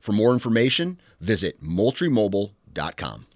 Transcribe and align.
For 0.00 0.12
more 0.12 0.32
information, 0.32 0.98
visit 1.20 1.62
moultriemobile.com. 1.62 3.26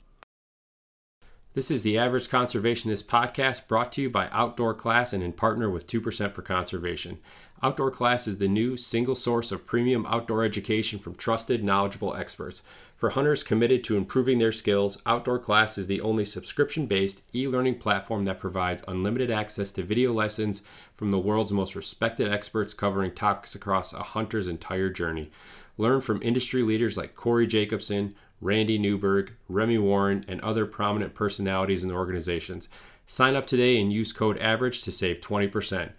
This 1.52 1.70
is 1.70 1.84
the 1.84 1.98
Average 1.98 2.28
Conservationist 2.28 3.04
podcast 3.04 3.68
brought 3.68 3.92
to 3.92 4.02
you 4.02 4.10
by 4.10 4.28
Outdoor 4.32 4.74
Class 4.74 5.12
and 5.12 5.22
in 5.22 5.32
partner 5.32 5.70
with 5.70 5.86
2% 5.86 6.32
for 6.32 6.42
Conservation. 6.42 7.18
Outdoor 7.62 7.92
Class 7.92 8.26
is 8.26 8.38
the 8.38 8.48
new 8.48 8.76
single 8.76 9.14
source 9.14 9.52
of 9.52 9.64
premium 9.64 10.04
outdoor 10.06 10.42
education 10.42 10.98
from 10.98 11.14
trusted, 11.14 11.62
knowledgeable 11.62 12.16
experts. 12.16 12.62
For 12.96 13.10
hunters 13.10 13.44
committed 13.44 13.84
to 13.84 13.96
improving 13.96 14.38
their 14.38 14.50
skills, 14.50 15.00
Outdoor 15.06 15.38
Class 15.38 15.78
is 15.78 15.86
the 15.86 16.00
only 16.00 16.24
subscription 16.24 16.86
based 16.86 17.22
e 17.32 17.46
learning 17.46 17.78
platform 17.78 18.24
that 18.24 18.40
provides 18.40 18.82
unlimited 18.88 19.30
access 19.30 19.70
to 19.72 19.84
video 19.84 20.12
lessons 20.12 20.62
from 20.96 21.12
the 21.12 21.20
world's 21.20 21.52
most 21.52 21.76
respected 21.76 22.32
experts 22.32 22.74
covering 22.74 23.12
topics 23.12 23.54
across 23.54 23.92
a 23.92 24.02
hunter's 24.02 24.48
entire 24.48 24.90
journey. 24.90 25.30
Learn 25.76 26.00
from 26.00 26.22
industry 26.22 26.62
leaders 26.62 26.96
like 26.96 27.14
Corey 27.14 27.46
Jacobson, 27.46 28.14
Randy 28.40 28.78
Newberg, 28.78 29.32
Remy 29.48 29.78
Warren, 29.78 30.24
and 30.28 30.40
other 30.40 30.66
prominent 30.66 31.14
personalities 31.14 31.82
and 31.82 31.92
organizations. 31.92 32.68
Sign 33.06 33.34
up 33.34 33.46
today 33.46 33.80
and 33.80 33.92
use 33.92 34.12
code 34.12 34.38
AVERAGE 34.38 34.82
to 34.82 34.92
save 34.92 35.20
20%. 35.20 35.92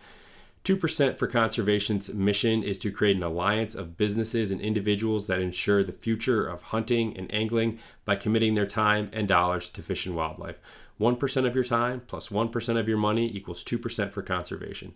2% 0.64 1.18
for 1.18 1.28
Conservation's 1.28 2.12
mission 2.14 2.64
is 2.64 2.80
to 2.80 2.92
create 2.92 3.16
an 3.16 3.22
alliance 3.22 3.76
of 3.76 3.98
businesses 3.98 4.50
and 4.50 4.60
individuals 4.60 5.28
that 5.28 5.40
ensure 5.40 5.84
the 5.84 5.92
future 5.92 6.48
of 6.48 6.64
hunting 6.64 7.16
and 7.16 7.32
angling 7.32 7.78
by 8.04 8.16
committing 8.16 8.56
their 8.56 8.66
time 8.66 9.10
and 9.14 9.28
dollars 9.28 9.70
to 9.70 9.84
fish 9.84 10.08
and 10.08 10.16
wildlife. 10.16 10.58
1% 11.00 11.46
of 11.46 11.54
your 11.54 11.64
time 11.64 12.02
plus 12.08 12.32
1 12.32 12.52
of 12.78 12.88
your 12.88 12.98
money 12.98 13.28
equals 13.28 13.64
2% 13.64 14.12
for 14.12 14.24
conservation. 14.24 14.96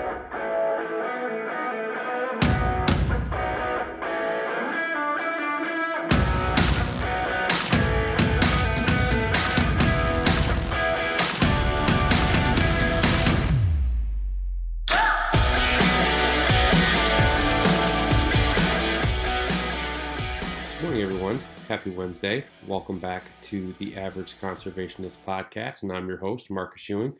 Happy 21.71 21.91
Wednesday. 21.91 22.43
Welcome 22.67 22.99
back 22.99 23.23
to 23.43 23.73
the 23.79 23.95
Average 23.95 24.35
Conservationist 24.41 25.15
Podcast, 25.25 25.83
and 25.83 25.91
I'm 25.93 26.09
your 26.09 26.17
host, 26.17 26.51
Marcus 26.51 26.89
Ewing. 26.89 27.13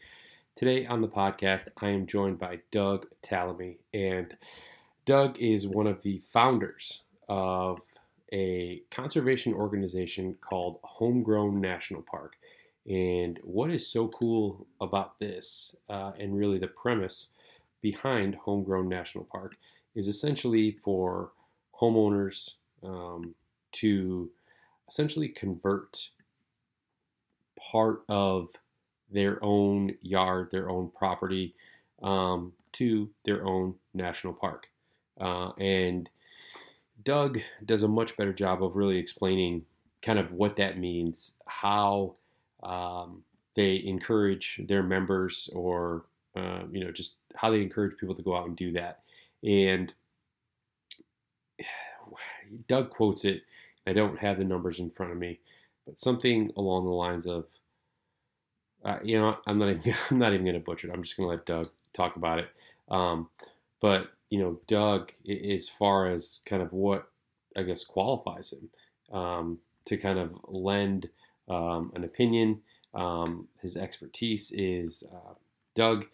Today 0.57 0.85
on 0.85 0.99
the 0.99 1.07
podcast, 1.07 1.69
I 1.77 1.91
am 1.91 2.05
joined 2.05 2.37
by 2.37 2.59
Doug 2.69 3.05
Tallamy, 3.23 3.77
and 3.93 4.35
Doug 5.05 5.39
is 5.39 5.69
one 5.69 5.87
of 5.87 6.03
the 6.03 6.19
founders 6.25 7.03
of 7.29 7.79
a 8.33 8.81
conservation 8.91 9.53
organization 9.53 10.35
called 10.41 10.79
Homegrown 10.83 11.61
National 11.61 12.01
Park. 12.01 12.33
And 12.85 13.39
what 13.45 13.71
is 13.71 13.87
so 13.87 14.09
cool 14.09 14.67
about 14.81 15.17
this, 15.17 15.77
uh, 15.89 16.11
and 16.19 16.35
really 16.37 16.59
the 16.59 16.67
premise 16.67 17.29
behind 17.79 18.35
Homegrown 18.35 18.89
National 18.89 19.23
Park, 19.23 19.55
is 19.95 20.09
essentially 20.09 20.71
for 20.83 21.31
homeowners 21.79 22.55
um, 22.83 23.33
to 23.71 24.29
essentially 24.91 25.29
convert 25.29 26.09
part 27.57 28.03
of 28.09 28.49
their 29.09 29.43
own 29.43 29.95
yard, 30.01 30.49
their 30.51 30.69
own 30.69 30.91
property, 30.93 31.55
um, 32.03 32.51
to 32.73 33.09
their 33.23 33.45
own 33.45 33.73
national 33.93 34.33
park. 34.33 34.67
Uh, 35.19 35.51
and 35.57 36.09
Doug 37.03 37.39
does 37.65 37.83
a 37.83 37.87
much 37.87 38.17
better 38.17 38.33
job 38.33 38.63
of 38.63 38.75
really 38.75 38.97
explaining 38.97 39.63
kind 40.01 40.19
of 40.19 40.33
what 40.33 40.57
that 40.57 40.77
means, 40.77 41.37
how 41.45 42.15
um, 42.63 43.23
they 43.55 43.81
encourage 43.85 44.59
their 44.67 44.83
members, 44.83 45.49
or 45.53 46.05
uh, 46.35 46.63
you 46.69 46.83
know, 46.83 46.91
just 46.91 47.15
how 47.35 47.49
they 47.49 47.61
encourage 47.61 47.97
people 47.97 48.15
to 48.15 48.23
go 48.23 48.35
out 48.35 48.47
and 48.47 48.57
do 48.57 48.73
that. 48.73 48.99
And 49.43 49.93
Doug 52.67 52.89
quotes 52.89 53.23
it 53.23 53.43
I 53.87 53.93
don't 53.93 54.19
have 54.19 54.37
the 54.37 54.45
numbers 54.45 54.79
in 54.79 54.89
front 54.89 55.11
of 55.11 55.17
me, 55.17 55.39
but 55.85 55.99
something 55.99 56.51
along 56.55 56.85
the 56.85 56.91
lines 56.91 57.25
of, 57.25 57.45
uh, 58.83 58.99
you 59.03 59.19
know, 59.19 59.37
I'm 59.45 59.57
not 59.57 59.69
even, 59.69 59.95
I'm 60.09 60.19
not 60.19 60.33
even 60.33 60.45
going 60.45 60.55
to 60.55 60.59
butcher 60.59 60.87
it. 60.87 60.93
I'm 60.93 61.03
just 61.03 61.17
going 61.17 61.27
to 61.27 61.35
let 61.35 61.45
Doug 61.45 61.69
talk 61.93 62.15
about 62.15 62.39
it. 62.39 62.49
Um, 62.89 63.29
but 63.79 64.11
you 64.29 64.39
know, 64.39 64.59
Doug, 64.65 65.11
as 65.29 65.67
far 65.67 66.07
as 66.07 66.41
kind 66.45 66.61
of 66.61 66.71
what 66.71 67.09
I 67.55 67.63
guess 67.63 67.83
qualifies 67.83 68.53
him 68.53 68.69
um, 69.15 69.59
to 69.85 69.97
kind 69.97 70.17
of 70.17 70.31
lend 70.47 71.09
um, 71.49 71.91
an 71.95 72.03
opinion, 72.03 72.61
um, 72.93 73.47
his 73.61 73.75
expertise 73.75 74.51
is 74.51 75.03
uh, 75.13 75.33
Doug 75.75 76.05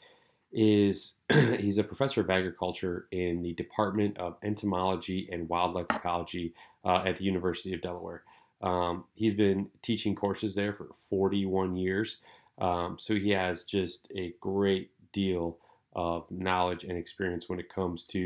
is 0.52 1.18
he's 1.60 1.78
a 1.78 1.84
professor 1.84 2.22
of 2.22 2.30
agriculture 2.30 3.08
in 3.12 3.44
the 3.44 3.54
Department 3.54 4.18
of 4.18 4.38
Entomology 4.44 5.30
and 5.32 5.48
Wildlife 5.48 5.88
Ecology 5.92 6.54
uh, 6.88 7.04
at 7.06 7.18
the 7.18 7.26
University 7.26 7.74
of 7.74 7.82
Delaware. 7.82 8.24
Um, 8.62 9.04
he's 9.14 9.34
been 9.34 9.70
teaching 9.82 10.16
courses 10.16 10.56
there 10.56 10.74
for 10.74 10.88
41 10.94 11.76
years, 11.76 12.22
um, 12.60 12.98
so 12.98 13.14
he 13.14 13.32
has 13.32 13.66
just 13.66 14.08
a 14.16 14.34
great 14.40 14.92
deal 15.12 15.58
of 15.94 16.30
knowledge 16.32 16.84
and 16.84 16.98
experience 16.98 17.50
when 17.50 17.60
it 17.60 17.74
comes 17.74 18.06
to, 18.06 18.20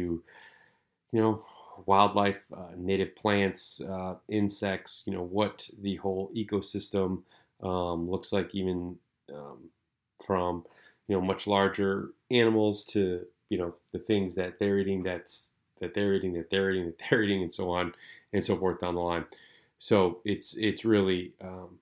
you 1.11 1.21
know, 1.21 1.43
wildlife, 1.85 2.45
uh, 2.55 2.71
native 2.77 3.15
plants, 3.15 3.81
uh, 3.81 4.15
insects, 4.29 5.03
you 5.05 5.13
know, 5.13 5.23
what 5.23 5.67
the 5.81 5.95
whole 5.95 6.31
ecosystem 6.35 7.23
um, 7.63 8.09
looks 8.09 8.31
like, 8.31 8.53
even 8.53 8.95
um, 9.33 9.69
from, 10.25 10.63
you 11.07 11.15
know, 11.15 11.21
much 11.21 11.47
larger 11.47 12.11
animals 12.29 12.85
to, 12.85 13.25
you 13.49 13.57
know, 13.57 13.73
the 13.91 13.99
things 13.99 14.35
that 14.35 14.59
they're 14.59 14.77
eating, 14.77 15.03
that's, 15.03 15.55
that 15.81 15.93
they're 15.93 16.13
eating, 16.13 16.33
that 16.33 16.49
they're 16.49 16.71
eating, 16.71 16.85
that 16.97 17.03
they're 17.09 17.23
eating, 17.23 17.43
and 17.43 17.53
so 17.53 17.69
on 17.69 17.93
and 18.33 18.43
so 18.43 18.55
forth 18.55 18.79
down 18.79 18.95
the 18.95 19.01
line. 19.01 19.25
So 19.79 20.21
it's, 20.23 20.55
it's 20.57 20.85
really 20.85 21.33
um, 21.41 21.79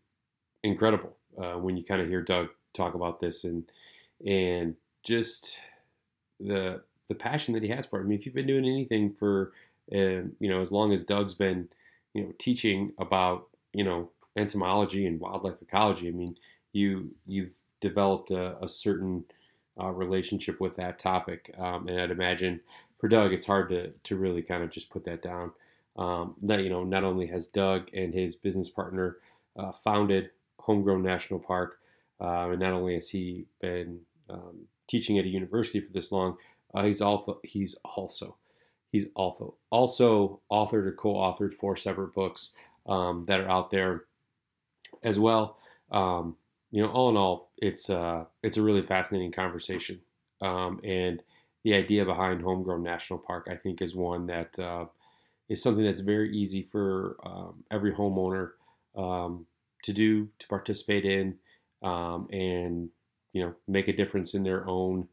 incredible 0.64 1.16
uh, 1.38 1.54
when 1.54 1.78
you 1.78 1.84
kind 1.84 2.02
of 2.02 2.08
hear 2.08 2.22
Doug 2.22 2.50
talk 2.74 2.96
about 2.96 3.20
this 3.20 3.44
and, 3.44 3.70
and 4.26 4.76
just 5.04 5.60
the, 6.40 6.82
the 7.08 7.16
passion 7.16 7.54
that 7.54 7.64
he 7.64 7.70
has 7.70 7.86
for 7.86 8.00
it. 8.00 8.04
I 8.04 8.06
mean, 8.08 8.18
if 8.18 8.26
you've 8.26 8.36
been 8.36 8.48
doing 8.48 8.66
anything 8.66 9.14
for, 9.14 9.52
uh, 9.94 10.26
you 10.40 10.50
know, 10.50 10.62
as 10.62 10.72
long 10.72 10.92
as 10.92 11.04
Doug's 11.04 11.34
been, 11.34 11.68
you 12.14 12.24
know, 12.24 12.34
teaching 12.40 12.94
about, 12.98 13.48
you 13.74 13.84
know, 13.84 14.10
entomology 14.36 15.06
and 15.06 15.20
wildlife 15.20 15.62
ecology, 15.62 16.08
I 16.08 16.12
mean, 16.12 16.38
you 16.72 17.12
you've 17.26 17.54
developed 17.82 18.32
a, 18.32 18.58
a 18.64 18.68
certain 18.68 19.26
uh, 19.80 19.90
relationship 19.90 20.60
with 20.60 20.76
that 20.76 21.00
topic, 21.00 21.54
um, 21.58 21.88
and 21.88 22.00
I'd 22.00 22.12
imagine 22.12 22.62
for 23.00 23.08
Doug, 23.08 23.34
it's 23.34 23.46
hard 23.46 23.70
to 23.70 23.92
to 23.92 24.16
really 24.16 24.42
kind 24.42 24.64
of 24.64 24.70
just 24.70 24.90
put 24.90 25.04
that 25.06 25.22
down. 25.22 25.52
Um, 25.96 26.36
that 26.44 26.64
you 26.64 26.70
know, 26.70 26.84
not 26.84 27.04
only 27.04 27.28
has 27.28 27.48
Doug 27.48 27.90
and 27.94 28.14
his 28.14 28.36
business 28.36 28.70
partner 28.70 29.18
uh, 29.58 29.72
founded 29.72 30.32
Homegrown 30.60 31.02
National 31.02 31.40
Park, 31.40 31.80
uh, 32.22 32.50
and 32.50 32.60
not 32.60 32.74
only 32.74 32.96
has 32.96 33.10
he 33.10 33.46
been 33.62 34.02
um, 34.30 34.68
teaching 34.88 35.18
at 35.18 35.26
a 35.26 35.30
university 35.30 35.80
for 35.80 35.92
this 35.92 36.12
long, 36.12 36.38
uh, 36.74 36.84
he's 36.84 37.02
also 37.02 37.40
he's 37.44 37.76
also 37.84 38.36
he's 38.92 39.08
also 39.16 39.56
also 39.70 40.42
authored 40.52 40.86
or 40.86 40.92
co-authored 40.92 41.54
four 41.54 41.76
separate 41.76 42.14
books 42.14 42.54
um, 42.88 43.26
that 43.28 43.40
are 43.40 43.50
out 43.50 43.70
there 43.72 44.06
as 45.04 45.20
well. 45.20 45.58
Um, 45.92 46.36
you 46.72 46.82
know, 46.82 46.90
all 46.90 47.10
in 47.10 47.18
all, 47.18 47.52
it's 47.58 47.90
uh, 47.90 48.26
it's 48.44 48.58
a 48.58 48.62
really 48.62 48.82
fascinating 48.82 49.32
conversation, 49.32 50.02
um, 50.42 50.80
and 50.84 51.24
the 51.64 51.74
idea 51.74 52.06
behind 52.06 52.42
Homegrown 52.42 52.84
National 52.84 53.20
Park, 53.20 53.48
I 53.50 53.56
think, 53.56 53.82
is 53.82 53.96
one 53.96 54.28
that 54.28 54.58
uh, 54.58 54.86
is 55.50 55.62
something 55.62 55.84
that's 55.84 56.00
very 56.00 56.36
easy 56.36 56.64
for 56.64 57.18
um, 57.24 57.64
every 57.72 57.92
homeowner 57.92 58.52
um, 58.96 59.46
to 59.84 59.94
do, 59.94 60.30
to 60.40 60.48
participate 60.48 61.06
in, 61.06 61.36
um, 61.84 62.28
and 62.32 62.90
you 63.34 63.44
know, 63.44 63.54
make 63.68 63.88
a 63.88 63.94
difference 63.94 64.34
in 64.34 64.44
their 64.44 64.68
own 64.68 65.08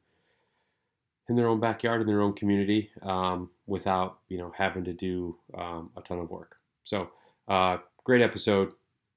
in 1.28 1.34
their 1.34 1.48
own 1.48 1.58
backyard 1.58 2.00
in 2.00 2.06
their 2.06 2.22
own 2.22 2.32
community 2.32 2.88
um, 3.02 3.50
without 3.66 4.18
you 4.28 4.38
know 4.38 4.52
having 4.56 4.84
to 4.84 4.92
do 4.92 5.36
um, 5.54 5.90
a 5.96 6.00
ton 6.00 6.18
of 6.18 6.30
work. 6.30 6.56
So 6.84 7.10
uh, 7.48 7.78
great 8.04 8.22
episode, 8.22 8.72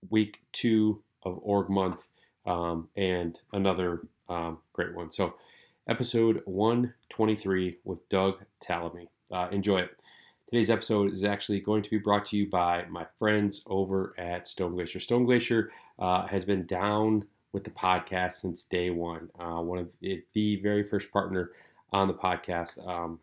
week 0.10 0.40
two 0.52 1.04
of 1.24 1.40
Org 1.44 1.70
Month, 1.70 2.08
um, 2.48 2.90
and 2.96 3.40
another 3.54 4.02
great 4.74 4.96
one. 4.96 5.12
So 5.12 5.34
episode 5.90 6.44
123 6.46 7.80
with 7.84 8.08
Doug 8.10 8.36
Tallamy. 8.64 9.08
Uh, 9.32 9.48
enjoy 9.52 9.80
it. 9.80 9.90
Today's 10.48 10.70
episode 10.70 11.12
is 11.12 11.24
actually 11.24 11.60
going 11.60 11.82
to 11.82 11.90
be 11.90 11.98
brought 11.98 12.28
to 12.28 12.38
you 12.38 12.48
by 12.48 12.86
my 12.90 13.08
friends 13.18 13.64
over 13.66 14.14
at 14.20 14.48
Stone 14.48 14.76
Glacier. 14.76 15.00
Stone 15.00 15.26
Glacier 15.26 15.72
uh, 15.98 16.28
has 16.28 16.46
been 16.46 16.68
down 16.68 17.26
with 17.54 17.64
the 17.64 17.72
podcast 17.72 18.34
since 18.34 18.66
day 18.66 18.92
one. 18.92 19.30
Uh, 19.40 19.62
one 19.62 19.80
of 19.80 19.90
the, 20.00 20.22
the 20.34 20.58
very 20.58 20.84
first 20.84 21.12
partner 21.12 21.52
on 21.92 22.08
the 22.08 22.14
podcast. 22.14 22.88
Um, 22.88 23.20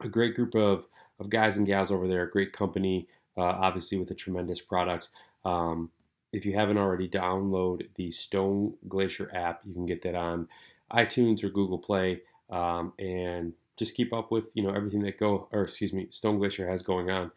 a 0.00 0.08
great 0.08 0.34
group 0.34 0.56
of, 0.56 0.88
of 1.20 1.30
guys 1.30 1.58
and 1.58 1.66
gals 1.66 1.92
over 1.92 2.08
there, 2.08 2.26
great 2.26 2.52
company, 2.52 3.06
uh, 3.36 3.42
obviously 3.42 3.98
with 3.98 4.10
a 4.10 4.16
tremendous 4.16 4.60
product. 4.60 5.10
Um, 5.44 5.90
if 6.32 6.44
you 6.44 6.54
haven't 6.54 6.78
already, 6.78 7.08
download 7.08 7.86
the 7.94 8.10
Stone 8.10 8.74
Glacier 8.88 9.30
app. 9.32 9.60
You 9.64 9.74
can 9.74 9.86
get 9.86 10.02
that 10.02 10.16
on 10.16 10.48
iTunes 10.92 11.42
or 11.44 11.48
Google 11.48 11.78
Play, 11.78 12.20
um, 12.50 12.92
and 12.98 13.52
just 13.76 13.94
keep 13.94 14.12
up 14.12 14.30
with 14.30 14.48
you 14.54 14.62
know 14.62 14.74
everything 14.74 15.02
that 15.02 15.18
go 15.18 15.48
or 15.52 15.62
excuse 15.62 15.92
me, 15.92 16.08
Stone 16.10 16.38
Glacier 16.38 16.68
has 16.68 16.82
going 16.82 17.10
on. 17.10 17.30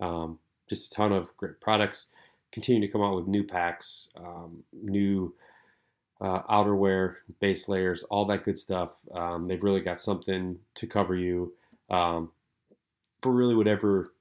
Um, 0.00 0.38
just 0.68 0.92
a 0.92 0.94
ton 0.94 1.12
of 1.12 1.36
great 1.36 1.60
products. 1.60 2.12
Continue 2.52 2.86
to 2.86 2.92
come 2.92 3.02
out 3.02 3.16
with 3.16 3.26
new 3.26 3.44
packs, 3.44 4.08
um, 4.16 4.62
new 4.72 5.34
uh, 6.20 6.42
outerwear, 6.42 7.16
base 7.40 7.68
layers, 7.68 8.02
all 8.04 8.24
that 8.26 8.44
good 8.44 8.58
stuff. 8.58 8.92
Um, 9.14 9.48
they've 9.48 9.62
really 9.62 9.80
got 9.80 10.00
something 10.00 10.58
to 10.74 10.86
cover 10.86 11.14
you 11.14 11.52
um, 11.90 12.30
for 13.22 13.32
really 13.32 13.54
whatever 13.54 14.12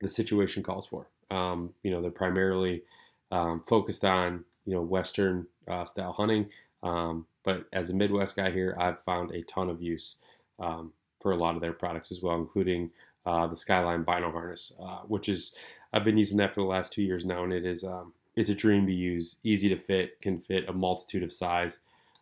the 0.00 0.08
situation 0.08 0.62
calls 0.62 0.86
for. 0.86 1.08
Um, 1.30 1.74
you 1.82 1.90
know, 1.90 2.00
they're 2.00 2.10
primarily 2.10 2.82
focused 3.66 4.04
on 4.04 4.44
you 4.64 4.74
know 4.74 4.82
Western 4.82 5.46
uh, 5.66 5.84
style 5.84 6.12
hunting, 6.12 6.50
um, 6.82 7.26
but 7.44 7.64
as 7.72 7.90
a 7.90 7.94
Midwest 7.94 8.36
guy 8.36 8.50
here, 8.50 8.76
I've 8.78 9.02
found 9.04 9.30
a 9.32 9.42
ton 9.42 9.70
of 9.70 9.82
use 9.82 10.16
um, 10.58 10.92
for 11.20 11.32
a 11.32 11.36
lot 11.36 11.54
of 11.54 11.60
their 11.60 11.72
products 11.72 12.12
as 12.12 12.22
well, 12.22 12.36
including 12.36 12.90
uh, 13.26 13.46
the 13.46 13.56
Skyline 13.56 14.02
Bino 14.02 14.30
Harness, 14.30 14.72
uh, 14.80 15.00
which 15.06 15.28
is 15.28 15.54
I've 15.92 16.04
been 16.04 16.18
using 16.18 16.38
that 16.38 16.54
for 16.54 16.60
the 16.60 16.66
last 16.66 16.92
two 16.92 17.02
years 17.02 17.24
now, 17.24 17.44
and 17.44 17.52
it 17.52 17.64
is 17.64 17.84
it's 18.38 18.50
a 18.50 18.54
dream 18.54 18.86
to 18.86 18.92
use, 18.92 19.40
easy 19.42 19.68
to 19.68 19.76
fit, 19.76 20.20
can 20.20 20.38
fit 20.38 20.68
a 20.68 20.72
multitude 20.72 21.24
of 21.24 21.32
size 21.32 21.80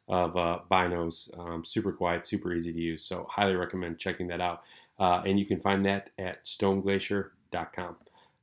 of 0.09 0.35
uh, 0.35 0.61
binos, 0.71 1.37
um, 1.39 1.63
super 1.63 1.93
quiet, 1.93 2.25
super 2.25 2.55
easy 2.55 2.73
to 2.73 2.79
use. 2.79 3.05
So 3.05 3.27
highly 3.29 3.55
recommend 3.55 3.99
checking 3.99 4.29
that 4.29 4.41
out. 4.41 4.63
Uh, 4.99 5.23
and 5.27 5.39
you 5.39 5.45
can 5.45 5.61
find 5.61 5.85
that 5.85 6.09
at 6.19 6.43
stoneglacier.com. 6.47 7.97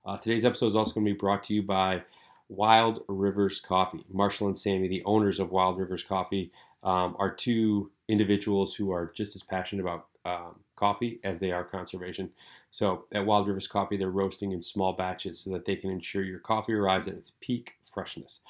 Uh, 0.05 0.17
today's 0.17 0.45
episode 0.45 0.67
is 0.67 0.75
also 0.75 0.93
going 0.93 1.05
to 1.07 1.13
be 1.13 1.17
brought 1.17 1.43
to 1.45 1.55
you 1.55 1.63
by 1.63 2.03
Wild 2.49 3.03
Rivers 3.07 3.59
Coffee. 3.59 4.05
Marshall 4.11 4.47
and 4.47 4.57
Sammy, 4.57 4.87
the 4.87 5.03
owners 5.05 5.39
of 5.39 5.51
Wild 5.51 5.77
Rivers 5.77 6.03
Coffee, 6.03 6.51
um, 6.83 7.15
are 7.17 7.33
two 7.33 7.91
individuals 8.09 8.75
who 8.75 8.91
are 8.91 9.11
just 9.15 9.35
as 9.35 9.43
passionate 9.43 9.81
about 9.81 10.07
um, 10.25 10.59
coffee 10.75 11.19
as 11.23 11.39
they 11.39 11.51
are 11.51 11.63
conservation. 11.63 12.29
So 12.71 13.05
at 13.11 13.25
Wild 13.25 13.47
Rivers 13.47 13.67
Coffee, 13.67 13.97
they're 13.97 14.09
roasting 14.09 14.51
in 14.51 14.61
small 14.61 14.93
batches 14.93 15.39
so 15.39 15.51
that 15.51 15.65
they 15.65 15.75
can 15.75 15.89
ensure 15.89 16.23
your 16.23 16.39
coffee 16.39 16.73
arrives 16.73 17.07
at 17.07 17.15
its 17.15 17.33
peak 17.41 17.73
freshness. 17.93 18.41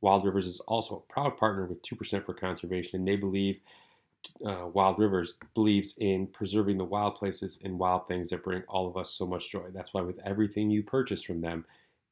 Wild 0.00 0.24
Rivers 0.24 0.46
is 0.46 0.60
also 0.60 0.96
a 0.96 1.12
proud 1.12 1.36
partner 1.36 1.66
with 1.66 1.82
2% 1.82 2.24
for 2.24 2.34
Conservation, 2.34 3.00
and 3.00 3.08
they 3.08 3.16
believe 3.16 3.60
uh, 4.44 4.66
Wild 4.72 4.98
Rivers 4.98 5.36
believes 5.54 5.96
in 5.98 6.26
preserving 6.26 6.78
the 6.78 6.84
wild 6.84 7.16
places 7.16 7.58
and 7.64 7.78
wild 7.78 8.06
things 8.06 8.30
that 8.30 8.44
bring 8.44 8.62
all 8.68 8.86
of 8.86 8.96
us 8.96 9.10
so 9.10 9.26
much 9.26 9.50
joy. 9.50 9.68
That's 9.72 9.94
why, 9.94 10.02
with 10.02 10.18
everything 10.24 10.70
you 10.70 10.82
purchase 10.82 11.22
from 11.22 11.40
them, 11.40 11.64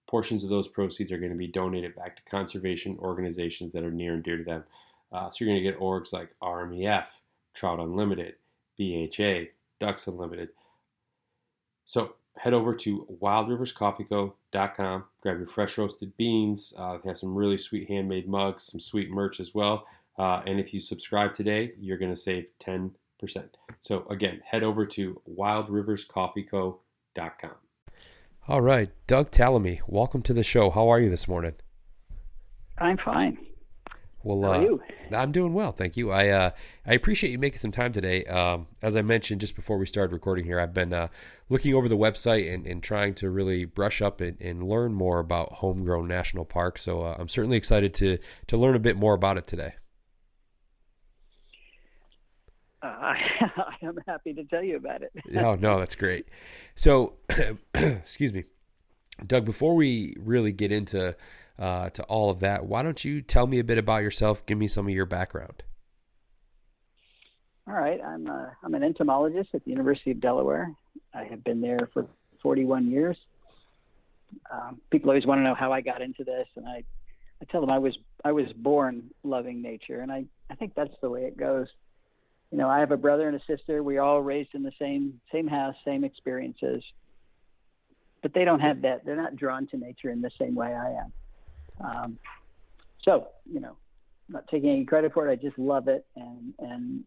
portions 0.08 0.42
of 0.42 0.50
those 0.50 0.66
proceeds 0.66 1.12
are 1.12 1.18
going 1.18 1.30
to 1.30 1.38
be 1.38 1.47
donated 1.47 1.94
back 1.94 2.16
to 2.16 2.23
conservation 2.28 2.97
organizations 2.99 3.73
that 3.73 3.85
are 3.85 3.90
near 3.90 4.14
and 4.14 4.25
dear 4.25 4.38
to 4.38 4.44
them. 4.44 4.64
Uh, 5.12 5.30
so 5.30 5.44
you're 5.44 5.54
going 5.54 5.62
to 5.62 5.71
get 5.71 5.78
orgs 5.78 6.12
like 6.12 6.35
RMEF, 6.42 7.04
Trout 7.54 7.78
Unlimited, 7.78 8.35
BHA, 8.78 9.50
Ducks 9.78 10.06
Unlimited. 10.06 10.49
So 11.85 12.14
head 12.37 12.54
over 12.54 12.75
to 12.75 13.06
wildriverscoffeeco.com, 13.21 15.04
grab 15.23 15.38
your 15.38 15.49
fresh 15.49 15.78
roasted 15.78 16.16
beans. 16.16 16.73
Uh, 16.76 16.99
they 17.02 17.09
have 17.09 17.18
some 17.18 17.35
really 17.35 17.59
sweet 17.59 17.88
handmade 17.88 18.28
mugs, 18.28 18.64
some 18.64 18.80
sweet 18.80 19.11
merch 19.11 19.40
as 19.40 19.54
well. 19.54 19.87
Uh, 20.18 20.42
and 20.47 20.59
if 20.59 20.75
you 20.75 20.80
subscribe 20.80 21.35
today, 21.35 21.73
you're 21.78 21.99
going 21.99 22.12
to 22.12 22.16
save 22.16 22.47
10%. 22.61 22.90
So 23.80 24.06
again, 24.11 24.40
head 24.44 24.64
over 24.64 24.85
to 24.87 25.21
wildriverscoffeeco.com. 25.37 27.67
All 28.49 28.62
right, 28.62 28.88
Doug 29.07 29.31
Tallamy, 29.31 29.81
welcome 29.87 30.23
to 30.23 30.33
the 30.33 30.43
show. 30.43 30.71
How 30.71 30.88
are 30.88 30.99
you 30.99 31.11
this 31.11 31.28
morning? 31.28 31.52
I'm 32.78 32.97
fine. 32.97 33.37
Well, 34.23 34.40
How 34.40 34.52
are 34.52 34.55
uh, 34.55 34.61
you? 34.62 34.83
I'm 35.14 35.33
doing 35.33 35.52
well, 35.52 35.71
thank 35.71 35.99
you. 35.99 36.11
I 36.11 36.31
uh, 36.31 36.50
I 36.87 36.95
appreciate 36.95 37.31
you 37.31 37.38
making 37.38 37.59
some 37.59 37.73
time 37.73 37.93
today. 37.93 38.25
Um, 38.25 38.67
as 38.81 38.97
I 38.97 39.02
mentioned 39.02 39.43
just 39.43 39.55
before 39.55 39.76
we 39.76 39.85
started 39.85 40.14
recording 40.14 40.47
here, 40.47 40.59
I've 40.59 40.73
been 40.73 40.95
uh, 40.95 41.09
looking 41.50 41.75
over 41.75 41.90
the 41.90 41.97
website 41.99 42.50
and, 42.50 42.67
and 42.67 42.83
trying 42.83 43.12
to 43.17 43.28
really 43.28 43.67
brush 43.67 44.00
up 44.00 44.23
and, 44.23 44.40
and 44.40 44.67
learn 44.67 44.95
more 44.95 45.19
about 45.19 45.52
Homegrown 45.52 46.09
National 46.09 46.47
Park. 46.47 46.78
So 46.78 47.02
uh, 47.02 47.17
I'm 47.19 47.28
certainly 47.28 47.59
excited 47.59 47.93
to 47.95 48.17
to 48.47 48.57
learn 48.57 48.76
a 48.76 48.81
bit 48.81 48.97
more 48.97 49.12
about 49.12 49.37
it 49.37 49.47
today. 49.47 49.75
Uh, 52.82 52.87
I 53.56 53.75
am 53.82 53.99
happy 54.06 54.35
to 54.35 54.44
tell 54.44 54.62
you 54.62 54.76
about 54.76 55.02
it. 55.02 55.12
oh 55.37 55.52
no, 55.52 55.78
that's 55.78 55.94
great. 55.94 56.26
So, 56.75 57.14
excuse 57.75 58.32
me, 58.32 58.44
Doug. 59.26 59.44
Before 59.44 59.75
we 59.75 60.14
really 60.18 60.52
get 60.52 60.70
into 60.73 61.16
uh, 61.58 61.90
to 61.90 62.02
all 62.04 62.30
of 62.30 62.40
that. 62.40 62.66
Why 62.66 62.82
don't 62.82 63.04
you 63.04 63.20
tell 63.20 63.47
me 63.47 63.58
a 63.58 63.64
bit 63.64 63.78
about 63.78 64.02
yourself? 64.02 64.47
Give 64.47 64.56
me 64.56 64.68
some 64.68 64.87
of 64.87 64.94
your 64.94 65.06
background. 65.06 65.62
All 67.66 67.75
right, 67.75 68.00
I'm 68.02 68.26
a, 68.26 68.32
uh, 68.32 68.50
I'm 68.64 68.75
an 68.75 68.82
entomologist 68.82 69.50
at 69.54 69.64
the 69.64 69.70
University 69.70 70.12
of 70.12 70.20
Delaware. 70.20 70.73
I 71.12 71.25
have 71.25 71.44
been 71.44 71.61
there 71.61 71.90
for 71.92 72.06
41 72.42 72.90
years. 72.90 73.16
Um, 74.50 74.80
people 74.90 75.11
always 75.11 75.26
want 75.26 75.38
to 75.38 75.42
know 75.42 75.54
how 75.54 75.73
I 75.73 75.80
got 75.80 76.00
into 76.00 76.25
this, 76.25 76.47
and 76.56 76.66
I, 76.66 76.85
I 77.42 77.44
tell 77.50 77.61
them 77.61 77.70
I 77.70 77.78
was 77.78 77.97
I 78.25 78.32
was 78.32 78.47
born 78.56 79.11
loving 79.23 79.61
nature, 79.61 80.00
and 80.00 80.11
I, 80.11 80.25
I 80.50 80.54
think 80.54 80.75
that's 80.75 80.94
the 81.02 81.11
way 81.11 81.25
it 81.25 81.37
goes. 81.37 81.66
You 82.50 82.59
know, 82.59 82.69
I 82.69 82.81
have 82.81 82.93
a 82.93 82.97
brother 82.97 83.28
and 83.28 83.37
a 83.37 83.45
sister. 83.47 83.83
We 83.83 83.99
are 83.99 84.02
all 84.02 84.23
raised 84.23 84.50
in 84.55 84.62
the 84.62 84.73
same 84.78 85.21
same 85.33 85.47
house, 85.47 85.75
same 85.85 86.05
experiences. 86.05 86.83
but 88.23 88.33
they 88.35 88.45
don't 88.45 88.61
have 88.61 88.83
that. 88.83 89.05
They're 89.05 89.17
not 89.17 89.37
drawn 89.37 89.67
to 89.69 89.76
nature 89.76 90.11
in 90.11 90.21
the 90.21 90.31
same 90.38 90.55
way 90.55 90.75
I 90.75 90.90
am. 90.93 91.12
Um, 91.81 92.19
so, 93.05 93.28
you 93.50 93.61
know, 93.61 93.76
not 94.28 94.49
taking 94.49 94.71
any 94.71 94.85
credit 94.85 95.12
for 95.12 95.28
it. 95.28 95.33
I 95.33 95.37
just 95.37 95.59
love 95.59 95.88
it, 95.88 96.07
and 96.17 96.55
and 96.59 97.05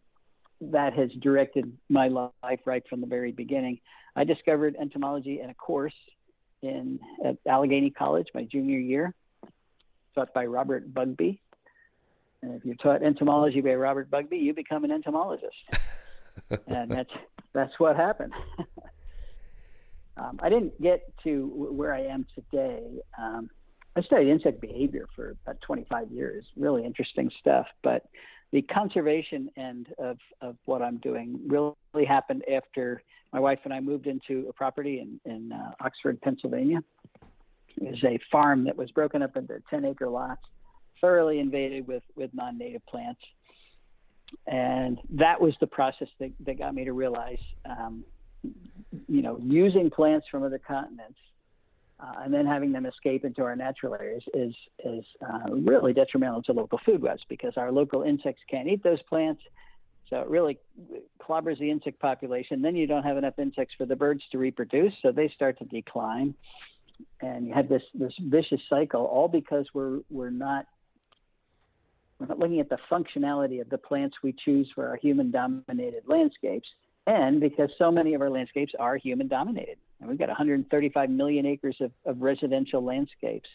that 0.62 0.94
has 0.94 1.10
directed 1.22 1.76
my 1.90 2.08
life 2.08 2.60
right 2.66 2.84
from 2.90 3.02
the 3.02 3.08
very 3.08 3.32
beginning. 3.32 3.80
I 4.16 4.24
discovered 4.24 4.76
entomology 4.80 5.42
in 5.42 5.50
a 5.50 5.54
course 5.54 5.94
in 6.62 7.00
at 7.26 7.38
Allegheny 7.48 7.90
College 7.90 8.28
my 8.34 8.44
junior 8.44 8.80
year, 8.80 9.14
taught 10.16 10.34
by 10.34 10.46
Robert 10.46 10.94
Bugbee. 10.94 11.40
And 12.42 12.56
if 12.56 12.66
you're 12.66 12.76
taught 12.76 13.04
entomology 13.04 13.62
by 13.62 13.76
Robert 13.76 14.10
Bugbee, 14.10 14.40
you 14.40 14.54
become 14.54 14.84
an 14.84 14.92
entomologist, 14.92 15.56
and 16.68 16.90
that's 16.90 17.12
that's 17.54 17.74
what 17.80 17.96
happened. 17.96 18.34
um, 20.18 20.40
I 20.42 20.50
didn't 20.50 20.82
get 20.82 21.02
to 21.24 21.48
where 21.72 21.94
I 21.94 22.02
am 22.06 22.26
today. 22.34 23.02
Um, 23.20 23.50
I 23.96 24.02
studied 24.02 24.30
insect 24.30 24.62
behavior 24.62 25.06
for 25.16 25.36
about 25.46 25.60
25 25.62 26.12
years, 26.12 26.46
really 26.56 26.86
interesting 26.86 27.30
stuff. 27.40 27.68
But 27.84 28.06
the 28.52 28.62
conservation 28.62 29.50
end 29.58 29.88
of, 29.98 30.18
of 30.42 30.56
what 30.66 30.82
I'm 30.82 30.98
doing 30.98 31.40
really 31.48 32.06
happened 32.08 32.44
after 32.54 33.02
my 33.34 33.40
wife 33.40 33.60
and 33.64 33.74
I 33.74 33.80
moved 33.80 34.08
into 34.08 34.46
a 34.50 34.54
property 34.54 35.00
in, 35.00 35.20
in 35.32 35.52
uh, 35.52 35.72
Oxford, 35.80 36.22
Pennsylvania. 36.22 36.84
It 37.78 37.92
was 37.92 38.04
a 38.04 38.20
farm 38.32 38.66
that 38.66 38.76
was 38.76 38.92
broken 38.92 39.22
up 39.22 39.38
into 39.38 39.62
10 39.70 39.86
acre 39.86 40.10
lots, 40.10 40.42
thoroughly 41.02 41.40
invaded 41.40 41.88
with, 41.88 42.04
with 42.16 42.32
non 42.34 42.58
native 42.58 42.86
plants. 42.86 43.22
And 44.48 44.98
that 45.10 45.42
was 45.42 45.54
the 45.60 45.68
process 45.68 46.08
that, 46.20 46.32
that 46.46 46.58
got 46.58 46.74
me 46.74 46.86
to 46.86 46.94
realize, 46.94 47.40
um, 47.66 48.06
you 49.08 49.22
know, 49.22 49.38
using 49.42 49.90
plants 49.90 50.26
from 50.32 50.44
other 50.44 50.60
continents 50.60 51.18
uh, 52.02 52.14
and 52.24 52.34
then 52.34 52.46
having 52.46 52.72
them 52.72 52.86
escape 52.86 53.26
into 53.26 53.44
our 53.44 53.56
natural 53.56 53.94
areas 53.94 54.24
is 54.34 54.56
is 54.84 55.06
uh, 55.22 55.52
really 55.52 55.94
detrimental 55.94 56.42
to 56.42 56.52
local 56.52 56.80
food 56.86 57.02
webs 57.02 57.22
because 57.30 57.54
our 57.58 57.72
local 57.72 58.04
insects 58.04 58.42
can't 58.50 58.68
eat 58.68 58.84
those 58.84 59.02
plants. 59.04 59.42
So 60.10 60.20
it 60.20 60.28
really 60.28 60.58
clobbers 61.22 61.60
the 61.60 61.70
insect 61.70 62.00
population. 62.00 62.62
Then 62.62 62.76
you 62.76 62.88
don't 62.88 63.04
have 63.04 63.18
enough 63.18 63.38
insects 63.38 63.76
for 63.78 63.86
the 63.86 63.96
birds 63.96 64.24
to 64.32 64.38
reproduce, 64.38 64.94
so 65.02 65.12
they 65.12 65.32
start 65.36 65.60
to 65.60 65.66
decline, 65.66 66.34
and 67.22 67.46
you 67.46 67.54
have 67.54 67.70
this 67.70 67.84
this 67.94 68.14
vicious 68.20 68.62
cycle, 68.70 69.06
all 69.06 69.28
because 69.28 69.68
we're 69.74 70.00
we're 70.10 70.32
not 70.32 70.66
we're 72.22 72.28
not 72.28 72.40
looking 72.40 72.60
at 72.60 72.70
the 72.70 72.78
functionality 72.90 73.62
of 73.62 73.70
the 73.70 73.80
plants 73.80 74.18
we 74.22 74.32
choose 74.46 74.70
for 74.76 74.88
our 74.88 74.96
human-dominated 74.96 76.04
landscapes, 76.06 76.68
and 77.08 77.40
because 77.40 77.72
so 77.80 77.92
many 77.92 78.14
of 78.14 78.22
our 78.22 78.30
landscapes 78.30 78.74
are 78.80 78.96
human-dominated. 78.96 79.78
And 80.00 80.08
we've 80.08 80.20
got 80.20 80.28
135 80.28 81.10
million 81.10 81.48
acres 81.48 81.76
of, 81.80 81.92
of 82.06 82.22
residential 82.22 82.84
landscapes, 82.84 83.50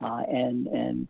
uh, 0.00 0.22
and 0.28 0.68
and 0.68 1.08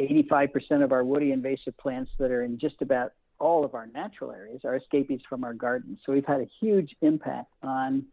85% 0.00 0.82
of 0.82 0.92
our 0.92 1.04
woody 1.04 1.32
invasive 1.32 1.76
plants 1.76 2.10
that 2.18 2.30
are 2.30 2.44
in 2.44 2.58
just 2.58 2.80
about 2.80 3.12
all 3.38 3.62
of 3.62 3.74
our 3.74 3.86
natural 3.86 4.32
areas 4.32 4.62
are 4.64 4.76
escapees 4.76 5.20
from 5.28 5.44
our 5.44 5.52
gardens. 5.52 5.98
So 6.06 6.12
we've 6.12 6.24
had 6.24 6.40
a 6.40 6.48
huge 6.60 6.96
impact 7.02 7.52
on 7.62 8.06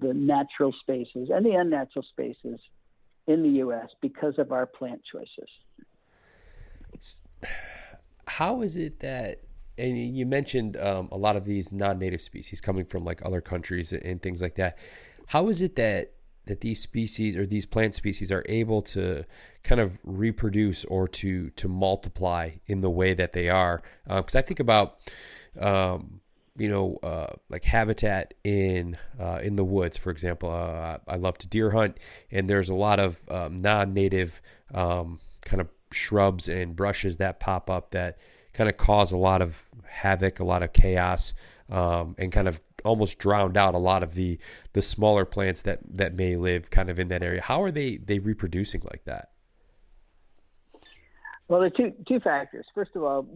the 0.00 0.14
natural 0.14 0.72
spaces 0.80 1.30
and 1.34 1.44
the 1.44 1.54
unnatural 1.54 2.04
spaces 2.08 2.60
in 3.26 3.42
the 3.42 3.48
U.S. 3.60 3.88
because 4.00 4.38
of 4.38 4.52
our 4.52 4.66
plant 4.66 5.02
choices. 5.10 5.48
How 8.26 8.62
is 8.62 8.76
it 8.76 9.00
that 9.00 9.40
and 9.76 10.16
you 10.16 10.26
mentioned 10.26 10.76
um, 10.76 11.08
a 11.10 11.16
lot 11.16 11.36
of 11.36 11.44
these 11.44 11.72
non-native 11.72 12.20
species 12.20 12.60
coming 12.60 12.84
from 12.84 13.04
like 13.04 13.24
other 13.24 13.40
countries 13.40 13.92
and 13.92 14.22
things 14.22 14.40
like 14.40 14.54
that. 14.56 14.78
How 15.26 15.48
is 15.48 15.62
it 15.62 15.76
that 15.76 16.12
that 16.46 16.60
these 16.60 16.78
species 16.78 17.38
or 17.38 17.46
these 17.46 17.64
plant 17.64 17.94
species 17.94 18.30
are 18.30 18.44
able 18.48 18.82
to 18.82 19.24
kind 19.62 19.80
of 19.80 19.98
reproduce 20.04 20.84
or 20.84 21.08
to 21.08 21.50
to 21.50 21.68
multiply 21.68 22.50
in 22.66 22.82
the 22.82 22.90
way 22.90 23.14
that 23.14 23.32
they 23.32 23.48
are? 23.48 23.82
Because 24.06 24.34
um, 24.34 24.38
I 24.38 24.42
think 24.42 24.60
about 24.60 24.98
um, 25.58 26.20
you 26.56 26.68
know 26.68 26.98
uh, 27.02 27.32
like 27.48 27.64
habitat 27.64 28.34
in 28.44 28.96
uh, 29.18 29.40
in 29.42 29.56
the 29.56 29.64
woods, 29.64 29.96
for 29.96 30.10
example. 30.10 30.50
Uh, 30.50 30.98
I 31.08 31.16
love 31.16 31.38
to 31.38 31.48
deer 31.48 31.70
hunt, 31.70 31.98
and 32.30 32.48
there's 32.48 32.68
a 32.68 32.74
lot 32.74 33.00
of 33.00 33.18
um, 33.28 33.56
non-native 33.56 34.40
um, 34.72 35.18
kind 35.40 35.60
of 35.60 35.68
shrubs 35.94 36.48
and 36.48 36.76
brushes 36.76 37.18
that 37.18 37.40
pop 37.40 37.70
up 37.70 37.90
that 37.92 38.18
kind 38.52 38.68
of 38.70 38.76
cause 38.76 39.12
a 39.12 39.16
lot 39.16 39.42
of 39.42 39.62
havoc, 39.86 40.40
a 40.40 40.44
lot 40.44 40.62
of 40.62 40.72
chaos, 40.72 41.34
um, 41.70 42.14
and 42.18 42.32
kind 42.32 42.48
of 42.48 42.60
almost 42.84 43.18
drowned 43.18 43.56
out 43.56 43.74
a 43.74 43.78
lot 43.78 44.02
of 44.02 44.14
the 44.14 44.38
the 44.74 44.82
smaller 44.82 45.24
plants 45.24 45.62
that 45.62 45.80
that 45.94 46.14
may 46.14 46.36
live 46.36 46.70
kind 46.70 46.90
of 46.90 46.98
in 46.98 47.08
that 47.08 47.22
area. 47.22 47.40
How 47.40 47.62
are 47.62 47.70
they 47.70 47.96
they 47.96 48.18
reproducing 48.18 48.82
like 48.84 49.04
that? 49.04 49.30
Well, 51.48 51.60
there 51.60 51.66
are 51.66 51.70
two 51.70 51.92
two 52.08 52.20
factors. 52.20 52.66
First 52.74 52.92
of 52.94 53.02
all, 53.02 53.26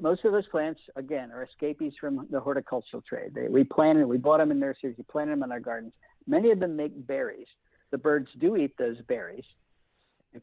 most 0.00 0.24
of 0.24 0.32
those 0.32 0.46
plants, 0.48 0.80
again, 0.94 1.30
are 1.32 1.42
escapees 1.44 1.94
from 1.98 2.26
the 2.30 2.40
horticultural 2.40 3.02
trade. 3.02 3.34
They, 3.34 3.48
we 3.48 3.64
planted, 3.64 4.06
we 4.06 4.18
bought 4.18 4.38
them 4.38 4.50
in 4.50 4.58
nurseries, 4.58 4.96
we 4.98 5.04
planted 5.04 5.32
them 5.32 5.42
in 5.42 5.52
our 5.52 5.60
gardens. 5.60 5.92
Many 6.26 6.50
of 6.50 6.60
them 6.60 6.76
make 6.76 7.06
berries. 7.06 7.46
The 7.92 7.98
birds 7.98 8.28
do 8.38 8.56
eat 8.56 8.76
those 8.76 9.00
berries, 9.08 9.44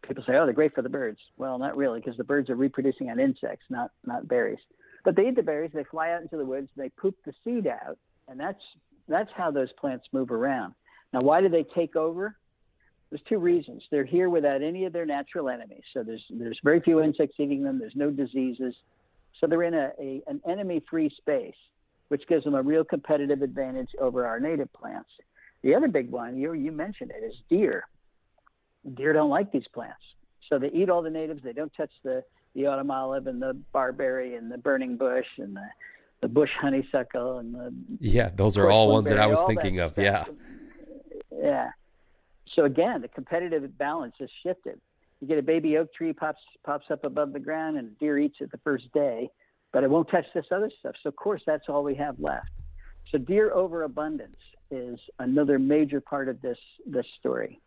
people 0.01 0.23
say, 0.25 0.35
oh, 0.35 0.45
they're 0.45 0.53
great 0.53 0.73
for 0.73 0.81
the 0.81 0.89
birds. 0.89 1.19
Well, 1.37 1.57
not 1.57 1.77
really, 1.77 1.99
because 1.99 2.17
the 2.17 2.23
birds 2.23 2.49
are 2.49 2.55
reproducing 2.55 3.09
on 3.09 3.19
insects, 3.19 3.65
not 3.69 3.91
not 4.05 4.27
berries. 4.27 4.59
But 5.03 5.15
they 5.15 5.27
eat 5.27 5.35
the 5.35 5.43
berries. 5.43 5.71
They 5.73 5.83
fly 5.83 6.11
out 6.11 6.21
into 6.21 6.37
the 6.37 6.45
woods. 6.45 6.69
They 6.75 6.89
poop 6.89 7.15
the 7.25 7.33
seed 7.43 7.67
out, 7.67 7.97
and 8.27 8.39
that's 8.39 8.61
that's 9.07 9.31
how 9.35 9.51
those 9.51 9.71
plants 9.73 10.05
move 10.11 10.31
around. 10.31 10.73
Now, 11.11 11.19
why 11.21 11.41
do 11.41 11.49
they 11.49 11.63
take 11.63 11.95
over? 11.95 12.35
There's 13.09 13.21
two 13.29 13.37
reasons. 13.37 13.83
They're 13.91 14.05
here 14.05 14.29
without 14.29 14.63
any 14.63 14.85
of 14.85 14.93
their 14.93 15.05
natural 15.05 15.49
enemies. 15.49 15.83
So 15.93 16.03
there's 16.03 16.23
there's 16.29 16.59
very 16.63 16.79
few 16.79 17.01
insects 17.01 17.35
eating 17.37 17.63
them. 17.63 17.79
There's 17.79 17.95
no 17.95 18.09
diseases. 18.09 18.73
So 19.39 19.47
they're 19.47 19.63
in 19.63 19.73
a, 19.73 19.91
a 19.99 20.21
an 20.27 20.41
enemy-free 20.47 21.11
space, 21.17 21.55
which 22.07 22.27
gives 22.27 22.43
them 22.43 22.55
a 22.55 22.61
real 22.61 22.83
competitive 22.83 23.41
advantage 23.41 23.89
over 23.99 24.25
our 24.25 24.39
native 24.39 24.71
plants. 24.73 25.09
The 25.61 25.75
other 25.75 25.87
big 25.87 26.09
one, 26.09 26.37
you 26.37 26.53
you 26.53 26.71
mentioned 26.71 27.11
it, 27.11 27.23
is 27.23 27.35
deer 27.49 27.83
deer 28.95 29.13
don't 29.13 29.29
like 29.29 29.51
these 29.51 29.67
plants. 29.73 30.01
So 30.49 30.59
they 30.59 30.69
eat 30.69 30.89
all 30.89 31.01
the 31.01 31.09
natives. 31.09 31.41
They 31.43 31.53
don't 31.53 31.71
touch 31.75 31.91
the, 32.03 32.23
the 32.55 32.67
autumn 32.67 32.91
olive 32.91 33.27
and 33.27 33.41
the 33.41 33.53
barberry 33.71 34.35
and 34.35 34.51
the 34.51 34.57
burning 34.57 34.97
bush 34.97 35.25
and 35.37 35.55
the, 35.55 35.67
the 36.21 36.27
bush 36.27 36.49
honeysuckle 36.59 37.39
and 37.39 37.53
the 37.53 37.73
yeah, 37.99 38.29
those 38.33 38.57
are 38.57 38.69
all 38.69 38.91
ones 38.91 39.09
that 39.09 39.19
I 39.19 39.27
was 39.27 39.43
thinking 39.43 39.79
of. 39.79 39.93
Stuff. 39.93 40.03
Yeah, 40.03 40.25
yeah. 41.41 41.69
So 42.55 42.65
again, 42.65 43.01
the 43.01 43.07
competitive 43.07 43.77
balance 43.77 44.15
has 44.19 44.29
shifted. 44.43 44.79
You 45.19 45.27
get 45.27 45.37
a 45.37 45.43
baby 45.43 45.77
oak 45.77 45.93
tree 45.93 46.13
pops 46.13 46.41
pops 46.65 46.85
up 46.91 47.03
above 47.03 47.33
the 47.33 47.39
ground 47.39 47.77
and 47.77 47.97
deer 47.99 48.19
eats 48.19 48.37
it 48.39 48.51
the 48.51 48.59
first 48.59 48.91
day, 48.93 49.29
but 49.71 49.83
it 49.83 49.89
won't 49.89 50.09
touch 50.09 50.25
this 50.33 50.45
other 50.51 50.69
stuff. 50.79 50.95
So 51.01 51.09
of 51.09 51.15
course 51.15 51.41
that's 51.45 51.63
all 51.67 51.83
we 51.83 51.95
have 51.95 52.19
left. 52.19 52.49
So 53.11 53.17
deer 53.17 53.51
overabundance 53.53 54.37
is 54.71 54.99
another 55.19 55.59
major 55.59 56.01
part 56.01 56.29
of 56.29 56.41
this 56.41 56.57
this 56.85 57.05
story. 57.19 57.59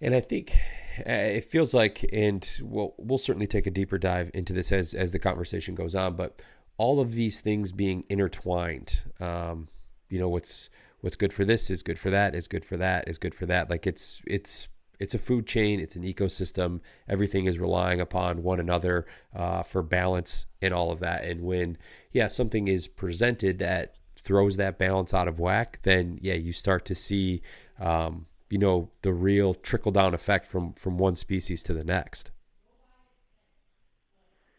And 0.00 0.14
I 0.14 0.20
think 0.20 0.52
uh, 1.00 1.12
it 1.12 1.44
feels 1.44 1.74
like, 1.74 2.04
and 2.12 2.48
we'll, 2.62 2.94
we'll 2.98 3.18
certainly 3.18 3.46
take 3.46 3.66
a 3.66 3.70
deeper 3.70 3.98
dive 3.98 4.30
into 4.34 4.52
this 4.52 4.72
as, 4.72 4.94
as 4.94 5.12
the 5.12 5.18
conversation 5.18 5.74
goes 5.74 5.94
on, 5.94 6.16
but 6.16 6.42
all 6.78 7.00
of 7.00 7.12
these 7.12 7.40
things 7.40 7.72
being 7.72 8.04
intertwined, 8.08 9.02
um, 9.20 9.68
you 10.08 10.18
know, 10.18 10.28
what's, 10.28 10.70
what's 11.02 11.16
good 11.16 11.32
for 11.32 11.44
this 11.44 11.70
is 11.70 11.82
good 11.82 11.98
for 11.98 12.10
that, 12.10 12.34
is 12.34 12.48
good 12.48 12.64
for 12.64 12.78
that, 12.78 13.08
is 13.08 13.18
good 13.18 13.34
for 13.34 13.46
that. 13.46 13.68
Like 13.68 13.86
it's, 13.86 14.22
it's, 14.26 14.68
it's 14.98 15.14
a 15.14 15.18
food 15.18 15.46
chain, 15.46 15.80
it's 15.80 15.96
an 15.96 16.02
ecosystem. 16.02 16.80
Everything 17.08 17.46
is 17.46 17.58
relying 17.58 18.00
upon 18.00 18.42
one 18.42 18.60
another 18.60 19.06
uh, 19.34 19.62
for 19.62 19.82
balance 19.82 20.46
and 20.62 20.72
all 20.72 20.90
of 20.90 21.00
that. 21.00 21.24
And 21.24 21.42
when, 21.42 21.78
yeah, 22.12 22.28
something 22.28 22.68
is 22.68 22.88
presented 22.88 23.58
that 23.58 23.96
throws 24.22 24.56
that 24.56 24.78
balance 24.78 25.14
out 25.14 25.28
of 25.28 25.38
whack, 25.38 25.80
then 25.82 26.18
yeah, 26.20 26.34
you 26.34 26.52
start 26.52 26.84
to 26.86 26.94
see 26.94 27.42
um, 27.78 28.26
you 28.50 28.58
know 28.58 28.90
the 29.02 29.12
real 29.12 29.54
trickle 29.54 29.92
down 29.92 30.12
effect 30.12 30.46
from 30.46 30.74
from 30.74 30.98
one 30.98 31.16
species 31.16 31.62
to 31.62 31.72
the 31.72 31.84
next. 31.84 32.32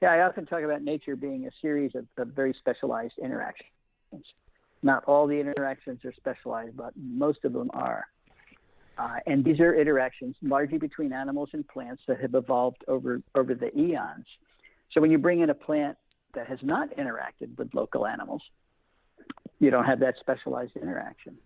Yeah 0.01 0.13
i 0.13 0.21
often 0.21 0.45
talk 0.45 0.63
about 0.63 0.81
nature 0.81 1.15
being 1.15 1.45
a 1.45 1.51
series 1.61 1.91
of, 1.93 2.07
of 2.17 2.29
very 2.29 2.55
specialized 2.57 3.13
interactions. 3.21 3.69
Not 4.81 5.03
all 5.03 5.27
the 5.27 5.39
interactions 5.39 6.03
are 6.05 6.13
specialized 6.13 6.75
but 6.75 6.93
most 6.95 7.45
of 7.45 7.53
them 7.53 7.69
are. 7.73 8.05
Uh, 8.97 9.17
and 9.25 9.43
these 9.43 9.59
are 9.59 9.73
interactions 9.73 10.35
largely 10.41 10.77
between 10.77 11.13
animals 11.13 11.49
and 11.53 11.67
plants 11.67 12.03
that 12.07 12.19
have 12.19 12.33
evolved 12.33 12.83
over 12.87 13.21
over 13.35 13.53
the 13.53 13.77
eons. 13.77 14.25
So 14.91 15.01
when 15.01 15.11
you 15.11 15.17
bring 15.17 15.41
in 15.41 15.49
a 15.49 15.53
plant 15.53 15.97
that 16.33 16.47
has 16.47 16.59
not 16.63 16.95
interacted 16.97 17.57
with 17.57 17.73
local 17.73 18.07
animals 18.07 18.41
you 19.59 19.69
don't 19.69 19.85
have 19.85 19.99
that 19.99 20.15
specialized 20.19 20.75
interaction 20.75 21.37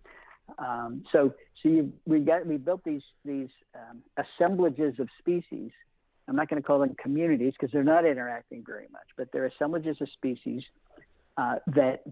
um, 0.58 1.04
so, 1.12 1.34
so 1.62 1.68
you, 1.68 1.92
we 2.06 2.20
got 2.20 2.46
we 2.46 2.56
built 2.56 2.82
these 2.84 3.02
these 3.24 3.48
um, 3.74 4.02
assemblages 4.16 4.98
of 4.98 5.08
species. 5.18 5.70
I'm 6.28 6.36
not 6.36 6.48
going 6.48 6.60
to 6.60 6.66
call 6.66 6.80
them 6.80 6.94
communities 7.00 7.52
because 7.58 7.72
they're 7.72 7.84
not 7.84 8.04
interacting 8.04 8.64
very 8.66 8.86
much, 8.90 9.06
but 9.16 9.28
they're 9.32 9.46
assemblages 9.46 9.96
of 10.00 10.08
species 10.10 10.62
uh, 11.36 11.56
that 11.74 12.04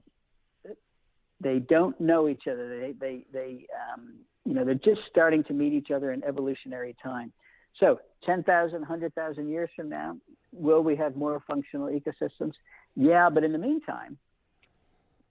they 1.41 1.59
don't 1.59 2.01
know 2.01 2.29
each 2.29 2.47
other. 2.51 2.81
They 2.81 2.93
they 2.93 3.27
they 3.33 3.67
um, 3.93 4.15
you 4.45 4.55
know 4.55 4.65
they're 4.65 4.75
just 4.75 5.01
starting 5.11 5.45
to 5.45 5.53
meet 5.53 5.73
each 5.73 5.91
other 5.91 6.13
in 6.13 6.23
evolutionary 6.25 6.97
time. 7.03 7.33
So 7.81 7.99
10,000, 8.25 8.79
100,000 8.79 9.49
years 9.49 9.69
from 9.75 9.89
now, 9.89 10.17
will 10.53 10.83
we 10.83 10.95
have 10.95 11.17
more 11.17 11.43
functional 11.45 11.89
ecosystems? 11.89 12.53
Yeah, 12.95 13.29
but 13.31 13.43
in 13.43 13.51
the 13.51 13.59
meantime, 13.59 14.17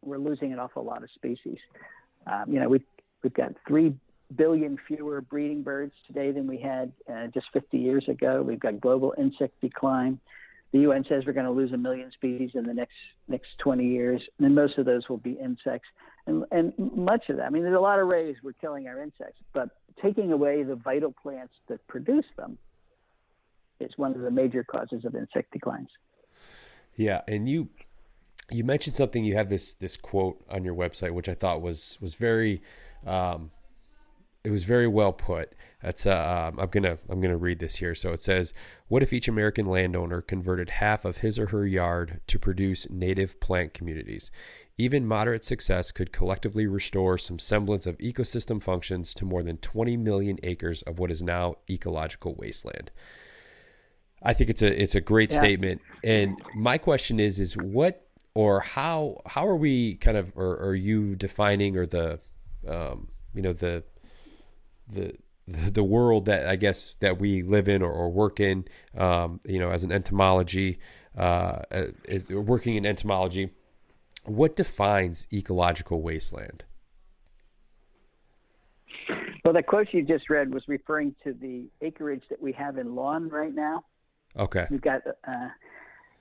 we're 0.01 0.17
losing 0.17 0.51
an 0.51 0.60
awful 0.60 0.83
lot 0.83 1.03
of 1.03 1.10
species. 1.15 1.57
Um, 2.27 2.51
you 2.51 2.60
know, 2.60 2.67
we've 2.67 2.83
we've 3.24 3.34
got 3.34 3.53
three 3.68 3.96
billion 4.36 4.77
fewer 4.88 5.22
breeding 5.22 5.63
birds 5.63 5.94
today 6.08 6.32
than 6.32 6.48
we 6.48 6.58
had 6.58 6.92
uh, 7.12 7.27
just 7.27 7.48
50 7.53 7.77
years 7.77 8.08
ago. 8.08 8.42
We've 8.42 8.60
got 8.60 8.82
global 8.82 9.13
insect 9.18 9.60
decline. 9.62 10.20
The 10.72 10.80
UN 10.80 11.06
says 11.08 11.24
we're 11.25 11.34
going 11.34 11.46
to 11.46 11.51
lose 11.51 11.72
a 11.72 11.77
million 11.77 12.12
species 12.12 12.51
in 12.56 12.65
the 12.65 12.74
next 12.74 12.96
next 13.27 13.50
20 13.60 13.86
years, 13.86 14.22
and 14.39 14.56
most 14.56 14.77
of 14.77 14.86
those 14.86 15.08
will 15.08 15.18
be 15.18 15.34
insects. 15.34 15.88
And, 16.25 16.46
and 16.51 16.74
much 16.77 17.30
of 17.30 17.38
that, 17.38 17.46
I 17.46 17.50
mean, 17.50 17.63
there's 17.63 17.75
a 17.75 17.80
lot 17.80 18.00
of 18.00 18.08
ways 18.08 18.38
we're 18.42 18.53
killing 18.53 18.88
our 18.88 19.01
insects, 19.01 19.39
but 19.53 19.70
taking 20.01 20.32
away 20.32 20.63
the 20.63 20.75
vital 20.75 21.13
plants 21.22 21.53
that 21.68 21.86
produce 21.88 22.25
them 22.38 22.58
is 23.80 23.92
one 23.98 24.15
of 24.15 24.22
the 24.22 24.32
major 24.32 24.63
causes 24.63 25.06
of 25.06 25.15
insect 25.15 25.51
declines. 25.51 25.89
Yeah, 26.96 27.22
and 27.27 27.48
you 27.48 27.70
you 28.51 28.63
mentioned 28.63 28.96
something. 28.96 29.24
You 29.24 29.36
have 29.36 29.50
this 29.50 29.75
this 29.75 29.96
quote 29.96 30.44
on 30.50 30.63
your 30.63 30.75
website, 30.75 31.12
which 31.12 31.30
I 31.30 31.34
thought 31.34 31.62
was 31.62 31.98
was 32.01 32.15
very 32.15 32.62
um, 33.05 33.51
it 34.43 34.50
was 34.50 34.63
very 34.63 34.88
well 34.88 35.13
put. 35.13 35.53
That's 35.81 36.05
uh, 36.05 36.50
um, 36.51 36.60
I'm 36.60 36.69
gonna 36.69 36.98
I'm 37.10 37.22
gonna 37.22 37.38
read 37.38 37.60
this 37.60 37.75
here. 37.75 37.95
So 37.95 38.12
it 38.12 38.19
says, 38.19 38.53
"What 38.88 39.03
if 39.03 39.13
each 39.13 39.27
American 39.27 39.65
landowner 39.65 40.22
converted 40.22 40.69
half 40.69 41.05
of 41.05 41.17
his 41.17 41.39
or 41.39 41.48
her 41.48 41.65
yard 41.65 42.22
to 42.27 42.39
produce 42.39 42.89
native 42.89 43.39
plant 43.39 43.74
communities? 43.74 44.31
Even 44.77 45.05
moderate 45.05 45.43
success 45.43 45.91
could 45.91 46.12
collectively 46.12 46.65
restore 46.67 47.17
some 47.17 47.38
semblance 47.38 47.86
of 47.86 47.98
ecosystem 48.00 48.62
functions 48.62 49.13
to 49.13 49.25
more 49.25 49.43
than 49.43 49.57
20 49.57 49.98
million 49.98 50.39
acres 50.41 50.81
of 50.83 51.00
what 51.00 51.12
is 51.12 51.24
now 51.24 51.55
ecological 51.69 52.36
wasteland." 52.36 52.91
I 54.24 54.33
think 54.33 54.50
it's 54.50 54.62
a 54.62 54.81
it's 54.81 54.95
a 54.95 55.01
great 55.01 55.31
yeah. 55.31 55.39
statement. 55.39 55.81
And 56.03 56.41
my 56.55 56.77
question 56.77 57.19
is 57.19 57.39
is 57.39 57.55
what 57.55 58.07
or 58.33 58.62
how 58.62 59.22
how 59.25 59.45
are 59.45 59.55
we 59.55 59.95
kind 59.95 60.17
of 60.17 60.31
or 60.36 60.57
are 60.60 60.75
you 60.75 61.15
defining 61.15 61.77
or 61.77 61.86
the 61.86 62.19
um, 62.67 63.10
you 63.34 63.41
know 63.41 63.53
the 63.53 63.84
the 64.88 65.15
the 65.48 65.84
world 65.84 66.25
that 66.25 66.48
I 66.48 66.55
guess 66.55 66.96
that 67.00 67.20
we 67.20 67.41
live 67.43 67.67
in 67.67 67.82
or, 67.82 67.91
or 67.91 68.10
work 68.10 68.39
in, 68.39 68.65
um, 68.98 69.41
you 69.46 69.60
know, 69.60 69.72
as 69.72 69.84
an 69.84 69.91
entomology, 69.91 70.79
uh, 71.17 71.60
is 72.05 72.29
working 72.29 72.75
in 72.75 72.86
entomology. 72.86 73.50
What 74.24 74.55
defines 74.55 75.27
ecological 75.34 76.01
wasteland? 76.01 76.63
Well, 79.43 79.53
the 79.53 79.62
quote 79.62 79.88
you 79.91 80.03
just 80.03 80.29
read 80.29 80.53
was 80.53 80.63
referring 80.67 81.13
to 81.25 81.34
the 81.34 81.65
acreage 81.82 82.24
that 82.29 82.41
we 82.41 82.53
have 82.53 82.77
in 82.77 82.96
lawn 82.96 83.27
right 83.27 83.53
now. 83.53 83.84
Okay. 84.38 84.65
We've 84.70 84.82
got, 84.82 85.01
uh, 85.27 85.50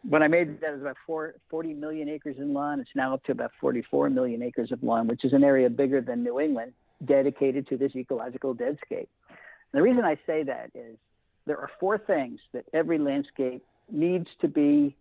when 0.09 0.23
I 0.23 0.29
made 0.29 0.61
that, 0.61 0.71
it 0.71 0.73
was 0.73 0.81
about 0.81 0.97
four, 1.07 1.35
40 1.51 1.75
million 1.75 2.09
acres 2.09 2.37
in 2.39 2.53
lawn. 2.53 2.81
It's 2.81 2.91
now 2.95 3.15
up 3.15 3.25
to 3.25 3.33
about 3.33 3.53
44 3.61 4.11
million 4.11 4.43
acres 4.43 4.73
of 4.73 4.83
lawn, 4.83 5.07
which 5.07 5.25
is 5.25 5.33
an 5.33 5.45
area 5.45 5.71
bigger 5.71 6.01
than 6.01 6.23
New 6.25 6.41
England 6.41 6.73
dedicated 7.05 7.69
to 7.69 7.77
this 7.77 7.95
ecological 7.95 8.55
deadscape. 8.55 9.09
And 9.29 9.81
the 9.81 9.83
reason 9.83 10.05
I 10.05 10.17
say 10.27 10.43
that 10.45 10.71
is 10.75 10.97
there 11.47 11.59
are 11.59 11.71
four 11.81 11.99
things 11.99 12.41
that 12.53 12.65
every 12.73 12.99
landscape 12.99 13.65
needs 13.91 14.29
to 14.41 14.49
be 14.49 14.97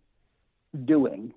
doing, 0.84 1.32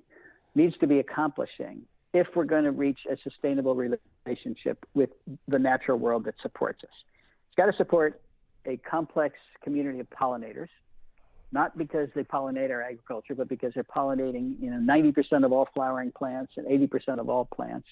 needs 0.53 0.75
to 0.79 0.87
be 0.87 0.99
accomplishing 0.99 1.81
if 2.13 2.27
we're 2.35 2.45
going 2.45 2.63
to 2.63 2.71
reach 2.71 2.99
a 3.11 3.17
sustainable 3.23 3.75
relationship 3.75 4.85
with 4.93 5.09
the 5.47 5.59
natural 5.59 5.97
world 5.97 6.25
that 6.25 6.35
supports 6.41 6.83
us. 6.83 6.89
It's 7.49 7.55
got 7.57 7.65
to 7.65 7.77
support 7.77 8.21
a 8.65 8.77
complex 8.77 9.35
community 9.63 9.99
of 9.99 10.09
pollinators, 10.09 10.69
not 11.51 11.77
because 11.77 12.09
they 12.15 12.23
pollinate 12.23 12.71
our 12.71 12.81
agriculture, 12.81 13.35
but 13.35 13.47
because 13.47 13.73
they're 13.73 13.83
pollinating, 13.83 14.59
you 14.59 14.69
know, 14.69 14.77
90% 14.77 15.45
of 15.45 15.51
all 15.51 15.67
flowering 15.73 16.11
plants 16.11 16.53
and 16.57 16.65
80% 16.67 17.19
of 17.19 17.29
all 17.29 17.45
plants. 17.45 17.87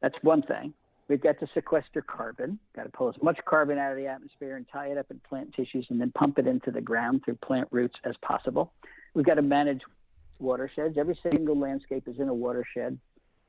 That's 0.00 0.16
one 0.22 0.42
thing. 0.42 0.72
We've 1.08 1.20
got 1.20 1.40
to 1.40 1.48
sequester 1.54 2.02
carbon, 2.02 2.58
got 2.76 2.84
to 2.84 2.88
pull 2.88 3.08
as 3.08 3.16
much 3.20 3.38
carbon 3.44 3.78
out 3.78 3.90
of 3.90 3.98
the 3.98 4.06
atmosphere 4.06 4.56
and 4.56 4.64
tie 4.72 4.88
it 4.88 4.98
up 4.98 5.06
in 5.10 5.20
plant 5.28 5.52
tissues 5.54 5.86
and 5.90 6.00
then 6.00 6.12
pump 6.12 6.38
it 6.38 6.46
into 6.46 6.70
the 6.70 6.80
ground 6.80 7.22
through 7.24 7.34
plant 7.36 7.66
roots 7.72 7.96
as 8.04 8.14
possible. 8.22 8.72
We've 9.14 9.26
got 9.26 9.34
to 9.34 9.42
manage 9.42 9.80
watersheds. 10.38 10.96
Every 10.96 11.18
single 11.28 11.58
landscape 11.58 12.06
is 12.06 12.20
in 12.20 12.28
a 12.28 12.34
watershed, 12.34 12.98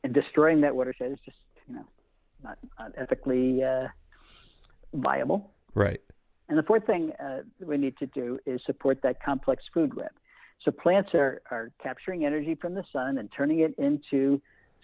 and 0.04 0.14
destroying 0.14 0.62
that 0.62 0.76
watershed 0.76 1.12
is 1.12 1.20
just, 1.24 1.38
you 1.68 1.76
know, 1.76 1.86
not, 2.44 2.58
not 2.80 2.94
ethically 2.98 3.64
uh, 3.64 3.88
viable. 4.94 5.52
Right. 5.76 6.02
And 6.52 6.58
the 6.58 6.64
fourth 6.64 6.86
thing 6.86 7.14
uh, 7.18 7.44
we 7.62 7.78
need 7.78 7.98
to 8.00 8.08
do 8.08 8.38
is 8.46 8.60
support 8.66 9.02
that 9.04 9.24
complex 9.24 9.64
food 9.74 9.94
web. 9.94 10.12
So 10.66 10.72
plants 10.72 11.12
are, 11.14 11.42
are 11.50 11.72
capturing 11.82 12.26
energy 12.26 12.56
from 12.56 12.74
the 12.74 12.84
sun 12.92 13.20
and 13.20 13.30
turning 13.32 13.62
it 13.62 13.74
into 13.78 14.42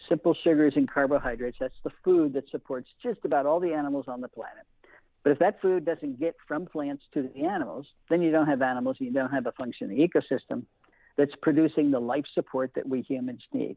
simple 0.07 0.33
sugars 0.45 0.71
and 0.77 0.89
carbohydrates. 0.89 1.57
That's 1.59 1.75
the 1.83 1.91
food 2.05 2.31
that 2.35 2.49
supports 2.51 2.87
just 3.03 3.19
about 3.25 3.45
all 3.45 3.59
the 3.59 3.73
animals 3.73 4.05
on 4.07 4.21
the 4.21 4.29
planet. 4.29 4.63
But 5.23 5.33
if 5.33 5.39
that 5.39 5.61
food 5.61 5.83
doesn't 5.83 6.21
get 6.21 6.37
from 6.47 6.67
plants 6.67 7.03
to 7.13 7.23
the 7.23 7.43
animals, 7.43 7.85
then 8.09 8.21
you 8.21 8.31
don't 8.31 8.47
have 8.47 8.61
animals 8.61 8.95
and 8.99 9.07
you 9.09 9.13
don't 9.13 9.31
have 9.31 9.45
a 9.45 9.51
functioning 9.51 9.97
ecosystem 9.97 10.63
that's 11.17 11.35
producing 11.41 11.91
the 11.91 11.99
life 11.99 12.25
support 12.33 12.71
that 12.75 12.87
we 12.87 13.01
humans 13.01 13.41
need. 13.51 13.75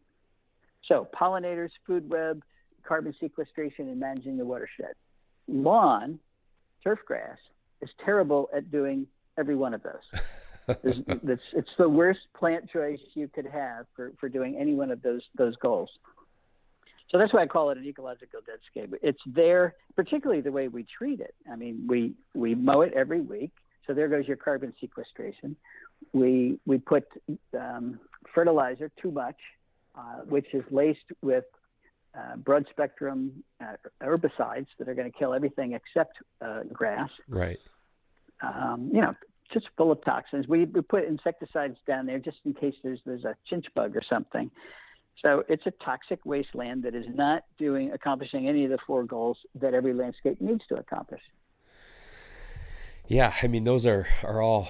So, 0.87 1.09
pollinators, 1.13 1.71
food 1.89 2.09
web, 2.09 2.45
carbon 2.85 3.17
sequestration, 3.19 3.89
and 3.89 3.99
managing 3.99 4.37
the 4.37 4.45
watershed. 4.45 4.95
Lawn, 5.49 6.21
turf 6.85 7.01
grass, 7.05 7.39
is 7.83 7.91
terrible 8.05 8.49
at 8.55 8.71
doing 8.71 9.07
every 9.39 9.57
one 9.57 9.75
of 9.75 9.83
those. 9.83 10.21
it's, 10.85 11.43
it's 11.53 11.69
the 11.79 11.89
worst 11.89 12.21
plant 12.37 12.71
choice 12.71 13.01
you 13.15 13.29
could 13.29 13.47
have 13.47 13.87
for, 13.97 14.13
for 14.21 14.29
doing 14.29 14.57
any 14.59 14.75
one 14.75 14.91
of 14.91 15.03
those 15.03 15.23
those 15.37 15.57
goals. 15.57 15.91
So 17.11 17.19
that's 17.19 17.33
why 17.33 17.43
I 17.43 17.47
call 17.47 17.71
it 17.71 17.79
an 17.79 17.85
ecological 17.85 18.41
deadscape. 18.41 18.95
It's 19.03 19.21
there, 19.27 19.75
particularly 19.97 20.43
the 20.43 20.53
way 20.53 20.69
we 20.69 20.87
treat 20.97 21.21
it. 21.21 21.35
I 21.51 21.57
mean, 21.57 21.87
we 21.89 22.15
we 22.35 22.55
mow 22.55 22.83
it 22.83 22.93
every 22.95 23.21
week, 23.21 23.51
so 23.87 23.95
there 23.95 24.09
goes 24.09 24.29
your 24.29 24.37
carbon 24.37 24.73
sequestration. 24.81 25.57
We 26.13 26.59
we 26.67 26.79
put 26.79 27.05
um, 27.59 27.99
fertilizer 28.33 28.91
too 29.03 29.11
much, 29.11 29.37
uh, 29.97 30.21
which 30.29 30.47
is 30.55 30.63
laced 30.71 30.99
with 31.21 31.45
uh, 32.17 32.37
broad 32.37 32.67
spectrum 32.71 33.45
uh, 33.61 33.75
herbicides 34.03 34.67
that 34.79 34.89
are 34.89 34.95
going 34.95 35.11
to 35.11 35.17
kill 35.17 35.33
everything 35.33 35.73
except 35.75 36.19
uh, 36.41 36.63
grass. 36.73 37.11
Right. 37.29 37.59
Um, 38.43 38.91
you 38.93 39.01
know, 39.01 39.15
just 39.53 39.67
full 39.77 39.93
of 39.93 40.05
toxins. 40.05 40.49
We, 40.49 40.65
we 40.65 40.81
put 40.81 41.05
insecticides 41.05 41.77
down 41.87 42.07
there 42.07 42.19
just 42.19 42.39
in 42.45 42.55
case 42.55 42.75
there's 42.83 43.01
there's 43.05 43.25
a 43.25 43.37
chinch 43.51 43.67
bug 43.75 43.97
or 43.97 44.03
something. 44.09 44.51
So 45.23 45.45
it's 45.49 45.67
a 45.67 45.73
toxic 45.85 46.21
wasteland 46.25 46.85
that 46.85 46.95
is 46.95 47.05
not 47.13 47.45
doing 47.59 47.93
accomplishing 47.93 48.49
any 48.49 48.65
of 48.65 48.71
the 48.71 48.79
four 48.87 49.05
goals 49.05 49.37
that 49.57 49.75
every 49.75 49.93
landscape 49.93 50.41
needs 50.41 50.63
to 50.69 50.77
accomplish. 50.77 51.21
Yeah, 53.07 53.35
I 53.43 53.47
mean 53.49 53.65
those 53.65 53.87
are 53.87 54.07
are 54.25 54.41
all. 54.41 54.69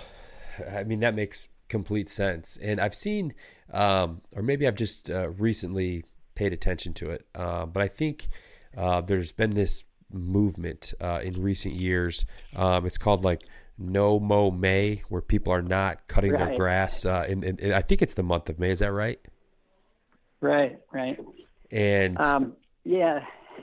I 0.73 0.85
mean 0.85 1.01
that 1.01 1.15
makes 1.15 1.49
complete 1.69 2.09
sense, 2.09 2.57
and 2.57 2.81
I've 2.81 2.95
seen, 2.95 3.35
um, 3.73 4.23
or 4.35 4.43
maybe 4.43 4.67
I've 4.67 4.75
just 4.75 5.09
uh, 5.11 5.31
recently 5.31 6.05
paid 6.41 6.55
attention 6.55 6.95
to 6.95 7.11
it, 7.11 7.27
uh, 7.35 7.67
but 7.67 7.83
I 7.83 7.89
think 7.89 8.29
uh, 8.75 9.03
there's 9.03 9.31
been 9.31 9.51
this 9.51 9.85
movement 10.11 10.95
uh, 10.99 11.21
in 11.23 11.43
recent 11.43 11.75
years. 11.75 12.25
Um, 12.57 12.87
it's 12.87 12.97
called 12.97 13.23
like 13.23 13.43
No 13.77 14.19
Mow 14.19 14.51
May, 14.51 15.03
where 15.11 15.21
people 15.21 15.53
are 15.53 15.61
not 15.61 16.09
cutting 16.09 16.33
right. 16.33 16.49
their 16.49 16.57
grass. 16.57 17.05
Uh, 17.05 17.27
in, 17.29 17.45
in, 17.45 17.59
in, 17.59 17.73
I 17.75 17.83
think 17.83 18.01
it's 18.01 18.15
the 18.15 18.23
month 18.23 18.49
of 18.49 18.59
May. 18.59 18.71
Is 18.71 18.79
that 18.79 18.91
right? 18.91 19.21
Right, 20.41 20.79
right. 20.95 21.19
And 21.71 22.19
um, 22.19 22.55
yeah, 22.85 23.21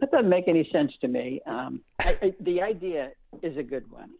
that 0.00 0.10
doesn't 0.12 0.28
make 0.28 0.48
any 0.48 0.68
sense 0.70 0.92
to 1.00 1.08
me. 1.08 1.40
Um, 1.46 1.80
I, 1.98 2.18
I, 2.20 2.34
the 2.40 2.60
idea 2.60 3.12
is 3.42 3.56
a 3.56 3.62
good 3.62 3.90
one. 3.90 4.10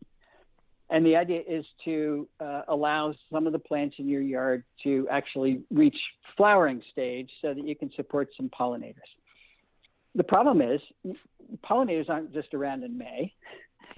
And 0.90 1.04
the 1.04 1.16
idea 1.16 1.42
is 1.46 1.64
to 1.84 2.26
uh, 2.40 2.62
allow 2.68 3.14
some 3.30 3.46
of 3.46 3.52
the 3.52 3.58
plants 3.58 3.96
in 3.98 4.08
your 4.08 4.22
yard 4.22 4.64
to 4.84 5.06
actually 5.10 5.60
reach 5.70 5.96
flowering 6.36 6.82
stage 6.90 7.30
so 7.42 7.52
that 7.52 7.66
you 7.66 7.76
can 7.76 7.90
support 7.94 8.28
some 8.36 8.48
pollinators. 8.48 8.96
The 10.14 10.24
problem 10.24 10.62
is, 10.62 10.80
pollinators 11.62 12.08
aren't 12.08 12.32
just 12.32 12.54
around 12.54 12.84
in 12.84 12.96
May. 12.96 13.34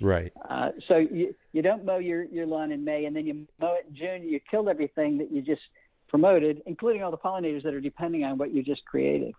Right. 0.01 0.33
Uh, 0.49 0.71
so 0.89 0.97
you, 0.97 1.35
you 1.53 1.63
don't 1.63 1.85
mow 1.85 1.99
your, 1.99 2.25
your 2.25 2.47
lawn 2.47 2.73
in 2.73 2.85
May 2.85 3.05
and 3.05 3.15
then 3.15 3.27
you 3.27 3.47
mow 3.61 3.75
it 3.75 3.87
in 3.89 3.97
June, 3.97 4.29
you 4.29 4.41
killed 4.51 4.69
everything 4.69 5.19
that 5.19 5.31
you 5.31 5.43
just 5.43 5.63
promoted, 6.09 6.63
including 6.67 7.03
all 7.03 7.11
the 7.11 7.19
pollinators 7.19 7.63
that 7.63 7.75
are 7.75 7.81
depending 7.81 8.25
on 8.25 8.37
what 8.37 8.53
you 8.53 8.63
just 8.63 8.85
created. 8.85 9.33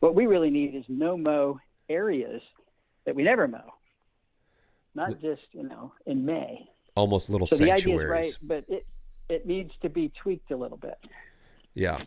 What 0.00 0.14
we 0.14 0.26
really 0.26 0.50
need 0.50 0.74
is 0.74 0.84
no 0.88 1.16
mow 1.16 1.58
areas 1.88 2.42
that 3.06 3.14
we 3.14 3.22
never 3.22 3.48
mow, 3.48 3.72
not 4.94 5.20
just 5.20 5.42
you 5.52 5.62
know 5.62 5.92
in 6.04 6.24
May. 6.24 6.68
Almost 6.96 7.30
little 7.30 7.46
so 7.46 7.56
sanctuaries. 7.56 7.84
the 7.84 7.92
idea 7.92 8.18
is 8.18 8.38
right, 8.40 8.48
but 8.48 8.74
it 8.74 8.86
it 9.28 9.46
needs 9.46 9.72
to 9.82 9.88
be 9.88 10.10
tweaked 10.20 10.50
a 10.50 10.56
little 10.56 10.78
bit. 10.78 10.98
Yeah, 11.74 12.00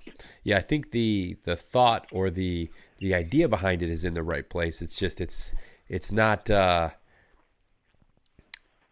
yeah. 0.43 0.58
I 0.58 0.62
think 0.62 0.91
the 0.91 1.38
the 1.43 1.56
thought 1.56 2.08
or 2.12 2.30
the 2.30 2.69
the 2.99 3.13
idea 3.13 3.47
behind 3.47 3.84
it 3.84 3.89
is 3.89 4.04
in 4.04 4.13
the 4.15 4.23
right 4.23 4.49
place. 4.49 4.82
It's 4.82 4.97
just 4.97 5.21
it's 5.21 5.54
it's 5.88 6.12
not. 6.12 6.49
Uh, 6.49 6.89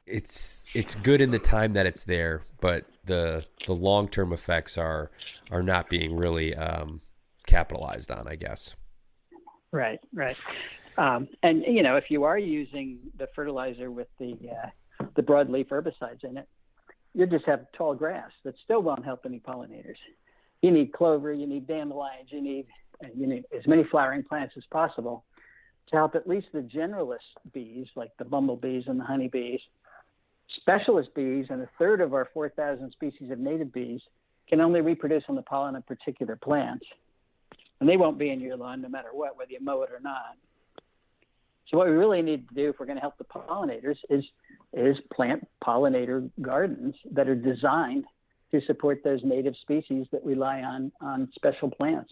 it's 0.05 0.65
it's 0.73 0.95
good 0.95 1.19
in 1.19 1.31
the 1.31 1.39
time 1.39 1.73
that 1.73 1.85
it's 1.85 2.03
there, 2.03 2.43
but 2.61 2.85
the 3.05 3.45
the 3.65 3.73
long 3.73 4.07
term 4.07 4.33
effects 4.33 4.77
are 4.77 5.11
are 5.51 5.63
not 5.63 5.89
being 5.89 6.15
really 6.15 6.55
um, 6.55 7.01
capitalized 7.45 8.11
on, 8.11 8.27
I 8.27 8.35
guess. 8.35 8.75
Right, 9.71 9.99
right. 10.13 10.35
Um, 10.97 11.27
and 11.43 11.63
you 11.63 11.83
know, 11.83 11.97
if 11.97 12.09
you 12.09 12.23
are 12.23 12.37
using 12.37 12.99
the 13.17 13.27
fertilizer 13.35 13.91
with 13.91 14.07
the 14.19 14.37
uh, 14.51 14.69
the 15.15 15.21
broadleaf 15.21 15.67
herbicides 15.67 16.23
in 16.23 16.37
it, 16.37 16.47
you 17.13 17.25
just 17.25 17.45
have 17.45 17.65
tall 17.73 17.95
grass 17.95 18.31
that 18.43 18.55
still 18.63 18.81
won't 18.81 19.03
help 19.03 19.21
any 19.25 19.39
pollinators. 19.39 19.97
You 20.61 20.71
need 20.71 20.93
clover, 20.93 21.33
you 21.33 21.47
need 21.47 21.67
dandelions, 21.67 22.29
you 22.31 22.41
need 22.41 22.67
you 23.15 23.27
need 23.27 23.45
as 23.55 23.67
many 23.67 23.83
flowering 23.83 24.23
plants 24.23 24.55
as 24.57 24.63
possible 24.71 25.23
to 25.89 25.95
help 25.95 26.15
at 26.15 26.27
least 26.27 26.47
the 26.53 26.61
generalist 26.61 27.19
bees, 27.53 27.87
like 27.95 28.11
the 28.17 28.25
bumblebees 28.25 28.85
and 28.87 28.99
the 28.99 29.03
honeybees. 29.03 29.59
Specialist 30.61 31.13
bees 31.13 31.45
and 31.49 31.61
a 31.61 31.69
third 31.77 32.01
of 32.01 32.13
our 32.13 32.27
4,000 32.33 32.91
species 32.91 33.31
of 33.31 33.39
native 33.39 33.71
bees 33.71 34.01
can 34.49 34.61
only 34.61 34.81
reproduce 34.81 35.23
on 35.29 35.35
the 35.35 35.41
pollen 35.41 35.75
of 35.75 35.85
particular 35.85 36.35
plants. 36.35 36.85
And 37.79 37.87
they 37.87 37.97
won't 37.97 38.17
be 38.17 38.31
in 38.31 38.39
your 38.39 38.57
lawn 38.57 38.81
no 38.81 38.89
matter 38.89 39.09
what, 39.11 39.37
whether 39.37 39.51
you 39.51 39.59
mow 39.61 39.83
it 39.83 39.91
or 39.91 39.99
not. 39.99 40.35
So 41.69 41.77
what 41.77 41.87
we 41.87 41.93
really 41.93 42.21
need 42.21 42.47
to 42.49 42.55
do 42.55 42.69
if 42.69 42.79
we're 42.79 42.85
going 42.85 42.97
to 42.97 43.01
help 43.01 43.17
the 43.17 43.25
pollinators 43.25 43.97
is 44.09 44.23
is 44.73 44.97
plant 45.13 45.47
pollinator 45.63 46.29
gardens 46.41 46.95
that 47.11 47.27
are 47.27 47.35
designed 47.35 48.05
to 48.51 48.61
support 48.65 49.01
those 49.03 49.19
native 49.23 49.55
species 49.61 50.07
that 50.11 50.23
rely 50.23 50.61
on 50.61 50.91
on 51.01 51.29
special 51.35 51.69
plants. 51.69 52.11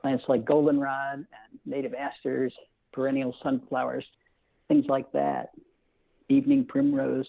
Plants 0.00 0.24
like 0.28 0.44
goldenrod 0.44 1.18
and 1.18 1.60
native 1.64 1.94
asters, 1.94 2.52
perennial 2.92 3.34
sunflowers, 3.42 4.04
things 4.68 4.86
like 4.88 5.10
that. 5.12 5.50
Evening 6.28 6.64
primrose. 6.66 7.26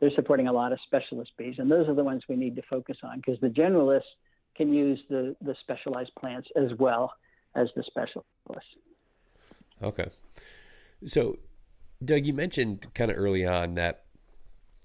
They're 0.00 0.10
supporting 0.16 0.48
a 0.48 0.52
lot 0.52 0.72
of 0.72 0.80
specialist 0.84 1.30
bees, 1.38 1.54
and 1.58 1.70
those 1.70 1.88
are 1.88 1.94
the 1.94 2.02
ones 2.02 2.24
we 2.28 2.34
need 2.34 2.56
to 2.56 2.62
focus 2.68 2.98
on 3.04 3.18
because 3.18 3.40
the 3.40 3.48
generalists 3.48 4.02
can 4.56 4.72
use 4.72 5.00
the, 5.08 5.36
the 5.40 5.54
specialized 5.60 6.10
plants 6.18 6.48
as 6.56 6.76
well 6.78 7.12
as 7.54 7.68
the 7.76 7.84
specialists. 7.84 8.26
Okay. 9.82 10.08
So, 11.06 11.38
Doug, 12.04 12.26
you 12.26 12.32
mentioned 12.32 12.86
kind 12.94 13.10
of 13.10 13.18
early 13.18 13.46
on 13.46 13.74
that 13.74 14.04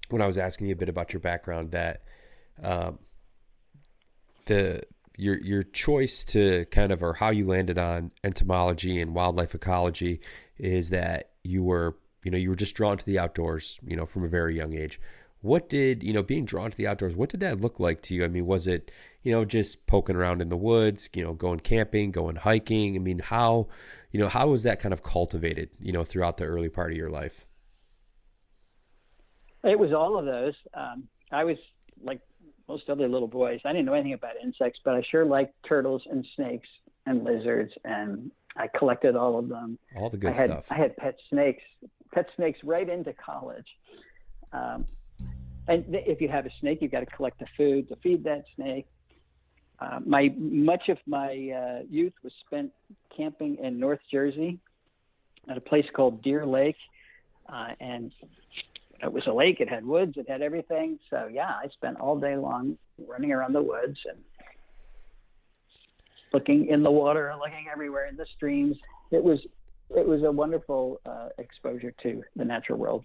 when 0.08 0.22
I 0.22 0.26
was 0.26 0.38
asking 0.38 0.68
you 0.68 0.72
a 0.72 0.76
bit 0.76 0.88
about 0.88 1.12
your 1.12 1.20
background, 1.20 1.72
that 1.72 2.02
um, 2.62 2.98
the 4.46 4.82
your 5.18 5.38
your 5.40 5.62
choice 5.62 6.24
to 6.24 6.64
kind 6.66 6.92
of 6.92 7.02
or 7.02 7.12
how 7.12 7.30
you 7.30 7.46
landed 7.46 7.76
on 7.76 8.10
entomology 8.24 9.00
and 9.00 9.14
wildlife 9.14 9.54
ecology 9.54 10.20
is 10.58 10.90
that 10.90 11.30
you 11.42 11.62
were 11.62 11.96
you 12.24 12.30
know 12.30 12.38
you 12.38 12.48
were 12.48 12.56
just 12.56 12.74
drawn 12.74 12.96
to 12.96 13.04
the 13.04 13.18
outdoors 13.18 13.80
you 13.84 13.96
know 13.96 14.06
from 14.06 14.24
a 14.24 14.28
very 14.28 14.56
young 14.56 14.74
age. 14.74 15.00
What 15.40 15.68
did 15.68 16.02
you 16.02 16.12
know 16.12 16.22
being 16.22 16.44
drawn 16.44 16.70
to 16.70 16.76
the 16.76 16.86
outdoors 16.86 17.16
what 17.16 17.30
did 17.30 17.40
that 17.40 17.60
look 17.60 17.80
like 17.80 18.00
to 18.02 18.14
you? 18.14 18.24
I 18.24 18.28
mean 18.28 18.46
was 18.46 18.66
it 18.66 18.90
you 19.22 19.32
know 19.32 19.44
just 19.44 19.86
poking 19.86 20.16
around 20.16 20.40
in 20.40 20.48
the 20.48 20.56
woods 20.56 21.10
you 21.14 21.24
know 21.24 21.34
going 21.34 21.60
camping 21.60 22.12
going 22.12 22.36
hiking? 22.36 22.94
I 22.94 23.00
mean 23.00 23.18
how 23.18 23.68
you 24.10 24.20
know 24.20 24.28
how 24.28 24.48
was 24.48 24.62
that 24.62 24.80
kind 24.80 24.92
of 24.92 25.02
cultivated 25.02 25.70
you 25.80 25.92
know 25.92 26.04
throughout 26.04 26.36
the 26.36 26.44
early 26.44 26.68
part 26.68 26.90
of 26.90 26.96
your 26.96 27.10
life? 27.10 27.44
It 29.64 29.78
was 29.78 29.92
all 29.92 30.18
of 30.18 30.24
those. 30.24 30.54
Um, 30.74 31.08
i 31.30 31.44
was 31.44 31.58
like 32.02 32.20
most 32.68 32.88
other 32.88 33.06
little 33.06 33.28
boys 33.28 33.60
i 33.66 33.72
didn't 33.72 33.84
know 33.84 33.92
anything 33.92 34.14
about 34.14 34.32
insects 34.42 34.80
but 34.82 34.94
i 34.94 35.02
sure 35.10 35.26
liked 35.26 35.52
turtles 35.68 36.02
and 36.10 36.26
snakes 36.36 36.68
and 37.04 37.22
lizards 37.22 37.70
and 37.84 38.30
i 38.56 38.66
collected 38.78 39.14
all 39.14 39.38
of 39.38 39.48
them. 39.48 39.78
All 39.94 40.08
the 40.08 40.16
good 40.16 40.34
I 40.34 40.36
had, 40.36 40.46
stuff. 40.46 40.72
I 40.72 40.76
had 40.76 40.96
pet 40.96 41.16
snakes 41.28 41.62
pet 42.12 42.26
snakes 42.36 42.58
right 42.64 42.88
into 42.88 43.12
college. 43.12 43.66
Um, 44.52 44.86
and 45.66 45.84
if 45.88 46.20
you 46.20 46.28
have 46.28 46.46
a 46.46 46.50
snake, 46.60 46.78
you've 46.80 46.92
got 46.92 47.00
to 47.00 47.06
collect 47.06 47.38
the 47.38 47.46
food 47.56 47.88
to 47.88 47.96
feed 47.96 48.24
that 48.24 48.44
snake. 48.56 48.86
Uh, 49.80 50.00
my 50.04 50.34
much 50.38 50.88
of 50.88 50.98
my 51.06 51.28
uh, 51.30 51.82
youth 51.88 52.12
was 52.22 52.32
spent 52.46 52.72
camping 53.16 53.56
in 53.62 53.78
North 53.78 54.00
Jersey 54.10 54.58
at 55.48 55.56
a 55.56 55.60
place 55.60 55.86
called 55.94 56.22
Deer 56.22 56.44
Lake, 56.44 56.76
uh, 57.48 57.68
and 57.80 58.12
it 59.02 59.12
was 59.12 59.26
a 59.26 59.32
lake. 59.32 59.60
It 59.60 59.68
had 59.68 59.86
woods. 59.86 60.14
It 60.16 60.28
had 60.28 60.42
everything. 60.42 60.98
So 61.10 61.28
yeah, 61.32 61.50
I 61.50 61.68
spent 61.72 61.98
all 62.00 62.18
day 62.18 62.36
long 62.36 62.76
running 63.06 63.32
around 63.32 63.52
the 63.52 63.62
woods 63.62 63.98
and 64.08 64.18
looking 66.32 66.66
in 66.66 66.82
the 66.82 66.90
water, 66.90 67.32
looking 67.38 67.66
everywhere 67.72 68.06
in 68.06 68.16
the 68.16 68.26
streams. 68.36 68.76
It 69.10 69.22
was 69.22 69.38
it 69.90 70.06
was 70.06 70.22
a 70.22 70.30
wonderful 70.30 71.00
uh, 71.06 71.28
exposure 71.38 71.94
to 72.02 72.22
the 72.36 72.44
natural 72.44 72.78
world. 72.78 73.04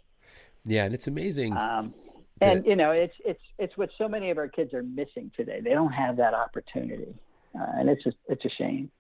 Yeah, 0.65 0.85
and 0.85 0.93
it's 0.93 1.07
amazing. 1.07 1.55
Um, 1.55 1.93
and 2.41 2.65
you 2.65 2.75
know, 2.75 2.89
it's 2.89 3.13
it's 3.25 3.41
it's 3.57 3.77
what 3.77 3.89
so 3.97 4.07
many 4.07 4.29
of 4.29 4.37
our 4.37 4.47
kids 4.47 4.73
are 4.73 4.83
missing 4.83 5.31
today. 5.35 5.61
They 5.61 5.71
don't 5.71 5.91
have 5.91 6.17
that 6.17 6.33
opportunity, 6.33 7.13
uh, 7.57 7.65
and 7.75 7.89
it's 7.89 8.03
just 8.03 8.17
it's 8.27 8.43
a 8.45 8.49
shame. 8.49 8.91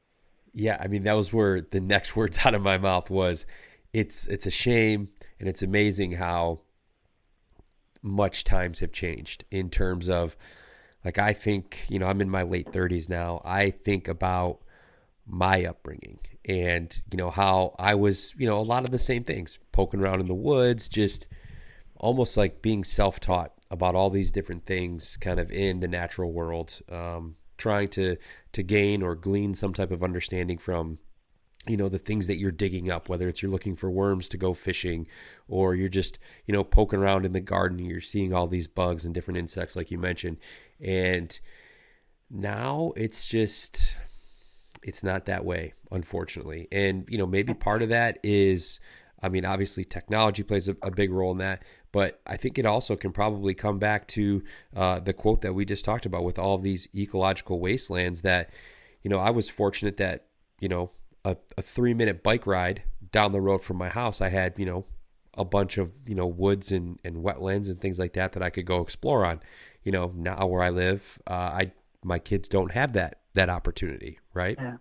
Yeah, 0.53 0.77
I 0.79 0.87
mean 0.87 1.03
that 1.03 1.13
was 1.13 1.33
where 1.33 1.61
the 1.61 1.79
next 1.79 2.15
words 2.15 2.39
out 2.45 2.53
of 2.53 2.61
my 2.61 2.77
mouth 2.77 3.09
was, 3.09 3.45
it's 3.91 4.27
it's 4.27 4.45
a 4.45 4.51
shame, 4.51 5.09
and 5.39 5.49
it's 5.49 5.63
amazing 5.63 6.13
how 6.13 6.61
much 8.01 8.43
times 8.43 8.81
have 8.81 8.91
changed 8.91 9.45
in 9.49 9.69
terms 9.69 10.09
of, 10.09 10.35
like 11.05 11.17
I 11.17 11.33
think 11.33 11.85
you 11.89 11.99
know 11.99 12.07
I'm 12.07 12.21
in 12.21 12.29
my 12.29 12.43
late 12.43 12.71
30s 12.71 13.09
now. 13.09 13.41
I 13.43 13.71
think 13.71 14.07
about 14.07 14.59
my 15.25 15.63
upbringing 15.63 16.19
and 16.43 17.01
you 17.09 17.17
know 17.17 17.29
how 17.29 17.73
I 17.79 17.95
was 17.95 18.35
you 18.37 18.45
know 18.45 18.59
a 18.59 18.61
lot 18.61 18.85
of 18.85 18.91
the 18.91 18.99
same 18.99 19.23
things, 19.23 19.59
poking 19.71 20.01
around 20.01 20.19
in 20.21 20.27
the 20.27 20.33
woods, 20.33 20.87
just 20.87 21.27
almost 22.03 22.35
like 22.35 22.61
being 22.61 22.83
self-taught 22.83 23.53
about 23.71 23.95
all 23.95 24.09
these 24.09 24.33
different 24.33 24.65
things 24.65 25.15
kind 25.21 25.39
of 25.39 25.49
in 25.49 25.79
the 25.79 25.87
natural 25.87 26.33
world 26.33 26.81
um, 26.91 27.33
trying 27.57 27.87
to 27.87 28.17
to 28.51 28.61
gain 28.61 29.01
or 29.01 29.15
glean 29.15 29.53
some 29.53 29.73
type 29.73 29.89
of 29.89 30.03
understanding 30.03 30.57
from 30.57 30.99
you 31.65 31.77
know 31.77 31.87
the 31.87 31.97
things 31.97 32.27
that 32.27 32.35
you're 32.35 32.51
digging 32.51 32.91
up 32.91 33.07
whether 33.07 33.29
it's 33.29 33.41
you're 33.41 33.49
looking 33.49 33.73
for 33.73 33.89
worms 33.89 34.27
to 34.27 34.37
go 34.37 34.53
fishing 34.53 35.07
or 35.47 35.75
you're 35.75 35.87
just 35.87 36.19
you 36.45 36.53
know 36.53 36.61
poking 36.61 36.99
around 36.99 37.25
in 37.25 37.31
the 37.31 37.39
garden 37.39 37.79
you're 37.79 38.01
seeing 38.01 38.33
all 38.33 38.47
these 38.47 38.67
bugs 38.67 39.05
and 39.05 39.13
different 39.13 39.37
insects 39.37 39.77
like 39.77 39.89
you 39.89 39.97
mentioned. 39.97 40.37
And 40.81 41.39
now 42.29 42.91
it's 42.97 43.25
just 43.25 43.95
it's 44.83 45.03
not 45.03 45.23
that 45.25 45.45
way 45.45 45.73
unfortunately. 45.89 46.67
And 46.69 47.05
you 47.07 47.17
know 47.17 47.27
maybe 47.27 47.53
part 47.53 47.81
of 47.81 47.89
that 47.89 48.19
is 48.23 48.81
I 49.23 49.29
mean, 49.29 49.45
obviously, 49.45 49.85
technology 49.85 50.43
plays 50.43 50.67
a, 50.67 50.75
a, 50.83 50.91
big 50.91 51.09
role 51.09 51.31
in 51.31 51.37
that, 51.37 51.63
but 51.93 52.19
I 52.27 52.35
think 52.35 52.57
it 52.57 52.65
also 52.65 52.97
can 52.97 53.13
probably 53.13 53.53
come 53.53 53.79
back 53.79 54.07
to 54.09 54.43
uh, 54.75 54.99
the 54.99 55.13
quote 55.13 55.41
that 55.41 55.53
we 55.53 55.63
just 55.63 55.85
talked 55.85 56.05
about 56.05 56.25
with 56.25 56.37
all 56.37 56.57
these 56.57 56.89
ecological 56.93 57.59
wastelands. 57.61 58.23
That, 58.23 58.49
you 59.03 59.09
know, 59.09 59.19
I 59.19 59.29
was 59.29 59.49
fortunate 59.49 59.97
that, 59.97 60.25
you 60.59 60.67
know, 60.67 60.89
a, 61.23 61.37
a 61.57 61.61
three 61.61 61.93
minute 61.93 62.23
bike 62.23 62.45
ride 62.45 62.83
down 63.11 63.31
the 63.31 63.39
road 63.39 63.61
from 63.61 63.77
my 63.77 63.89
house, 63.89 64.19
I 64.19 64.29
had, 64.29 64.55
you 64.57 64.65
know, 64.65 64.85
a 65.37 65.45
bunch 65.45 65.77
of, 65.77 65.93
you 66.05 66.15
know, 66.15 66.25
woods 66.25 66.71
and, 66.71 66.99
and 67.03 67.17
wetlands 67.17 67.69
and 67.69 67.79
things 67.79 67.99
like 67.99 68.13
that 68.13 68.33
that 68.33 68.43
I 68.43 68.49
could 68.49 68.65
go 68.65 68.81
explore 68.81 69.23
on. 69.23 69.39
You 69.83 69.91
know, 69.91 70.11
now 70.15 70.47
where 70.47 70.63
I 70.63 70.71
live, 70.71 71.19
uh, 71.27 71.33
I 71.33 71.71
my 72.03 72.17
kids 72.17 72.49
don't 72.49 72.71
have 72.71 72.93
that 72.93 73.19
that 73.35 73.49
opportunity, 73.49 74.19
right? 74.33 74.57
Yeah, 74.59 74.77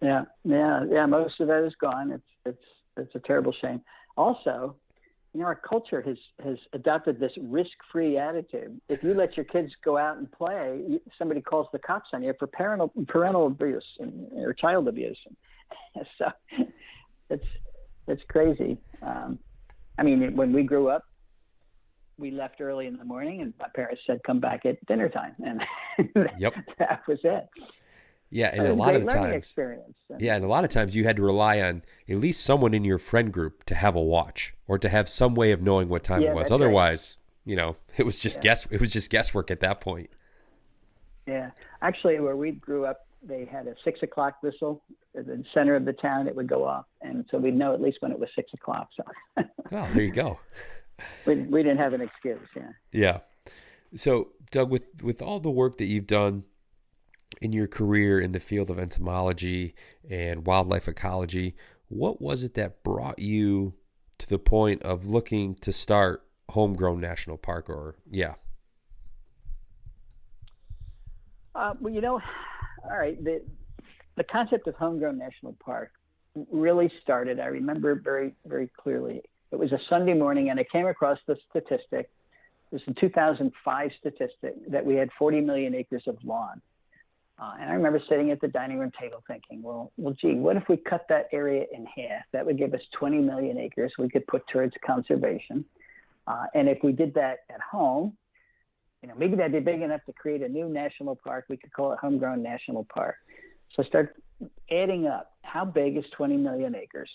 yeah, 0.00 0.24
yeah, 0.44 0.84
yeah. 0.90 1.06
Most 1.06 1.40
of 1.40 1.48
that 1.48 1.62
is 1.64 1.74
gone. 1.80 2.10
It's 2.10 2.24
it's 2.44 2.64
it's 2.96 3.14
a 3.14 3.20
terrible 3.20 3.52
shame. 3.60 3.80
Also, 4.16 4.76
you 5.34 5.40
know, 5.40 5.46
our 5.46 5.54
culture 5.54 6.02
has 6.02 6.18
has 6.44 6.58
adopted 6.74 7.18
this 7.18 7.32
risk-free 7.40 8.18
attitude. 8.18 8.80
If 8.88 9.02
you 9.02 9.14
let 9.14 9.36
your 9.36 9.44
kids 9.44 9.72
go 9.82 9.96
out 9.96 10.18
and 10.18 10.30
play, 10.30 11.00
somebody 11.18 11.40
calls 11.40 11.68
the 11.72 11.78
cops 11.78 12.10
on 12.12 12.22
you 12.22 12.34
for 12.38 12.46
parental 12.46 12.92
parental 13.08 13.46
abuse 13.46 13.84
or 14.36 14.52
child 14.52 14.88
abuse. 14.88 15.18
so 16.18 16.26
it's 17.30 17.46
it's 18.08 18.22
crazy. 18.28 18.76
Um, 19.00 19.38
I 19.98 20.02
mean, 20.02 20.36
when 20.36 20.52
we 20.52 20.64
grew 20.64 20.88
up, 20.88 21.04
we 22.18 22.30
left 22.30 22.60
early 22.60 22.86
in 22.86 22.96
the 22.98 23.04
morning, 23.04 23.40
and 23.40 23.54
my 23.58 23.68
parents 23.74 24.02
said, 24.06 24.20
"Come 24.26 24.38
back 24.38 24.66
at 24.66 24.84
dinner 24.86 25.08
time," 25.08 25.34
and 25.44 25.62
yep. 26.38 26.54
that 26.78 27.00
was 27.08 27.18
it. 27.24 27.48
Yeah, 28.34 28.50
and 28.50 28.66
a 28.66 28.72
lot 28.72 28.96
of 28.96 29.04
the 29.04 29.10
times, 29.10 29.34
experience. 29.34 29.94
yeah, 30.18 30.34
and 30.34 30.42
a 30.42 30.48
lot 30.48 30.64
of 30.64 30.70
times 30.70 30.96
you 30.96 31.04
had 31.04 31.16
to 31.16 31.22
rely 31.22 31.60
on 31.60 31.82
at 32.08 32.16
least 32.16 32.42
someone 32.44 32.72
in 32.72 32.82
your 32.82 32.96
friend 32.98 33.30
group 33.30 33.62
to 33.64 33.74
have 33.74 33.94
a 33.94 34.00
watch 34.00 34.54
or 34.66 34.78
to 34.78 34.88
have 34.88 35.10
some 35.10 35.34
way 35.34 35.52
of 35.52 35.60
knowing 35.60 35.90
what 35.90 36.02
time 36.02 36.22
yeah, 36.22 36.30
it 36.30 36.34
was. 36.34 36.50
Right. 36.50 37.16
You 37.44 37.56
know, 37.56 37.76
it 37.98 38.06
was 38.06 38.18
just 38.20 38.38
yeah. 38.38 38.42
guess. 38.42 38.66
It 38.70 38.80
was 38.80 38.90
just 38.90 39.10
guesswork 39.10 39.50
at 39.50 39.60
that 39.60 39.82
point. 39.82 40.08
Yeah, 41.26 41.50
actually, 41.82 42.20
where 42.20 42.34
we 42.34 42.52
grew 42.52 42.86
up, 42.86 43.06
they 43.22 43.44
had 43.44 43.66
a 43.66 43.74
six 43.84 44.02
o'clock 44.02 44.42
whistle 44.42 44.82
at 45.14 45.26
the 45.26 45.44
center 45.52 45.76
of 45.76 45.84
the 45.84 45.92
town. 45.92 46.26
It 46.26 46.34
would 46.34 46.48
go 46.48 46.64
off, 46.64 46.86
and 47.02 47.26
so 47.30 47.36
we'd 47.36 47.54
know 47.54 47.74
at 47.74 47.82
least 47.82 47.98
when 48.00 48.12
it 48.12 48.18
was 48.18 48.30
six 48.34 48.50
o'clock. 48.54 48.88
So. 48.96 49.04
oh, 49.72 49.90
there 49.92 50.04
you 50.04 50.10
go. 50.10 50.40
we 51.26 51.34
we 51.34 51.62
didn't 51.62 51.78
have 51.78 51.92
an 51.92 52.00
excuse. 52.00 52.40
Yeah. 52.56 52.70
Yeah. 52.92 53.18
So, 53.94 54.28
Doug, 54.50 54.70
with 54.70 54.86
with 55.02 55.20
all 55.20 55.38
the 55.38 55.50
work 55.50 55.76
that 55.76 55.84
you've 55.84 56.06
done 56.06 56.44
in 57.40 57.52
your 57.52 57.66
career 57.66 58.20
in 58.20 58.32
the 58.32 58.40
field 58.40 58.70
of 58.70 58.78
entomology 58.78 59.74
and 60.08 60.46
wildlife 60.46 60.88
ecology, 60.88 61.54
what 61.88 62.20
was 62.20 62.44
it 62.44 62.54
that 62.54 62.82
brought 62.82 63.18
you 63.18 63.74
to 64.18 64.28
the 64.28 64.38
point 64.38 64.82
of 64.82 65.06
looking 65.06 65.54
to 65.56 65.72
start 65.72 66.24
Homegrown 66.50 67.00
National 67.00 67.36
Park? 67.36 67.68
Or, 67.68 67.96
yeah. 68.10 68.34
Uh, 71.54 71.74
well, 71.80 71.92
you 71.92 72.00
know, 72.00 72.20
all 72.84 72.98
right, 72.98 73.22
the, 73.22 73.42
the 74.16 74.24
concept 74.24 74.66
of 74.66 74.74
Homegrown 74.74 75.18
National 75.18 75.54
Park 75.64 75.92
really 76.50 76.90
started, 77.02 77.40
I 77.40 77.46
remember 77.46 77.94
very, 77.94 78.34
very 78.46 78.70
clearly. 78.76 79.22
It 79.50 79.58
was 79.58 79.72
a 79.72 79.78
Sunday 79.88 80.14
morning, 80.14 80.48
and 80.48 80.58
I 80.58 80.64
came 80.64 80.86
across 80.86 81.18
the 81.26 81.36
statistic. 81.50 82.10
It 82.70 82.76
was 82.76 82.82
a 82.88 82.94
2005 82.94 83.90
statistic 83.98 84.54
that 84.70 84.84
we 84.84 84.94
had 84.94 85.10
40 85.18 85.42
million 85.42 85.74
acres 85.74 86.04
of 86.06 86.16
lawn. 86.24 86.62
Uh, 87.40 87.54
and 87.60 87.70
I 87.70 87.74
remember 87.74 88.00
sitting 88.08 88.30
at 88.30 88.40
the 88.40 88.48
dining 88.48 88.78
room 88.78 88.92
table 89.00 89.22
thinking, 89.26 89.62
well, 89.62 89.92
well, 89.96 90.14
gee, 90.20 90.34
what 90.34 90.56
if 90.56 90.64
we 90.68 90.76
cut 90.76 91.06
that 91.08 91.28
area 91.32 91.64
in 91.72 91.86
half? 91.86 92.24
That 92.32 92.44
would 92.46 92.58
give 92.58 92.74
us 92.74 92.80
20 92.98 93.18
million 93.18 93.58
acres 93.58 93.92
we 93.98 94.08
could 94.08 94.26
put 94.26 94.46
towards 94.48 94.74
conservation. 94.84 95.64
Uh, 96.26 96.44
and 96.54 96.68
if 96.68 96.78
we 96.82 96.92
did 96.92 97.14
that 97.14 97.38
at 97.50 97.60
home, 97.60 98.16
you 99.02 99.08
know, 99.08 99.14
maybe 99.16 99.34
that'd 99.34 99.52
be 99.52 99.58
big 99.58 99.82
enough 99.82 100.04
to 100.06 100.12
create 100.12 100.42
a 100.42 100.48
new 100.48 100.68
national 100.68 101.16
park. 101.16 101.46
We 101.48 101.56
could 101.56 101.72
call 101.72 101.92
it 101.92 101.98
Homegrown 102.00 102.42
National 102.42 102.86
Park. 102.92 103.16
So 103.74 103.82
I 103.82 103.86
start 103.86 104.14
adding 104.70 105.06
up 105.06 105.32
how 105.42 105.64
big 105.64 105.96
is 105.96 106.04
20 106.16 106.36
million 106.36 106.76
acres. 106.76 107.10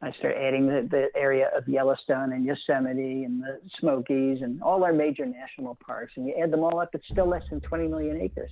I 0.00 0.12
start 0.12 0.36
adding 0.36 0.66
the, 0.66 0.88
the 0.88 1.08
area 1.18 1.50
of 1.56 1.68
Yellowstone 1.68 2.32
and 2.32 2.44
Yosemite 2.44 3.24
and 3.24 3.42
the 3.42 3.60
Smokies 3.80 4.38
and 4.42 4.62
all 4.62 4.84
our 4.84 4.92
major 4.92 5.26
national 5.26 5.76
parks, 5.84 6.12
and 6.16 6.26
you 6.26 6.34
add 6.40 6.52
them 6.52 6.60
all 6.60 6.78
up, 6.80 6.90
it's 6.94 7.04
still 7.10 7.28
less 7.28 7.42
than 7.50 7.60
20 7.60 7.88
million 7.88 8.20
acres. 8.20 8.50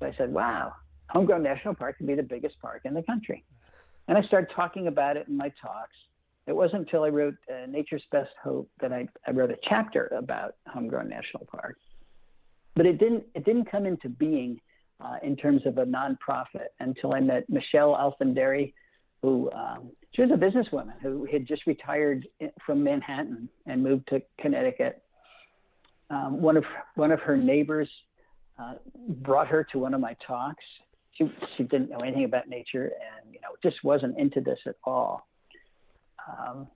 So 0.00 0.06
I 0.06 0.14
said, 0.16 0.32
wow, 0.32 0.72
Homegrown 1.10 1.42
National 1.42 1.74
Park 1.74 1.98
could 1.98 2.06
be 2.06 2.14
the 2.14 2.22
biggest 2.22 2.58
park 2.60 2.82
in 2.84 2.94
the 2.94 3.02
country. 3.02 3.44
And 4.08 4.18
I 4.18 4.22
started 4.22 4.50
talking 4.56 4.88
about 4.88 5.16
it 5.16 5.28
in 5.28 5.36
my 5.36 5.52
talks. 5.62 5.94
It 6.46 6.56
wasn't 6.56 6.82
until 6.82 7.04
I 7.04 7.08
wrote 7.10 7.34
uh, 7.48 7.66
Nature's 7.66 8.02
Best 8.10 8.30
Hope 8.42 8.68
that 8.80 8.92
I, 8.92 9.06
I 9.26 9.30
wrote 9.30 9.50
a 9.50 9.56
chapter 9.68 10.06
about 10.16 10.56
Homegrown 10.66 11.08
National 11.08 11.46
Park. 11.46 11.76
But 12.74 12.86
it 12.86 12.98
didn't, 12.98 13.24
it 13.34 13.44
didn't 13.44 13.70
come 13.70 13.86
into 13.86 14.08
being 14.08 14.60
uh, 15.00 15.16
in 15.22 15.36
terms 15.36 15.62
of 15.66 15.78
a 15.78 15.84
nonprofit 15.84 16.68
until 16.80 17.14
I 17.14 17.20
met 17.20 17.48
Michelle 17.48 17.94
Alfandari, 17.94 18.72
who 19.22 19.50
um, 19.52 19.90
she 20.12 20.22
was 20.22 20.30
a 20.30 20.34
businesswoman 20.34 20.94
who 21.02 21.26
had 21.30 21.46
just 21.46 21.66
retired 21.66 22.26
from 22.64 22.82
Manhattan 22.82 23.48
and 23.66 23.82
moved 23.82 24.08
to 24.08 24.22
Connecticut. 24.40 25.02
Um, 26.08 26.40
one 26.42 26.56
of 26.56 26.64
one 26.96 27.12
of 27.12 27.20
her 27.20 27.36
neighbors 27.36 27.88
uh, 28.60 28.74
brought 29.08 29.48
her 29.48 29.66
to 29.72 29.78
one 29.78 29.94
of 29.94 30.00
my 30.00 30.16
talks. 30.26 30.64
She, 31.12 31.30
she 31.56 31.64
didn't 31.64 31.90
know 31.90 31.98
anything 31.98 32.24
about 32.24 32.48
nature 32.48 32.84
and, 32.84 33.32
you 33.32 33.40
know, 33.40 33.48
just 33.62 33.82
wasn't 33.84 34.18
into 34.18 34.40
this 34.40 34.58
at 34.66 34.76
all. 34.84 35.26
Um, 36.28 36.68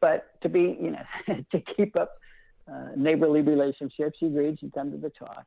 but 0.00 0.40
to 0.42 0.48
be, 0.48 0.78
you 0.80 0.92
know, 0.92 1.04
to 1.52 1.60
keep 1.76 1.96
up 1.96 2.12
uh, 2.70 2.88
neighborly 2.96 3.40
relationships, 3.40 4.16
she 4.18 4.26
agreed. 4.26 4.58
She'd 4.60 4.72
come 4.72 4.90
to 4.92 4.98
the 4.98 5.10
talk, 5.10 5.44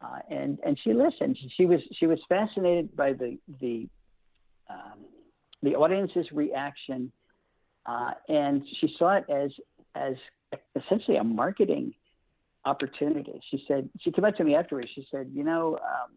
uh, 0.00 0.18
and 0.30 0.58
and 0.64 0.78
she 0.82 0.92
listened. 0.92 1.38
She 1.56 1.66
was 1.66 1.80
she 1.98 2.06
was 2.06 2.18
fascinated 2.28 2.94
by 2.94 3.12
the 3.14 3.38
the 3.60 3.88
um, 4.70 5.00
the 5.62 5.74
audience's 5.74 6.26
reaction, 6.32 7.10
uh, 7.86 8.12
and 8.28 8.62
she 8.80 8.94
saw 8.98 9.16
it 9.16 9.24
as 9.30 9.50
as 9.94 10.14
essentially 10.76 11.16
a 11.16 11.24
marketing 11.24 11.94
opportunity. 12.64 13.40
She 13.50 13.64
said, 13.66 13.88
she 14.00 14.12
came 14.12 14.24
up 14.24 14.36
to 14.36 14.44
me 14.44 14.54
afterwards. 14.54 14.88
She 14.94 15.06
said, 15.10 15.30
you 15.34 15.44
know, 15.44 15.78
um, 15.78 16.10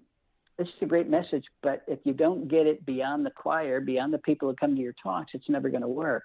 this 0.57 0.67
is 0.67 0.73
a 0.81 0.85
great 0.85 1.09
message, 1.09 1.43
but 1.61 1.83
if 1.87 1.99
you 2.03 2.13
don't 2.13 2.47
get 2.47 2.65
it 2.65 2.85
beyond 2.85 3.25
the 3.25 3.31
choir, 3.31 3.81
beyond 3.81 4.13
the 4.13 4.19
people 4.19 4.49
who 4.49 4.55
come 4.55 4.75
to 4.75 4.81
your 4.81 4.95
talks, 5.01 5.31
it's 5.33 5.49
never 5.49 5.69
going 5.69 5.81
to 5.81 5.87
work. 5.87 6.23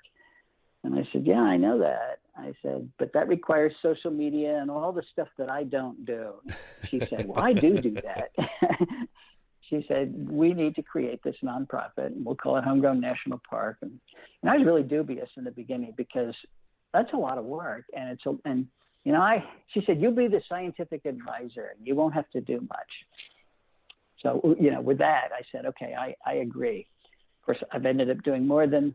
And 0.84 0.94
I 0.94 1.06
said, 1.12 1.26
yeah, 1.26 1.40
I 1.40 1.56
know 1.56 1.78
that. 1.80 2.20
I 2.36 2.54
said, 2.62 2.88
but 2.98 3.12
that 3.12 3.28
requires 3.28 3.74
social 3.82 4.10
media 4.10 4.58
and 4.58 4.70
all 4.70 4.92
the 4.92 5.02
stuff 5.12 5.28
that 5.36 5.50
I 5.50 5.64
don't 5.64 6.06
do. 6.06 6.34
She 6.88 7.00
said, 7.10 7.26
well, 7.26 7.44
I 7.44 7.52
do 7.52 7.80
do 7.80 7.90
that. 7.90 8.30
she 9.68 9.84
said, 9.88 10.14
we 10.28 10.54
need 10.54 10.74
to 10.76 10.82
create 10.82 11.22
this 11.22 11.36
nonprofit 11.44 12.06
and 12.06 12.24
we'll 12.24 12.36
call 12.36 12.56
it 12.56 12.64
Homegrown 12.64 13.00
National 13.00 13.42
Park. 13.48 13.78
And, 13.82 14.00
and 14.42 14.50
I 14.50 14.56
was 14.56 14.64
really 14.64 14.82
dubious 14.82 15.28
in 15.36 15.44
the 15.44 15.50
beginning 15.50 15.92
because 15.96 16.34
that's 16.94 17.12
a 17.12 17.16
lot 17.16 17.36
of 17.36 17.44
work 17.44 17.84
and 17.94 18.10
it's 18.10 18.24
a, 18.24 18.34
and 18.48 18.66
you 19.04 19.12
know, 19.12 19.20
I 19.20 19.44
she 19.68 19.82
said 19.86 20.00
you'll 20.00 20.12
be 20.14 20.28
the 20.28 20.42
scientific 20.48 21.04
advisor. 21.04 21.74
You 21.82 21.94
won't 21.94 22.14
have 22.14 22.28
to 22.30 22.40
do 22.40 22.60
much. 22.60 22.92
So 24.22 24.56
you 24.60 24.70
know, 24.70 24.80
with 24.80 24.98
that, 24.98 25.28
I 25.32 25.42
said, 25.52 25.66
okay, 25.66 25.94
I 25.98 26.14
I 26.26 26.34
agree. 26.34 26.86
Of 27.40 27.46
course, 27.46 27.58
I've 27.72 27.86
ended 27.86 28.10
up 28.10 28.22
doing 28.22 28.46
more 28.46 28.66
than 28.66 28.94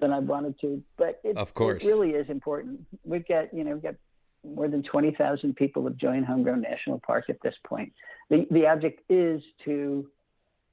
than 0.00 0.12
I 0.12 0.18
wanted 0.18 0.58
to, 0.60 0.82
but 0.96 1.20
it, 1.22 1.36
of 1.36 1.54
course. 1.54 1.84
it 1.84 1.86
really 1.86 2.10
is 2.10 2.28
important. 2.28 2.80
We've 3.04 3.26
got 3.26 3.52
you 3.52 3.64
know 3.64 3.74
we've 3.74 3.82
got 3.82 3.96
more 4.44 4.68
than 4.68 4.82
twenty 4.82 5.12
thousand 5.12 5.56
people 5.56 5.84
have 5.84 5.96
joined 5.96 6.24
Homegrown 6.24 6.62
National 6.62 7.00
Park 7.00 7.26
at 7.28 7.36
this 7.42 7.54
point. 7.66 7.92
The 8.30 8.46
the 8.50 8.66
object 8.66 9.00
is 9.10 9.42
to 9.64 10.08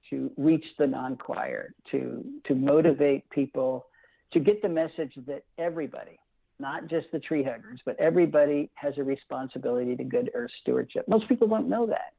to 0.10 0.32
reach 0.38 0.66
the 0.78 0.88
non-choir, 0.88 1.74
to 1.92 2.24
to 2.46 2.56
motivate 2.56 3.30
people, 3.30 3.88
to 4.34 4.40
get 4.40 4.62
the 4.62 4.70
message 4.70 5.14
that 5.28 5.44
everybody, 5.58 6.20
not 6.62 6.88
just 6.88 7.08
the 7.12 7.20
tree 7.20 7.44
huggers, 7.44 7.82
but 7.86 8.00
everybody 8.00 8.70
has 8.76 8.94
a 8.98 9.04
responsibility 9.04 9.96
to 9.96 10.04
good 10.04 10.32
earth 10.34 10.52
stewardship. 10.62 11.06
Most 11.08 11.28
people 11.28 11.48
don't 11.48 11.68
know 11.68 11.88
that. 11.88 12.14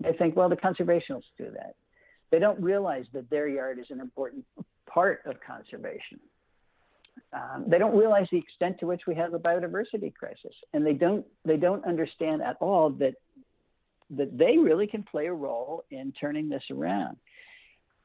They 0.00 0.12
think, 0.12 0.34
well, 0.34 0.48
the 0.48 0.56
conservationists 0.56 1.30
do 1.38 1.50
that. 1.52 1.76
They 2.30 2.38
don't 2.38 2.60
realize 2.60 3.04
that 3.12 3.30
their 3.30 3.46
yard 3.46 3.78
is 3.78 3.86
an 3.90 4.00
important 4.00 4.44
part 4.86 5.22
of 5.26 5.36
conservation. 5.46 6.18
Um, 7.32 7.66
they 7.68 7.78
don't 7.78 7.96
realize 7.96 8.26
the 8.32 8.38
extent 8.38 8.80
to 8.80 8.86
which 8.86 9.02
we 9.06 9.14
have 9.14 9.34
a 9.34 9.38
biodiversity 9.38 10.12
crisis, 10.14 10.54
and 10.72 10.84
they 10.84 10.94
don't 10.94 11.24
they 11.44 11.56
don't 11.56 11.84
understand 11.84 12.42
at 12.42 12.56
all 12.60 12.90
that 12.90 13.14
that 14.10 14.36
they 14.36 14.58
really 14.58 14.86
can 14.86 15.02
play 15.02 15.26
a 15.26 15.32
role 15.32 15.84
in 15.90 16.12
turning 16.12 16.48
this 16.48 16.64
around. 16.70 17.16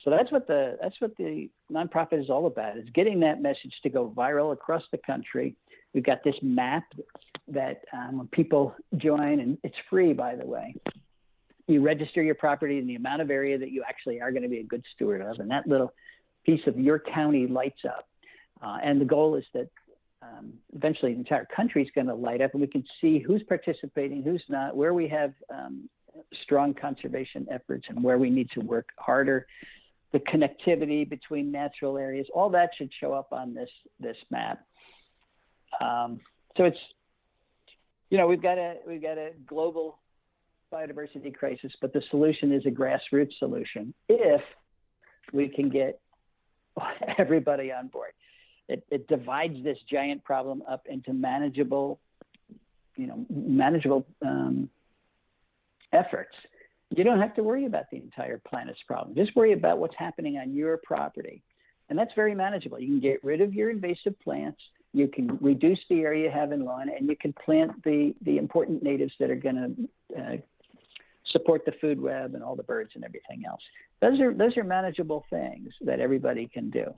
So 0.04 0.10
that's 0.10 0.32
what 0.32 0.48
the 0.48 0.78
that's 0.82 0.96
what 1.00 1.16
the 1.18 1.50
nonprofit 1.72 2.22
is 2.22 2.30
all 2.30 2.48
about: 2.48 2.78
is 2.78 2.88
getting 2.94 3.20
that 3.22 3.42
message 3.42 3.74
to 3.84 3.90
go 3.90 4.14
viral 4.16 4.54
across 4.54 4.84
the 4.92 4.98
country 4.98 5.56
We've 5.94 6.04
got 6.04 6.24
this 6.24 6.36
map 6.42 6.84
that 7.48 7.82
um, 7.94 8.20
when 8.20 8.28
people 8.28 8.76
join, 8.98 9.40
and 9.40 9.58
it's 9.64 9.76
free, 9.90 10.14
by 10.14 10.36
the 10.36 10.46
way. 10.46 10.76
You 11.68 11.82
register 11.82 12.22
your 12.22 12.36
property 12.36 12.80
and 12.80 12.90
the 12.90 12.96
amount 12.96 13.22
of 13.22 13.30
area 13.30 13.58
that 13.58 13.72
you 13.72 13.84
actually 13.88 14.22
are 14.22 14.32
going 14.32 14.44
to 14.44 14.50
be 14.50 14.60
a 14.60 14.64
good 14.64 14.84
steward 14.96 15.22
of, 15.22 15.40
and 15.40 15.50
that 15.50 15.68
little 15.68 15.94
piece 16.46 16.62
of 16.68 16.80
your 16.80 17.00
county 17.00 17.48
lights 17.48 17.82
up. 17.86 18.08
Uh, 18.62 18.78
and 18.84 19.00
the 19.00 19.06
goal 19.06 19.36
is 19.36 19.46
that 19.54 19.70
um, 20.22 20.54
eventually 20.76 21.14
the 21.14 21.20
entire 21.20 21.48
country 21.56 21.82
is 21.82 21.90
going 21.96 22.08
to 22.08 22.16
light 22.16 22.42
up, 22.42 22.52
and 22.54 22.62
we 22.62 22.68
can 22.68 22.84
see 23.02 23.20
who's 23.20 23.42
participating, 23.44 24.22
who's 24.22 24.44
not, 24.50 24.76
where 24.76 24.94
we 24.94 25.08
have 25.08 25.34
um, 25.54 25.90
strong 26.44 26.74
conservation 26.74 27.48
efforts, 27.52 27.86
and 27.90 28.04
where 28.04 28.18
we 28.18 28.30
need 28.30 28.50
to 28.54 28.60
work 28.62 28.90
harder. 28.98 29.48
The 30.12 30.20
connectivity 30.20 31.08
between 31.08 31.52
natural 31.52 31.98
areas, 31.98 32.28
all 32.34 32.50
that 32.50 32.72
should 32.78 32.90
show 33.00 33.14
up 33.14 33.32
on 33.32 33.54
this 33.54 33.70
this 34.00 34.18
map. 34.32 34.66
Um, 35.80 36.20
so 36.58 36.66
it's, 36.66 36.78
you 38.10 38.18
know, 38.18 38.28
we've 38.28 38.42
got 38.42 38.58
a 38.58 38.78
we've 38.88 39.02
got 39.02 39.18
a 39.18 39.32
global 39.46 40.00
biodiversity 40.74 41.34
crisis, 41.34 41.72
but 41.82 41.94
the 41.94 42.02
solution 42.10 42.52
is 42.52 42.66
a 42.66 42.70
grassroots 42.70 43.38
solution 43.40 43.94
if 44.08 44.42
we 45.34 45.48
can 45.48 45.70
get 45.70 46.00
everybody 47.18 47.72
on 47.72 47.88
board. 47.88 48.12
It, 48.68 48.86
it 48.92 49.08
divides 49.08 49.64
this 49.64 49.78
giant 49.90 50.24
problem 50.24 50.62
up 50.70 50.84
into 50.88 51.12
manageable, 51.12 52.00
you 52.96 53.08
know, 53.08 53.26
manageable 53.30 54.06
um, 54.24 54.70
efforts. 55.92 56.36
You 56.96 57.04
don't 57.04 57.20
have 57.20 57.36
to 57.36 57.44
worry 57.44 57.66
about 57.66 57.90
the 57.92 57.98
entire 57.98 58.42
planet's 58.48 58.80
problem. 58.88 59.16
Just 59.16 59.36
worry 59.36 59.54
about 59.54 59.78
what's 59.78 59.96
happening 59.98 60.38
on 60.38 60.54
your 60.54 60.78
property. 60.78 61.44
And 61.90 61.98
that's 61.98 62.12
very 62.16 62.36
manageable. 62.36 62.80
You 62.80 62.88
can 62.88 63.00
get 63.00 63.24
rid 63.24 63.42
of 63.42 63.54
your 63.54 63.70
invasive 63.70 64.20
plants 64.20 64.60
you 64.94 65.08
can 65.08 65.38
reduce 65.42 65.80
the 65.90 66.02
area 66.02 66.26
you 66.26 66.32
have 66.32 66.52
in 66.52 66.66
lawn, 66.66 66.90
and 66.90 67.08
you 67.08 67.16
can 67.16 67.34
plant 67.34 67.84
the, 67.84 68.14
the 68.24 68.38
important 68.38 68.82
natives 68.82 69.14
that 69.20 69.30
are 69.30 69.36
going 69.36 69.90
to 70.14 70.20
uh, 70.20 70.38
support 71.32 71.64
the 71.66 71.74
food 71.80 72.02
web 72.02 72.34
and 72.34 72.44
all 72.44 72.56
the 72.56 72.64
birds 72.64 72.92
and 72.96 73.04
everything 73.04 73.44
else. 73.48 73.62
Those 74.02 74.20
are 74.20 74.34
those 74.34 74.58
are 74.58 74.64
manageable 74.64 75.26
things 75.30 75.70
that 75.82 76.00
everybody 76.00 76.48
can 76.48 76.70
do. 76.70 76.94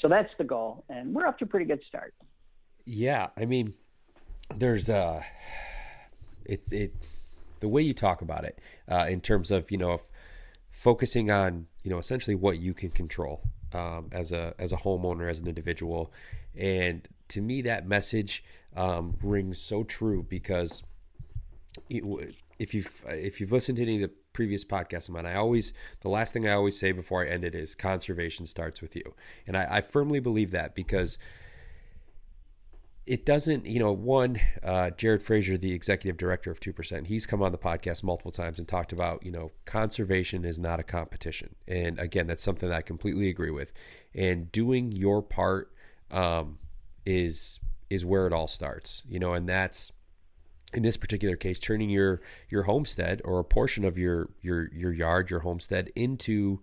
So 0.00 0.08
that's 0.08 0.30
the 0.38 0.44
goal, 0.44 0.84
and 0.88 1.12
we're 1.12 1.26
off 1.26 1.36
to 1.38 1.44
a 1.44 1.48
pretty 1.48 1.66
good 1.66 1.82
start. 1.86 2.14
Yeah, 2.86 3.26
I 3.36 3.44
mean, 3.44 3.74
there's 4.54 4.88
uh, 4.88 5.22
it's 6.46 6.72
it 6.72 6.94
the 7.60 7.68
way 7.68 7.82
you 7.82 7.94
talk 7.94 8.22
about 8.22 8.44
it 8.44 8.58
uh, 8.90 9.06
in 9.08 9.20
terms 9.20 9.50
of 9.50 9.70
you 9.70 9.78
know 9.78 9.98
focusing 10.70 11.30
on 11.30 11.66
you 11.82 11.90
know 11.90 11.98
essentially 11.98 12.34
what 12.34 12.58
you 12.58 12.74
can 12.74 12.90
control 12.90 13.42
um, 13.74 14.08
as 14.12 14.32
a 14.32 14.54
as 14.58 14.72
a 14.72 14.76
homeowner 14.76 15.28
as 15.28 15.40
an 15.40 15.48
individual. 15.48 16.12
And 16.56 17.06
to 17.28 17.40
me, 17.40 17.62
that 17.62 17.86
message 17.86 18.44
um, 18.76 19.16
rings 19.22 19.60
so 19.60 19.84
true 19.84 20.24
because 20.28 20.82
it, 21.88 22.02
if 22.58 22.74
you've 22.74 23.02
if 23.06 23.40
you've 23.40 23.52
listened 23.52 23.76
to 23.76 23.82
any 23.82 23.96
of 23.96 24.02
the 24.02 24.14
previous 24.32 24.64
podcasts 24.64 25.08
of 25.08 25.14
mine, 25.14 25.26
I 25.26 25.34
always 25.36 25.72
the 26.00 26.08
last 26.08 26.32
thing 26.32 26.48
I 26.48 26.52
always 26.52 26.78
say 26.78 26.92
before 26.92 27.24
I 27.24 27.28
end 27.28 27.44
it 27.44 27.54
is 27.54 27.74
conservation 27.74 28.46
starts 28.46 28.80
with 28.82 28.96
you, 28.96 29.14
and 29.46 29.56
I, 29.56 29.66
I 29.70 29.80
firmly 29.80 30.20
believe 30.20 30.52
that 30.52 30.74
because 30.74 31.18
it 33.10 33.26
doesn't, 33.26 33.66
you 33.66 33.80
know, 33.80 33.92
one, 33.92 34.38
uh, 34.62 34.90
Jared 34.90 35.20
Frazier, 35.20 35.58
the 35.58 35.72
executive 35.72 36.16
director 36.16 36.52
of 36.52 36.60
2%, 36.60 37.08
he's 37.08 37.26
come 37.26 37.42
on 37.42 37.50
the 37.50 37.58
podcast 37.58 38.04
multiple 38.04 38.30
times 38.30 38.60
and 38.60 38.68
talked 38.68 38.92
about, 38.92 39.26
you 39.26 39.32
know, 39.32 39.50
conservation 39.64 40.44
is 40.44 40.60
not 40.60 40.78
a 40.78 40.84
competition. 40.84 41.56
And 41.66 41.98
again, 41.98 42.28
that's 42.28 42.40
something 42.40 42.68
that 42.68 42.76
I 42.76 42.82
completely 42.82 43.28
agree 43.28 43.50
with. 43.50 43.72
And 44.14 44.52
doing 44.52 44.92
your 44.92 45.22
part 45.22 45.72
um, 46.12 46.60
is 47.04 47.58
is 47.90 48.06
where 48.06 48.28
it 48.28 48.32
all 48.32 48.46
starts, 48.46 49.02
you 49.08 49.18
know, 49.18 49.32
and 49.32 49.48
that's 49.48 49.90
in 50.72 50.84
this 50.84 50.96
particular 50.96 51.34
case 51.34 51.58
turning 51.58 51.90
your 51.90 52.20
your 52.48 52.62
homestead 52.62 53.22
or 53.24 53.40
a 53.40 53.44
portion 53.44 53.84
of 53.84 53.98
your 53.98 54.28
your 54.40 54.72
your 54.72 54.92
yard 54.92 55.30
your 55.30 55.40
homestead 55.40 55.90
into 55.96 56.60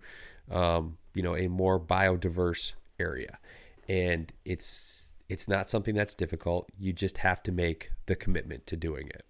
um, 0.50 0.96
you 1.12 1.22
know 1.22 1.36
a 1.36 1.46
more 1.48 1.78
biodiverse 1.78 2.72
area 2.98 3.38
and 3.86 4.32
it's 4.46 5.07
it's 5.28 5.48
not 5.48 5.68
something 5.68 5.94
that's 5.94 6.14
difficult. 6.14 6.70
You 6.78 6.92
just 6.92 7.18
have 7.18 7.42
to 7.44 7.52
make 7.52 7.90
the 8.06 8.16
commitment 8.16 8.66
to 8.66 8.76
doing 8.76 9.08
it. 9.08 9.24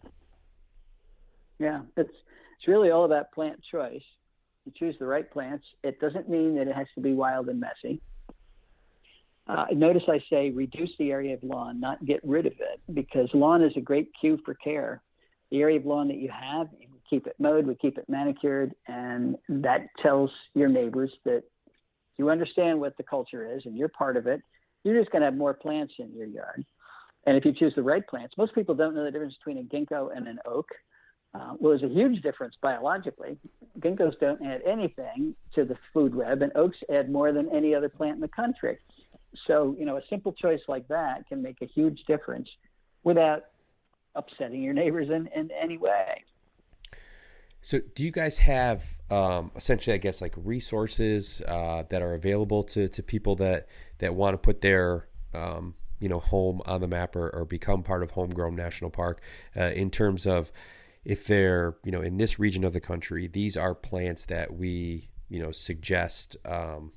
Yeah, 1.58 1.80
it's 1.96 2.10
it's 2.58 2.68
really 2.68 2.90
all 2.90 3.04
about 3.04 3.32
plant 3.32 3.60
choice. 3.70 4.02
You 4.64 4.72
choose 4.76 4.96
the 4.98 5.06
right 5.06 5.28
plants. 5.30 5.64
It 5.82 6.00
doesn't 6.00 6.28
mean 6.28 6.56
that 6.56 6.68
it 6.68 6.74
has 6.74 6.86
to 6.94 7.00
be 7.00 7.14
wild 7.14 7.48
and 7.48 7.60
messy. 7.60 8.00
Uh, 9.46 9.64
notice 9.72 10.02
I 10.08 10.22
say 10.28 10.50
reduce 10.50 10.90
the 10.98 11.10
area 11.10 11.34
of 11.34 11.42
lawn, 11.42 11.80
not 11.80 12.04
get 12.04 12.20
rid 12.22 12.46
of 12.46 12.52
it, 12.52 12.80
because 12.92 13.28
lawn 13.32 13.62
is 13.62 13.72
a 13.76 13.80
great 13.80 14.10
cue 14.20 14.38
for 14.44 14.54
care. 14.54 15.00
The 15.50 15.62
area 15.62 15.78
of 15.78 15.86
lawn 15.86 16.08
that 16.08 16.18
you 16.18 16.28
have, 16.28 16.68
we 16.78 16.86
keep 17.08 17.26
it 17.26 17.34
mowed, 17.38 17.66
we 17.66 17.74
keep 17.76 17.96
it 17.96 18.04
manicured, 18.08 18.74
and 18.86 19.36
that 19.48 19.86
tells 20.02 20.30
your 20.54 20.68
neighbors 20.68 21.10
that 21.24 21.44
you 22.18 22.28
understand 22.28 22.78
what 22.78 22.96
the 22.98 23.04
culture 23.04 23.56
is 23.56 23.62
and 23.64 23.76
you're 23.76 23.88
part 23.88 24.18
of 24.18 24.26
it 24.26 24.42
you're 24.88 25.00
just 25.00 25.12
going 25.12 25.20
to 25.20 25.26
have 25.26 25.36
more 25.36 25.54
plants 25.54 25.94
in 25.98 26.12
your 26.14 26.26
yard. 26.26 26.64
And 27.26 27.36
if 27.36 27.44
you 27.44 27.52
choose 27.52 27.74
the 27.74 27.82
right 27.82 28.06
plants, 28.06 28.34
most 28.38 28.54
people 28.54 28.74
don't 28.74 28.94
know 28.94 29.04
the 29.04 29.10
difference 29.10 29.34
between 29.36 29.58
a 29.58 29.62
ginkgo 29.62 30.16
and 30.16 30.26
an 30.26 30.38
oak. 30.46 30.68
Uh, 31.34 31.54
well, 31.58 31.76
there's 31.76 31.90
a 31.90 31.94
huge 31.94 32.22
difference 32.22 32.54
biologically. 32.62 33.36
Ginkgos 33.80 34.18
don't 34.18 34.44
add 34.44 34.62
anything 34.66 35.34
to 35.54 35.64
the 35.64 35.76
food 35.92 36.14
web, 36.14 36.40
and 36.40 36.50
oaks 36.54 36.78
add 36.90 37.10
more 37.10 37.32
than 37.32 37.54
any 37.54 37.74
other 37.74 37.88
plant 37.88 38.14
in 38.14 38.20
the 38.20 38.28
country. 38.28 38.78
So, 39.46 39.76
you 39.78 39.84
know, 39.84 39.98
a 39.98 40.02
simple 40.08 40.32
choice 40.32 40.60
like 40.68 40.88
that 40.88 41.28
can 41.28 41.42
make 41.42 41.60
a 41.60 41.66
huge 41.66 42.02
difference 42.06 42.48
without 43.04 43.44
upsetting 44.14 44.62
your 44.62 44.72
neighbors 44.72 45.08
in, 45.10 45.28
in 45.34 45.50
any 45.50 45.76
way. 45.76 46.24
So, 47.60 47.80
do 47.94 48.04
you 48.04 48.10
guys 48.10 48.38
have 48.38 48.86
um, 49.10 49.50
essentially, 49.54 49.92
I 49.92 49.98
guess, 49.98 50.22
like 50.22 50.32
resources 50.36 51.42
uh, 51.46 51.82
that 51.90 52.02
are 52.02 52.14
available 52.14 52.62
to, 52.64 52.88
to 52.88 53.02
people 53.02 53.36
that 53.36 53.68
that 53.98 54.14
want 54.14 54.34
to 54.34 54.38
put 54.38 54.60
their 54.60 55.08
um, 55.34 55.74
you 56.00 56.08
know 56.08 56.20
home 56.20 56.62
on 56.66 56.80
the 56.80 56.88
map 56.88 57.16
or, 57.16 57.30
or 57.30 57.44
become 57.44 57.82
part 57.82 58.02
of 58.02 58.10
Homegrown 58.10 58.54
National 58.54 58.90
Park 58.90 59.22
uh, 59.56 59.64
in 59.64 59.90
terms 59.90 60.26
of 60.26 60.52
if 61.04 61.26
they're 61.26 61.76
you 61.84 61.92
know 61.92 62.00
in 62.00 62.16
this 62.16 62.38
region 62.38 62.64
of 62.64 62.72
the 62.72 62.80
country, 62.80 63.26
these 63.26 63.56
are 63.56 63.74
plants 63.74 64.26
that 64.26 64.54
we 64.54 65.08
you 65.28 65.40
know 65.40 65.50
suggest 65.50 66.36
um, 66.44 66.92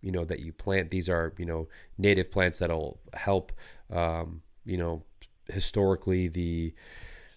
you 0.00 0.12
know 0.12 0.24
that 0.24 0.40
you 0.40 0.52
plant. 0.52 0.90
These 0.90 1.08
are 1.08 1.32
you 1.38 1.46
know 1.46 1.68
native 1.98 2.30
plants 2.30 2.58
that'll 2.58 3.00
help 3.14 3.52
um, 3.90 4.42
you 4.64 4.76
know 4.76 5.04
historically 5.48 6.28
the 6.28 6.74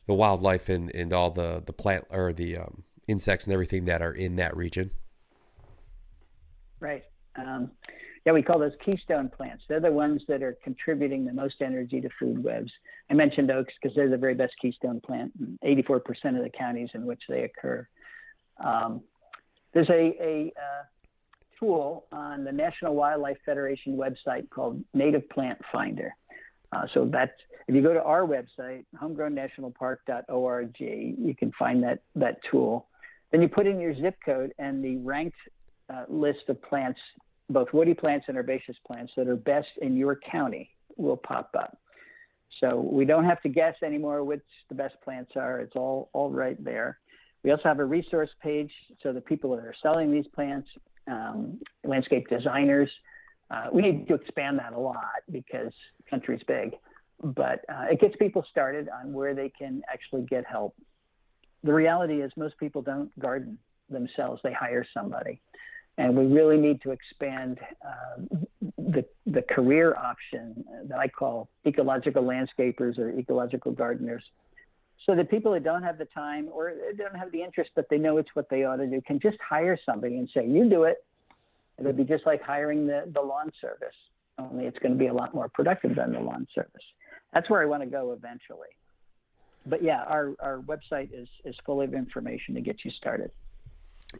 the 0.07 0.13
wildlife 0.13 0.69
and, 0.69 0.93
and 0.93 1.11
all 1.13 1.31
the, 1.31 1.63
the 1.65 1.73
plant 1.73 2.05
or 2.09 2.31
the 2.31 2.57
um, 2.57 2.83
insects 3.07 3.45
and 3.45 3.53
everything 3.53 3.85
that 3.85 4.01
are 4.01 4.13
in 4.13 4.35
that 4.35 4.55
region. 4.55 4.91
Right. 6.79 7.03
Yeah, 8.25 8.31
we 8.31 8.41
call 8.41 8.57
those 8.57 8.73
keystone 8.83 9.29
plants. 9.29 9.63
They're 9.69 9.79
the 9.79 9.91
ones 9.91 10.23
that 10.27 10.41
are 10.41 10.57
contributing 10.63 11.25
the 11.25 11.33
most 11.33 11.55
energy 11.61 12.01
to 12.01 12.09
food 12.19 12.43
webs. 12.43 12.71
I 13.09 13.13
mentioned 13.13 13.51
oaks 13.51 13.73
because 13.79 13.95
they're 13.95 14.09
the 14.09 14.17
very 14.17 14.33
best 14.33 14.53
keystone 14.59 14.99
plant 14.99 15.31
in 15.39 15.59
84% 15.63 15.99
of 16.35 16.43
the 16.43 16.49
counties 16.57 16.89
in 16.95 17.05
which 17.05 17.21
they 17.29 17.43
occur. 17.43 17.87
Um, 18.63 19.01
there's 19.73 19.89
a, 19.89 20.15
a 20.19 20.53
uh, 20.57 20.83
tool 21.59 22.05
on 22.11 22.43
the 22.43 22.51
National 22.51 22.95
Wildlife 22.95 23.37
Federation 23.45 23.95
website 23.95 24.49
called 24.49 24.83
Native 24.93 25.29
Plant 25.29 25.59
Finder. 25.71 26.15
Uh, 26.71 26.87
so 26.93 27.07
that's 27.11 27.31
if 27.67 27.75
you 27.75 27.81
go 27.81 27.93
to 27.93 28.03
our 28.03 28.21
website, 28.21 28.85
homegrownnationalpark.org, 29.01 30.75
you 30.79 31.35
can 31.37 31.51
find 31.57 31.83
that 31.83 31.99
that 32.15 32.37
tool. 32.49 32.87
Then 33.31 33.41
you 33.41 33.47
put 33.47 33.65
in 33.67 33.79
your 33.79 33.95
zip 33.95 34.17
code, 34.23 34.53
and 34.59 34.83
the 34.83 34.97
ranked 34.97 35.37
uh, 35.89 36.05
list 36.07 36.47
of 36.47 36.61
plants, 36.61 36.99
both 37.49 37.67
woody 37.73 37.93
plants 37.93 38.25
and 38.27 38.37
herbaceous 38.37 38.77
plants 38.85 39.13
that 39.17 39.27
are 39.27 39.35
best 39.35 39.67
in 39.81 39.95
your 39.95 40.19
county, 40.31 40.71
will 40.97 41.17
pop 41.17 41.51
up. 41.57 41.77
So 42.61 42.79
we 42.79 43.05
don't 43.05 43.25
have 43.25 43.41
to 43.41 43.49
guess 43.49 43.75
anymore 43.83 44.23
which 44.23 44.43
the 44.69 44.75
best 44.75 44.95
plants 45.03 45.31
are. 45.35 45.59
It's 45.59 45.75
all 45.75 46.09
all 46.13 46.29
right 46.31 46.61
there. 46.63 46.99
We 47.43 47.51
also 47.51 47.63
have 47.65 47.79
a 47.79 47.85
resource 47.85 48.29
page 48.41 48.71
so 49.03 49.13
the 49.13 49.21
people 49.21 49.55
that 49.55 49.59
are 49.59 49.75
selling 49.83 50.11
these 50.11 50.25
plants, 50.33 50.67
um, 51.07 51.59
landscape 51.83 52.27
designers, 52.27 52.89
uh, 53.51 53.67
we 53.71 53.81
need 53.81 54.07
to 54.07 54.15
expand 54.15 54.57
that 54.59 54.73
a 54.73 54.79
lot 54.79 55.21
because 55.31 55.71
country's 56.09 56.41
big, 56.47 56.75
but 57.23 57.63
uh, 57.69 57.85
it 57.91 57.99
gets 57.99 58.15
people 58.15 58.43
started 58.49 58.89
on 58.89 59.13
where 59.13 59.35
they 59.35 59.49
can 59.49 59.83
actually 59.91 60.23
get 60.23 60.45
help. 60.45 60.75
The 61.63 61.73
reality 61.73 62.21
is 62.21 62.31
most 62.35 62.57
people 62.57 62.81
don't 62.81 63.17
garden 63.19 63.59
themselves; 63.89 64.41
they 64.43 64.53
hire 64.53 64.85
somebody, 64.93 65.41
and 65.97 66.15
we 66.15 66.25
really 66.25 66.57
need 66.57 66.81
to 66.81 66.91
expand 66.91 67.59
uh, 67.85 68.37
the 68.77 69.05
the 69.25 69.41
career 69.41 69.95
option 69.95 70.63
that 70.85 70.99
I 70.99 71.07
call 71.07 71.49
ecological 71.65 72.23
landscapers 72.23 72.97
or 72.97 73.17
ecological 73.17 73.71
gardeners. 73.71 74.23
So 75.05 75.15
that 75.15 75.29
people 75.29 75.51
that 75.51 75.63
don't 75.63 75.83
have 75.83 75.99
the 75.99 76.05
time 76.05 76.49
or 76.51 76.73
don't 76.97 77.15
have 77.15 77.31
the 77.31 77.43
interest, 77.43 77.69
but 77.75 77.85
they 77.89 77.99
know 77.99 78.17
it's 78.17 78.33
what 78.33 78.49
they 78.49 78.63
ought 78.63 78.77
to 78.77 78.87
do, 78.87 79.01
can 79.01 79.19
just 79.19 79.37
hire 79.39 79.77
somebody 79.85 80.17
and 80.17 80.27
say, 80.33 80.47
"You 80.47 80.67
do 80.67 80.83
it," 80.83 81.05
It'll 81.77 81.93
be 81.93 82.03
just 82.03 82.25
like 82.25 82.41
hiring 82.41 82.87
the, 82.87 83.03
the 83.13 83.21
lawn 83.21 83.51
service, 83.59 83.95
only 84.37 84.65
it's 84.65 84.77
going 84.79 84.93
to 84.93 84.97
be 84.97 85.07
a 85.07 85.13
lot 85.13 85.33
more 85.33 85.49
productive 85.49 85.95
than 85.95 86.13
the 86.13 86.19
lawn 86.19 86.47
service. 86.55 86.71
That's 87.33 87.49
where 87.49 87.61
I 87.61 87.65
want 87.65 87.83
to 87.83 87.89
go 87.89 88.13
eventually. 88.13 88.69
But 89.65 89.83
yeah, 89.83 90.03
our, 90.03 90.33
our 90.39 90.59
website 90.59 91.09
is, 91.13 91.27
is 91.43 91.55
full 91.65 91.81
of 91.81 91.93
information 91.93 92.55
to 92.55 92.61
get 92.61 92.85
you 92.85 92.91
started. 92.91 93.31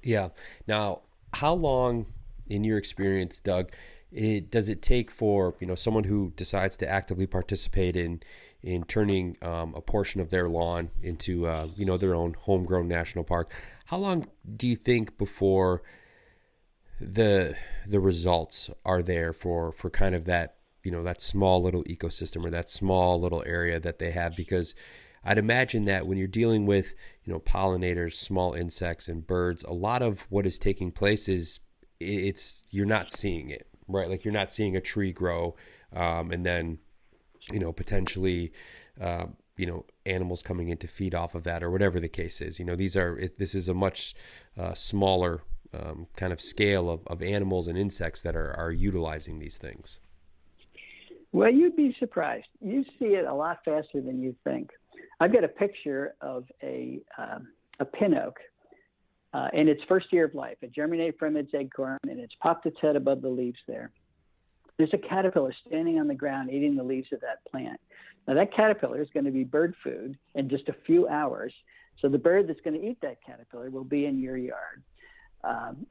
Yeah. 0.04 0.30
Now, 0.68 1.02
how 1.34 1.54
long, 1.54 2.06
in 2.48 2.64
your 2.64 2.78
experience, 2.78 3.40
Doug, 3.40 3.72
it, 4.12 4.50
does 4.50 4.70
it 4.70 4.82
take 4.82 5.12
for 5.12 5.56
you 5.60 5.68
know 5.68 5.76
someone 5.76 6.04
who 6.04 6.32
decides 6.36 6.78
to 6.78 6.90
actively 6.90 7.28
participate 7.28 7.96
in 7.96 8.22
in 8.64 8.84
turning 8.84 9.38
um, 9.42 9.74
a 9.76 9.82
portion 9.82 10.22
of 10.22 10.30
their 10.30 10.48
lawn 10.48 10.90
into 11.02 11.48
uh, 11.48 11.68
you 11.76 11.86
know 11.86 11.98
their 11.98 12.16
own 12.16 12.34
homegrown 12.34 12.88
national 12.88 13.24
park? 13.24 13.52
How 13.86 13.98
long 13.98 14.28
do 14.56 14.68
you 14.68 14.76
think 14.76 15.18
before 15.18 15.84
the 17.02 17.56
the 17.86 18.00
results 18.00 18.70
are 18.86 19.02
there 19.02 19.34
for 19.34 19.72
for 19.72 19.90
kind 19.90 20.16
of 20.16 20.26
that 20.26 20.56
you 20.84 20.92
know 20.92 21.04
that 21.04 21.22
small 21.22 21.62
little 21.62 21.84
ecosystem 21.84 22.46
or 22.46 22.52
that 22.52 22.70
small 22.70 23.20
little 23.20 23.44
area 23.46 23.80
that 23.80 24.00
they 24.00 24.12
have 24.12 24.36
because 24.36 24.76
I'd 25.26 25.38
imagine 25.38 25.86
that 25.86 26.06
when 26.08 26.18
you're 26.18 26.28
dealing 26.28 26.66
with 26.66 26.94
you 27.24 27.34
know 27.34 27.40
pollinators, 27.40 28.14
small 28.14 28.54
insects 28.54 29.08
and 29.08 29.26
birds, 29.26 29.64
a 29.64 29.74
lot 29.74 30.02
of 30.02 30.22
what 30.30 30.46
is 30.46 30.60
taking 30.60 30.92
place 30.92 31.28
is 31.28 31.60
it's 32.00 32.64
you're 32.72 32.86
not 32.86 33.10
seeing 33.10 33.50
it 33.50 33.68
right 33.88 34.10
like 34.10 34.26
you're 34.26 34.34
not 34.34 34.52
seeing 34.52 34.76
a 34.76 34.82
tree 34.82 35.14
grow 35.14 35.56
um, 35.94 36.32
and 36.32 36.46
then 36.46 36.78
you 37.52 37.60
know 37.60 37.72
potentially 37.72 38.52
uh, 39.00 39.26
you 39.56 39.66
know 39.66 39.86
animals 40.06 40.42
coming 40.42 40.68
in 40.68 40.78
to 40.78 40.88
feed 40.88 41.16
off 41.16 41.36
of 41.36 41.44
that 41.44 41.64
or 41.64 41.72
whatever 41.72 42.00
the 42.00 42.10
case 42.10 42.42
is 42.42 42.60
you 42.60 42.66
know 42.66 42.76
these 42.76 42.98
are 42.98 43.18
it, 43.18 43.40
this 43.40 43.56
is 43.56 43.70
a 43.70 43.74
much 43.74 44.14
uh, 44.58 44.74
smaller 44.74 45.42
um, 45.76 46.08
kind 46.16 46.34
of 46.34 46.42
scale 46.42 46.90
of, 46.90 47.02
of 47.08 47.22
animals 47.22 47.68
and 47.68 47.78
insects 47.78 48.22
that 48.22 48.36
are, 48.36 48.54
are 48.54 48.72
utilizing 48.72 49.40
these 49.40 49.58
things? 49.58 50.00
Well, 51.32 51.52
you'd 51.52 51.76
be 51.76 51.96
surprised. 52.00 52.48
You 52.62 52.84
see 52.98 53.08
it 53.08 53.26
a 53.26 53.34
lot 53.34 53.60
faster 53.66 54.02
than 54.02 54.22
you 54.22 54.36
think. 54.44 54.72
I've 55.20 55.34
got 55.34 55.44
a 55.44 55.50
picture 55.50 56.16
of 56.22 56.46
a, 56.62 57.00
um, 57.18 57.48
a 57.80 57.86
pin 57.86 58.16
oak 58.16 58.38
uh, 59.34 59.50
in 59.54 59.68
its 59.68 59.82
first 59.88 60.08
year 60.12 60.26
of 60.26 60.36
life. 60.36 60.58
It 60.62 60.74
germinated 60.74 61.16
from 61.18 61.36
its 61.38 61.54
acorn 61.54 62.00
and 62.04 62.20
it's 62.20 62.34
popped 62.42 62.66
its 62.66 62.78
head 62.82 62.96
above 62.96 63.22
the 63.22 63.30
leaves 63.30 63.60
there. 63.68 63.92
There's 64.78 64.94
a 64.94 64.98
caterpillar 64.98 65.54
standing 65.66 66.00
on 66.00 66.08
the 66.08 66.16
ground 66.16 66.50
eating 66.52 66.76
the 66.76 66.84
leaves 66.84 67.08
of 67.14 67.22
that 67.22 67.40
plant. 67.50 67.80
Now, 68.28 68.34
that 68.34 68.54
caterpillar 68.54 69.02
is 69.02 69.08
going 69.14 69.26
to 69.26 69.32
be 69.32 69.44
bird 69.44 69.74
food 69.84 70.18
in 70.34 70.50
just 70.50 70.68
a 70.68 70.76
few 70.86 71.08
hours. 71.08 71.54
So, 72.02 72.10
the 72.10 72.18
bird 72.18 72.48
that's 72.50 72.60
going 72.62 72.80
to 72.80 72.86
eat 72.86 72.98
that 73.02 73.18
caterpillar 73.26 73.70
will 73.70 73.86
be 73.86 74.06
in 74.06 74.20
your 74.20 74.36
yard. 74.36 74.84
Um, 75.44 75.86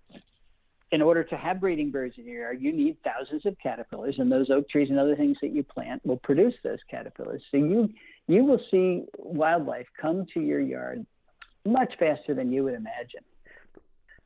in 0.94 1.02
order 1.02 1.24
to 1.24 1.36
have 1.36 1.60
breeding 1.60 1.90
birds 1.90 2.14
in 2.18 2.24
your 2.24 2.42
yard, 2.42 2.62
you 2.62 2.72
need 2.72 2.96
thousands 3.02 3.44
of 3.46 3.56
caterpillars, 3.60 4.14
and 4.18 4.30
those 4.30 4.48
oak 4.48 4.68
trees 4.68 4.90
and 4.90 4.98
other 4.98 5.16
things 5.16 5.36
that 5.42 5.50
you 5.50 5.64
plant 5.64 6.00
will 6.06 6.18
produce 6.18 6.54
those 6.62 6.78
caterpillars. 6.88 7.42
So 7.50 7.56
you 7.56 7.90
you 8.28 8.44
will 8.44 8.60
see 8.70 9.04
wildlife 9.18 9.86
come 10.00 10.24
to 10.34 10.40
your 10.40 10.60
yard 10.60 11.04
much 11.66 11.92
faster 11.98 12.32
than 12.32 12.52
you 12.52 12.62
would 12.62 12.74
imagine. 12.74 13.24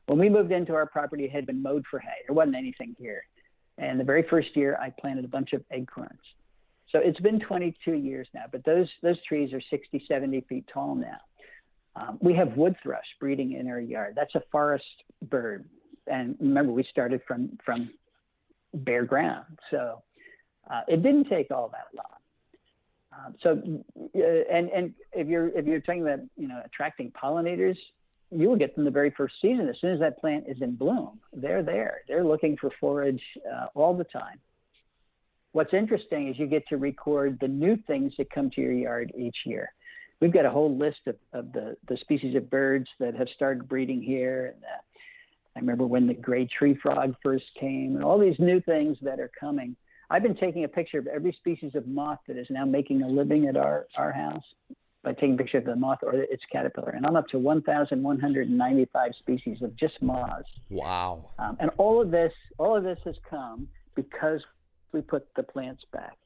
When 0.05 0.19
we 0.19 0.29
moved 0.29 0.51
into 0.51 0.75
our 0.75 0.85
property, 0.85 1.25
it 1.25 1.31
had 1.31 1.47
been 1.47 1.63
mowed 1.63 1.85
for 1.89 1.97
hay. 1.97 2.21
There 2.27 2.35
wasn't 2.35 2.55
anything 2.55 2.95
here. 2.99 3.23
And 3.79 3.99
the 3.99 4.03
very 4.03 4.23
first 4.29 4.55
year, 4.55 4.77
I 4.79 4.91
planted 4.91 5.25
a 5.25 5.27
bunch 5.27 5.53
of 5.53 5.63
acorns. 5.71 6.19
So 6.91 6.99
it's 6.99 7.19
been 7.19 7.39
22 7.39 7.93
years 7.93 8.27
now, 8.35 8.43
but 8.51 8.63
those 8.63 8.87
those 9.01 9.17
trees 9.27 9.53
are 9.53 9.61
60, 9.71 10.05
70 10.07 10.41
feet 10.41 10.65
tall 10.71 10.93
now. 10.93 11.17
Um, 11.95 12.19
we 12.21 12.35
have 12.35 12.55
wood 12.55 12.75
thrush 12.83 13.09
breeding 13.19 13.53
in 13.53 13.67
our 13.67 13.79
yard. 13.79 14.13
That's 14.15 14.35
a 14.35 14.43
forest 14.51 14.85
bird, 15.23 15.65
and 16.07 16.35
remember, 16.39 16.71
we 16.71 16.83
started 16.89 17.21
from 17.27 17.57
from 17.63 17.91
bare 18.73 19.05
ground, 19.05 19.57
so 19.71 20.01
uh, 20.69 20.81
it 20.87 21.03
didn't 21.03 21.25
take 21.25 21.51
all 21.51 21.69
that 21.69 21.87
long. 21.95 22.05
Um, 23.11 23.35
so, 23.41 23.49
uh, 24.15 24.53
and 24.53 24.69
and 24.69 24.93
if 25.13 25.27
you're 25.27 25.49
if 25.49 25.65
you're 25.65 25.79
talking 25.81 26.01
about 26.01 26.19
you 26.37 26.47
know 26.47 26.61
attracting 26.65 27.11
pollinators, 27.11 27.77
you 28.31 28.47
will 28.47 28.55
get 28.55 28.75
them 28.75 28.85
the 28.85 28.91
very 28.91 29.11
first 29.11 29.35
season. 29.41 29.67
As 29.67 29.75
soon 29.81 29.93
as 29.93 29.99
that 29.99 30.19
plant 30.19 30.45
is 30.47 30.61
in 30.61 30.75
bloom, 30.75 31.19
they're 31.33 31.63
there. 31.63 32.01
They're 32.07 32.23
looking 32.23 32.57
for 32.57 32.69
forage 32.79 33.21
uh, 33.51 33.67
all 33.73 33.95
the 33.95 34.03
time. 34.05 34.39
What's 35.51 35.73
interesting 35.73 36.27
is 36.27 36.37
you 36.37 36.45
get 36.45 36.67
to 36.67 36.77
record 36.77 37.39
the 37.41 37.47
new 37.47 37.75
things 37.87 38.13
that 38.17 38.29
come 38.29 38.51
to 38.51 38.61
your 38.61 38.73
yard 38.73 39.11
each 39.17 39.37
year. 39.45 39.73
We've 40.21 40.33
got 40.33 40.45
a 40.45 40.49
whole 40.49 40.77
list 40.77 40.99
of, 41.07 41.15
of 41.33 41.51
the, 41.53 41.75
the 41.87 41.97
species 41.97 42.35
of 42.35 42.49
birds 42.49 42.87
that 42.99 43.15
have 43.15 43.27
started 43.35 43.67
breeding 43.67 44.01
here. 44.01 44.53
And 44.53 44.63
uh, 44.63 44.81
I 45.55 45.59
remember 45.59 45.85
when 45.85 46.07
the 46.07 46.13
gray 46.13 46.47
tree 46.47 46.77
frog 46.81 47.15
first 47.23 47.45
came, 47.59 47.95
and 47.95 48.03
all 48.03 48.19
these 48.19 48.39
new 48.39 48.61
things 48.61 48.97
that 49.01 49.19
are 49.19 49.31
coming. 49.39 49.75
I've 50.11 50.23
been 50.23 50.35
taking 50.35 50.63
a 50.63 50.67
picture 50.67 50.97
of 50.97 51.07
every 51.07 51.33
species 51.33 51.75
of 51.75 51.87
moth 51.87 52.19
that 52.27 52.37
is 52.37 52.47
now 52.49 52.65
making 52.65 53.03
a 53.03 53.07
living 53.07 53.47
at 53.47 53.55
our, 53.55 53.85
our 53.95 54.11
house 54.11 54.43
by 55.03 55.13
taking 55.13 55.35
a 55.35 55.37
picture 55.37 55.59
of 55.59 55.65
the 55.65 55.75
moth 55.75 55.99
or 56.01 56.13
its 56.15 56.41
caterpillar. 56.51 56.89
And 56.89 57.05
I'm 57.05 57.15
up 57.15 57.27
to 57.29 57.39
1,195 57.39 59.11
species 59.19 59.61
of 59.61 59.75
just 59.75 60.01
moths. 60.01 60.49
Wow. 60.69 61.29
Um, 61.37 61.57
and 61.59 61.69
all 61.77 62.01
of 62.01 62.09
this, 62.11 62.33
all 62.57 62.75
of 62.75 62.83
this 62.83 62.97
has 63.05 63.15
come 63.29 63.67
because 63.95 64.41
we 64.91 65.01
put 65.01 65.27
the 65.35 65.43
plants 65.43 65.83
back. 65.93 66.17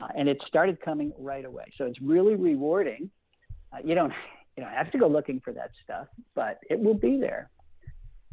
Uh, 0.00 0.08
and 0.14 0.28
it 0.28 0.38
started 0.46 0.80
coming 0.80 1.12
right 1.18 1.44
away. 1.44 1.64
So 1.78 1.84
it's 1.86 2.00
really 2.02 2.34
rewarding. 2.34 3.10
Uh, 3.72 3.78
you 3.82 3.94
don't 3.94 4.12
you 4.56 4.62
don't 4.62 4.72
have 4.72 4.90
to 4.92 4.98
go 4.98 5.06
looking 5.06 5.40
for 5.40 5.52
that 5.52 5.70
stuff, 5.84 6.06
but 6.34 6.58
it 6.70 6.78
will 6.78 6.94
be 6.94 7.18
there. 7.20 7.50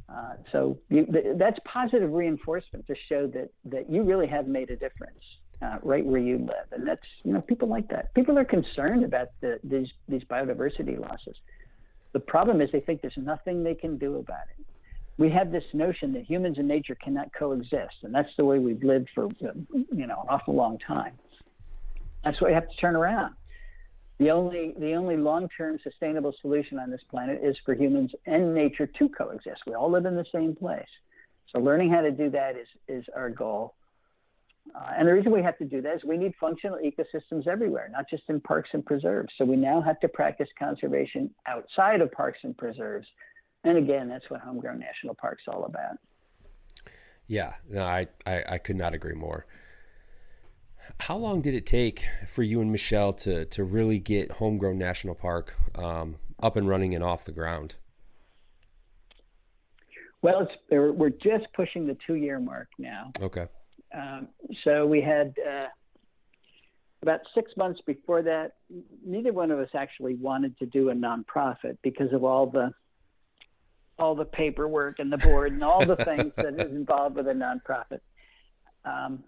Uh, 0.10 0.34
so 0.52 0.78
you, 0.90 1.06
th- 1.06 1.38
that's 1.38 1.58
positive 1.66 2.12
reinforcement 2.12 2.86
to 2.88 2.96
show 3.10 3.28
that 3.28 3.50
that 3.66 3.90
you 3.90 4.04
really 4.04 4.28
have 4.28 4.48
made 4.48 4.70
a 4.70 4.76
difference 4.76 5.24
uh, 5.62 5.78
right 5.82 6.06
where 6.06 6.20
you 6.20 6.38
live, 6.38 6.68
and 6.72 6.88
that's 6.88 7.08
you 7.24 7.34
know 7.34 7.42
people 7.42 7.68
like 7.68 7.88
that. 7.90 8.14
People 8.14 8.38
are 8.38 8.46
concerned 8.46 9.04
about 9.04 9.28
the, 9.42 9.60
these 9.64 9.88
these 10.08 10.24
biodiversity 10.24 11.00
losses. 11.00 11.38
The 12.12 12.20
problem 12.20 12.62
is 12.62 12.72
they 12.72 12.80
think 12.80 13.02
there's 13.02 13.18
nothing 13.18 13.64
they 13.64 13.76
can 13.76 13.98
do 13.98 14.18
about 14.18 14.46
it 14.58 14.66
we 15.18 15.30
have 15.30 15.52
this 15.52 15.64
notion 15.74 16.14
that 16.14 16.24
humans 16.24 16.58
and 16.58 16.68
nature 16.68 16.96
cannot 16.96 17.32
coexist, 17.38 17.96
and 18.04 18.14
that's 18.14 18.36
the 18.38 18.46
way 18.46 18.60
we've 18.60 18.84
lived 18.84 19.10
for 19.14 19.30
you 19.42 20.08
know 20.08 20.22
an 20.22 20.28
awful 20.30 20.56
long 20.56 20.78
time. 20.80 21.14
That's 22.24 22.40
what 22.42 22.50
we 22.50 22.54
have 22.54 22.68
to 22.68 22.76
turn 22.78 22.96
around. 22.96 23.36
The 24.20 24.30
only 24.30 24.74
the 24.78 24.94
only 24.94 25.18
long-term 25.18 25.80
sustainable 25.84 26.34
solution 26.42 26.80
on 26.80 26.92
this 26.92 27.02
planet 27.10 27.42
is 27.44 27.56
for 27.66 27.74
humans 27.74 28.12
and 28.26 28.54
nature 28.54 28.88
to 28.88 29.10
coexist. 29.10 29.62
We 29.66 29.74
all 29.74 29.90
live 29.90 30.06
in 30.06 30.16
the 30.16 30.26
same 30.32 30.56
place, 30.56 30.88
so 31.52 31.60
learning 31.60 31.92
how 31.92 32.02
to 32.02 32.12
do 32.12 32.30
that 32.30 32.56
is 32.56 32.68
is 32.88 33.06
our 33.16 33.30
goal. 33.30 33.76
Uh, 34.74 34.92
and 34.98 35.08
the 35.08 35.14
reason 35.14 35.34
we 35.34 35.44
have 35.44 35.58
to 35.58 35.66
do 35.66 35.82
that 35.82 35.96
is 35.96 36.04
we 36.06 36.16
need 36.16 36.34
functional 36.40 36.78
ecosystems 36.78 37.48
everywhere, 37.48 37.90
not 37.92 38.10
just 38.10 38.24
in 38.30 38.40
parks 38.40 38.70
and 38.72 38.86
preserves. 38.86 39.30
So 39.38 39.44
we 39.44 39.58
now 39.58 39.82
have 39.82 40.00
to 40.00 40.08
practice 40.08 40.48
conservation 40.58 41.30
outside 41.48 42.00
of 42.00 42.10
parks 42.14 42.40
and 42.44 42.58
preserves 42.58 43.06
and 43.64 43.78
again, 43.78 44.10
that's 44.10 44.30
what 44.30 44.42
Homegrown 44.42 44.80
National 44.80 45.16
Park's 45.16 45.44
all 45.48 45.66
about. 45.66 45.98
Yeah, 47.28 47.54
no, 47.70 47.84
I, 47.84 48.08
I, 48.26 48.44
I 48.52 48.58
could 48.58 48.76
not 48.76 48.94
agree 48.94 49.14
more. 49.14 49.46
How 51.00 51.18
long 51.18 51.42
did 51.42 51.54
it 51.54 51.66
take 51.66 52.04
for 52.28 52.44
you 52.44 52.62
and 52.62 52.72
Michelle 52.72 53.14
to, 53.14 53.46
to 53.46 53.64
really 53.64 54.00
get 54.00 54.32
Homegrown 54.32 54.78
National 54.78 55.16
Park 55.16 55.56
um, 55.76 56.16
up 56.42 56.56
and 56.56 56.68
running 56.68 56.96
and 56.96 57.04
off 57.04 57.26
the 57.26 57.32
ground? 57.32 57.76
Well, 60.22 60.48
it's, 60.48 60.54
we're 60.70 61.10
just 61.10 61.52
pushing 61.54 61.86
the 61.86 61.98
two 62.08 62.16
year 62.16 62.40
mark 62.40 62.70
now. 62.80 63.12
Okay. 63.22 63.48
Um, 63.94 64.30
so 64.64 64.86
we 64.88 65.02
had 65.02 65.36
uh, 65.46 65.68
about 67.04 67.20
six 67.36 67.52
months 67.58 67.82
before 67.86 68.22
that, 68.24 68.54
neither 69.06 69.34
one 69.34 69.52
of 69.52 69.60
us 69.60 69.70
actually 69.76 70.16
wanted 70.16 70.58
to 70.60 70.66
do 70.66 70.90
a 70.90 70.94
nonprofit 70.94 71.78
because 71.84 72.12
of 72.14 72.24
all 72.24 72.48
the 72.48 72.74
all 74.00 74.16
the 74.16 74.26
paperwork 74.26 74.98
and 74.98 75.12
the 75.12 75.18
board 75.18 75.52
and 75.52 75.64
all 75.64 75.86
the 75.86 75.96
things 76.06 76.32
that 76.38 76.60
is 76.60 76.72
involved 76.72 77.16
with 77.16 77.28
a 77.28 77.34
nonprofit. 77.34 78.00
Um, 78.86 79.24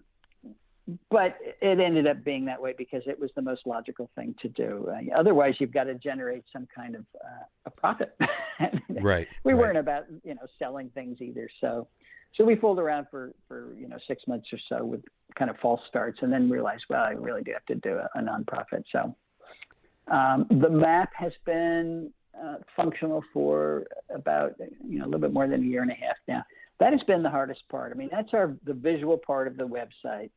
but 1.10 1.36
it 1.60 1.80
ended 1.80 2.06
up 2.06 2.22
being 2.22 2.44
that 2.44 2.60
way 2.60 2.72
because 2.76 3.02
it 3.06 3.18
was 3.18 3.30
the 3.34 3.42
most 3.42 3.66
logical 3.66 4.08
thing 4.14 4.34
to 4.40 4.48
do. 4.48 4.88
Uh, 4.88 5.18
otherwise, 5.18 5.54
you've 5.58 5.72
got 5.72 5.84
to 5.84 5.94
generate 5.94 6.44
some 6.52 6.68
kind 6.74 6.94
of 6.94 7.04
uh, 7.24 7.44
a 7.66 7.70
profit. 7.70 8.16
right. 9.00 9.26
We 9.42 9.52
right. 9.52 9.60
weren't 9.60 9.78
about 9.78 10.04
you 10.22 10.34
know 10.34 10.46
selling 10.58 10.90
things 10.90 11.20
either. 11.20 11.48
So, 11.60 11.88
so 12.36 12.44
we 12.44 12.54
fooled 12.54 12.78
around 12.78 13.06
for 13.10 13.32
for 13.48 13.74
you 13.76 13.88
know 13.88 13.98
six 14.06 14.22
months 14.28 14.48
or 14.52 14.58
so 14.68 14.84
with 14.84 15.02
kind 15.36 15.50
of 15.50 15.56
false 15.58 15.80
starts, 15.88 16.20
and 16.22 16.32
then 16.32 16.48
realized, 16.48 16.84
well, 16.88 17.02
I 17.02 17.10
really 17.10 17.42
do 17.42 17.52
have 17.52 17.66
to 17.66 17.74
do 17.74 17.98
a, 17.98 18.08
a 18.18 18.22
nonprofit. 18.22 18.84
So, 18.92 19.16
um, 20.12 20.46
the 20.48 20.70
map 20.70 21.10
has 21.16 21.32
been 21.44 22.12
uh, 22.40 22.58
functional 22.76 23.24
for 23.32 23.86
about 24.14 24.54
you 24.86 25.00
know 25.00 25.04
a 25.04 25.06
little 25.06 25.20
bit 25.20 25.32
more 25.32 25.48
than 25.48 25.62
a 25.62 25.66
year 25.66 25.82
and 25.82 25.90
a 25.90 25.94
half 25.94 26.16
now. 26.28 26.44
That 26.78 26.92
has 26.92 27.02
been 27.08 27.24
the 27.24 27.30
hardest 27.30 27.62
part. 27.70 27.90
I 27.92 27.96
mean, 27.96 28.10
that's 28.12 28.34
our 28.34 28.54
the 28.64 28.74
visual 28.74 29.18
part 29.18 29.48
of 29.48 29.56
the 29.56 29.66
website 29.66 30.30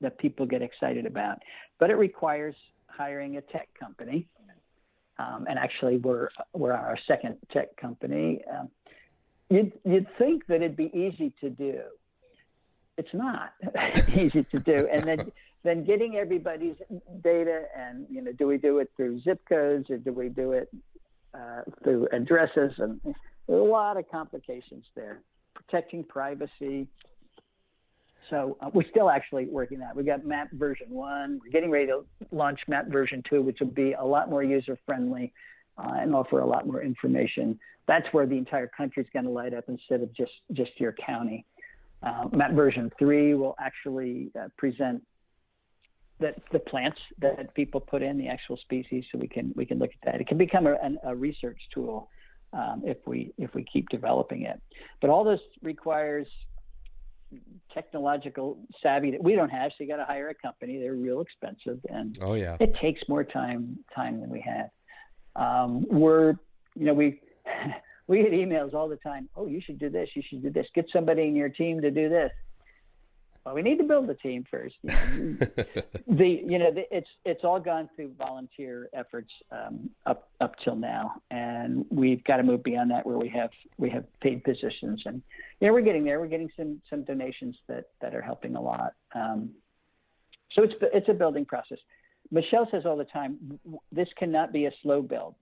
that 0.00 0.18
people 0.18 0.46
get 0.46 0.62
excited 0.62 1.06
about, 1.06 1.38
but 1.78 1.90
it 1.90 1.94
requires 1.94 2.54
hiring 2.86 3.36
a 3.36 3.40
tech 3.40 3.68
company. 3.78 4.28
Um, 5.18 5.46
and 5.48 5.58
actually, 5.58 5.98
we're 5.98 6.28
we're 6.52 6.72
our 6.72 6.98
second 7.06 7.36
tech 7.52 7.76
company. 7.76 8.42
Um, 8.52 8.68
you'd 9.48 9.72
you'd 9.84 10.08
think 10.18 10.46
that 10.48 10.56
it'd 10.56 10.76
be 10.76 10.90
easy 10.92 11.32
to 11.40 11.50
do. 11.50 11.80
It's 12.98 13.14
not 13.14 13.52
easy 14.08 14.44
to 14.44 14.58
do, 14.58 14.88
and 14.92 15.06
then 15.06 15.32
then 15.62 15.84
getting 15.84 16.16
everybody's 16.16 16.76
data 17.22 17.62
and 17.76 18.06
you 18.10 18.22
know, 18.22 18.32
do 18.32 18.46
we 18.46 18.58
do 18.58 18.78
it 18.78 18.90
through 18.96 19.20
zip 19.22 19.40
codes 19.48 19.88
or 19.88 19.98
do 19.98 20.12
we 20.12 20.28
do 20.28 20.52
it 20.52 20.68
uh, 21.32 21.62
through 21.82 22.08
addresses, 22.12 22.72
and 22.78 23.00
a 23.48 23.52
lot 23.52 23.96
of 23.96 24.08
complications 24.10 24.84
there. 24.94 25.22
Protecting 25.54 26.04
privacy. 26.04 26.88
So 28.30 28.56
uh, 28.60 28.70
we're 28.72 28.88
still 28.90 29.10
actually 29.10 29.46
working 29.46 29.78
that. 29.80 29.94
We've 29.94 30.06
got 30.06 30.24
MAP 30.24 30.50
version 30.52 30.88
one. 30.90 31.40
We're 31.44 31.50
getting 31.50 31.70
ready 31.70 31.86
to 31.86 32.04
launch 32.30 32.60
MAP 32.68 32.88
version 32.88 33.22
two, 33.28 33.42
which 33.42 33.58
will 33.60 33.68
be 33.68 33.92
a 33.92 34.04
lot 34.04 34.30
more 34.30 34.42
user 34.42 34.78
friendly 34.86 35.32
uh, 35.78 35.94
and 35.96 36.14
offer 36.14 36.40
a 36.40 36.46
lot 36.46 36.66
more 36.66 36.82
information. 36.82 37.58
That's 37.86 38.06
where 38.12 38.26
the 38.26 38.36
entire 38.36 38.68
country 38.68 39.02
is 39.02 39.08
going 39.12 39.26
to 39.26 39.30
light 39.30 39.52
up 39.52 39.64
instead 39.68 40.02
of 40.02 40.14
just 40.14 40.32
just 40.52 40.72
your 40.78 40.92
county. 40.92 41.44
Uh, 42.02 42.28
MAP 42.32 42.52
version 42.52 42.90
three 42.98 43.34
will 43.34 43.54
actually 43.58 44.30
uh, 44.38 44.48
present 44.56 45.02
that 46.20 46.36
the 46.52 46.58
plants 46.58 46.98
that 47.18 47.52
people 47.54 47.80
put 47.80 48.02
in, 48.02 48.16
the 48.16 48.28
actual 48.28 48.56
species, 48.58 49.04
so 49.10 49.18
we 49.18 49.28
can 49.28 49.52
we 49.56 49.66
can 49.66 49.78
look 49.78 49.90
at 49.90 50.12
that. 50.12 50.20
It 50.20 50.26
can 50.26 50.38
become 50.38 50.66
a, 50.66 50.76
a 51.04 51.14
research 51.14 51.58
tool 51.72 52.08
um, 52.52 52.82
if 52.84 52.98
we 53.06 53.32
if 53.36 53.54
we 53.54 53.64
keep 53.70 53.88
developing 53.88 54.42
it. 54.42 54.60
But 55.00 55.10
all 55.10 55.24
this 55.24 55.40
requires 55.62 56.26
technological 57.72 58.58
savvy 58.82 59.10
that 59.12 59.22
we 59.22 59.34
don't 59.34 59.50
have. 59.50 59.72
So 59.72 59.84
you 59.84 59.88
got 59.88 59.96
to 59.96 60.04
hire 60.04 60.28
a 60.28 60.34
company. 60.34 60.78
They're 60.78 60.94
real 60.94 61.20
expensive, 61.20 61.80
and 61.88 62.16
oh 62.20 62.34
yeah, 62.34 62.56
it 62.60 62.74
takes 62.80 63.02
more 63.08 63.24
time 63.24 63.78
time 63.94 64.20
than 64.20 64.30
we 64.30 64.40
have. 64.40 64.70
Um, 65.36 65.86
we're 65.88 66.34
you 66.74 66.86
know 66.86 66.94
we. 66.94 67.20
we 68.06 68.22
get 68.22 68.32
emails 68.32 68.74
all 68.74 68.86
the 68.86 68.96
time. 68.96 69.30
Oh, 69.34 69.46
you 69.46 69.62
should 69.64 69.78
do 69.78 69.88
this. 69.88 70.10
You 70.14 70.22
should 70.28 70.42
do 70.42 70.50
this. 70.50 70.66
Get 70.74 70.84
somebody 70.92 71.22
in 71.22 71.34
your 71.34 71.48
team 71.48 71.80
to 71.80 71.90
do 71.90 72.10
this 72.10 72.30
well, 73.44 73.54
we 73.54 73.62
need 73.62 73.76
to 73.76 73.84
build 73.84 74.08
a 74.08 74.14
team 74.14 74.44
first. 74.50 74.74
You 74.82 74.90
know, 74.90 75.36
the 76.08 76.42
you 76.46 76.58
know 76.58 76.72
the, 76.72 76.84
it's 76.90 77.08
it's 77.24 77.44
all 77.44 77.60
gone 77.60 77.90
through 77.94 78.12
volunteer 78.18 78.88
efforts 78.94 79.30
um, 79.50 79.90
up 80.06 80.30
up 80.40 80.54
till 80.64 80.76
now, 80.76 81.20
and 81.30 81.84
we've 81.90 82.24
got 82.24 82.38
to 82.38 82.42
move 82.42 82.62
beyond 82.62 82.90
that 82.90 83.04
where 83.04 83.18
we 83.18 83.28
have 83.28 83.50
we 83.76 83.90
have 83.90 84.04
paid 84.20 84.44
positions, 84.44 85.02
and 85.04 85.22
you 85.60 85.66
know 85.66 85.74
we're 85.74 85.82
getting 85.82 86.04
there. 86.04 86.20
We're 86.20 86.28
getting 86.28 86.50
some 86.56 86.80
some 86.88 87.04
donations 87.04 87.56
that 87.68 87.90
that 88.00 88.14
are 88.14 88.22
helping 88.22 88.56
a 88.56 88.60
lot. 88.60 88.94
Um, 89.14 89.50
so 90.52 90.62
it's 90.62 90.74
it's 90.80 91.08
a 91.10 91.14
building 91.14 91.44
process. 91.44 91.78
Michelle 92.30 92.66
says 92.70 92.84
all 92.86 92.96
the 92.96 93.04
time, 93.04 93.60
this 93.92 94.08
cannot 94.18 94.52
be 94.52 94.64
a 94.64 94.70
slow 94.82 95.02
build. 95.02 95.34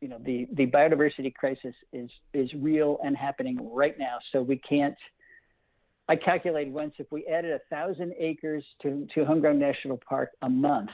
You 0.00 0.08
know, 0.08 0.18
the 0.24 0.48
the 0.52 0.66
biodiversity 0.66 1.32
crisis 1.32 1.74
is 1.92 2.10
is 2.34 2.52
real 2.54 2.98
and 3.04 3.16
happening 3.16 3.58
right 3.72 3.96
now. 3.96 4.18
So 4.32 4.42
we 4.42 4.56
can't 4.56 4.96
I 6.08 6.16
calculated 6.16 6.72
once 6.72 6.94
if 6.98 7.10
we 7.12 7.26
added 7.26 7.52
a 7.52 7.60
thousand 7.70 8.14
acres 8.18 8.64
to, 8.82 9.06
to 9.14 9.24
Homegrown 9.24 9.58
National 9.58 9.98
Park 10.08 10.30
a 10.40 10.48
month, 10.48 10.90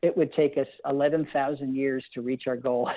it 0.00 0.16
would 0.16 0.32
take 0.32 0.56
us 0.56 0.66
11,000 0.88 1.74
years 1.74 2.04
to 2.14 2.22
reach 2.22 2.46
our 2.46 2.56
goal. 2.56 2.90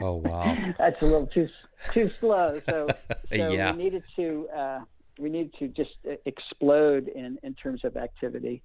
oh 0.00 0.16
wow, 0.16 0.56
that's 0.78 1.02
a 1.02 1.06
little 1.06 1.26
too 1.26 1.48
too 1.90 2.10
slow. 2.20 2.60
So, 2.68 2.88
so 3.08 3.16
yeah. 3.30 3.72
we 3.72 3.82
needed 3.82 4.04
to 4.16 4.48
uh, 4.54 4.80
we 5.18 5.30
needed 5.30 5.54
to 5.58 5.68
just 5.68 5.96
explode 6.26 7.08
in 7.08 7.38
in 7.42 7.54
terms 7.54 7.84
of 7.84 7.96
activity, 7.96 8.62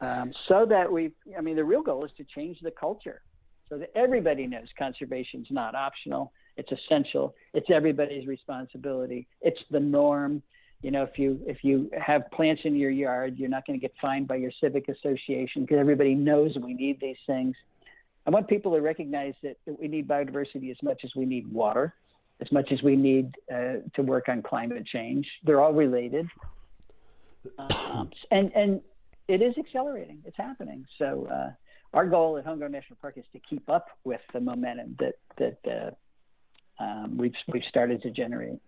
um, 0.00 0.32
so 0.48 0.66
that 0.66 0.90
we. 0.90 1.12
I 1.36 1.42
mean, 1.42 1.56
the 1.56 1.64
real 1.64 1.82
goal 1.82 2.04
is 2.04 2.12
to 2.16 2.24
change 2.24 2.58
the 2.62 2.70
culture, 2.70 3.20
so 3.68 3.76
that 3.78 3.90
everybody 3.94 4.46
knows 4.46 4.68
conservation 4.78 5.42
is 5.42 5.50
not 5.50 5.74
optional. 5.74 6.32
It's 6.56 6.72
essential. 6.72 7.34
It's 7.52 7.70
everybody's 7.70 8.26
responsibility. 8.26 9.28
It's 9.42 9.60
the 9.70 9.80
norm 9.80 10.42
you 10.82 10.90
know 10.90 11.02
if 11.02 11.18
you 11.18 11.40
if 11.46 11.62
you 11.62 11.90
have 12.00 12.22
plants 12.30 12.62
in 12.64 12.74
your 12.76 12.90
yard 12.90 13.38
you're 13.38 13.48
not 13.48 13.66
going 13.66 13.78
to 13.78 13.82
get 13.82 13.94
fined 14.00 14.26
by 14.26 14.36
your 14.36 14.52
civic 14.60 14.88
association 14.88 15.62
because 15.62 15.78
everybody 15.78 16.14
knows 16.14 16.56
we 16.62 16.74
need 16.74 17.00
these 17.00 17.18
things. 17.26 17.54
I 18.26 18.30
want 18.30 18.48
people 18.48 18.72
to 18.74 18.80
recognize 18.80 19.34
that, 19.42 19.56
that 19.66 19.80
we 19.80 19.88
need 19.88 20.06
biodiversity 20.06 20.70
as 20.70 20.76
much 20.82 21.00
as 21.04 21.10
we 21.16 21.24
need 21.24 21.50
water 21.50 21.94
as 22.40 22.50
much 22.52 22.72
as 22.72 22.82
we 22.82 22.96
need 22.96 23.34
uh, 23.52 23.76
to 23.94 24.02
work 24.02 24.28
on 24.28 24.42
climate 24.42 24.86
change. 24.86 25.26
They're 25.44 25.60
all 25.60 25.72
related. 25.72 26.28
Um, 27.58 28.10
and 28.30 28.52
and 28.54 28.80
it 29.28 29.42
is 29.42 29.54
accelerating. 29.58 30.22
It's 30.24 30.36
happening. 30.36 30.86
So 30.98 31.28
uh, 31.30 31.50
our 31.94 32.06
goal 32.06 32.38
at 32.38 32.44
homegrown 32.44 32.72
national 32.72 32.98
park 33.00 33.14
is 33.16 33.24
to 33.32 33.38
keep 33.38 33.68
up 33.68 33.86
with 34.04 34.20
the 34.32 34.40
momentum 34.40 34.96
that 34.98 35.14
that 35.38 35.58
uh, 36.80 36.82
um, 36.82 37.16
we've 37.16 37.34
we've 37.52 37.64
started 37.68 38.02
to 38.02 38.10
generate 38.10 38.60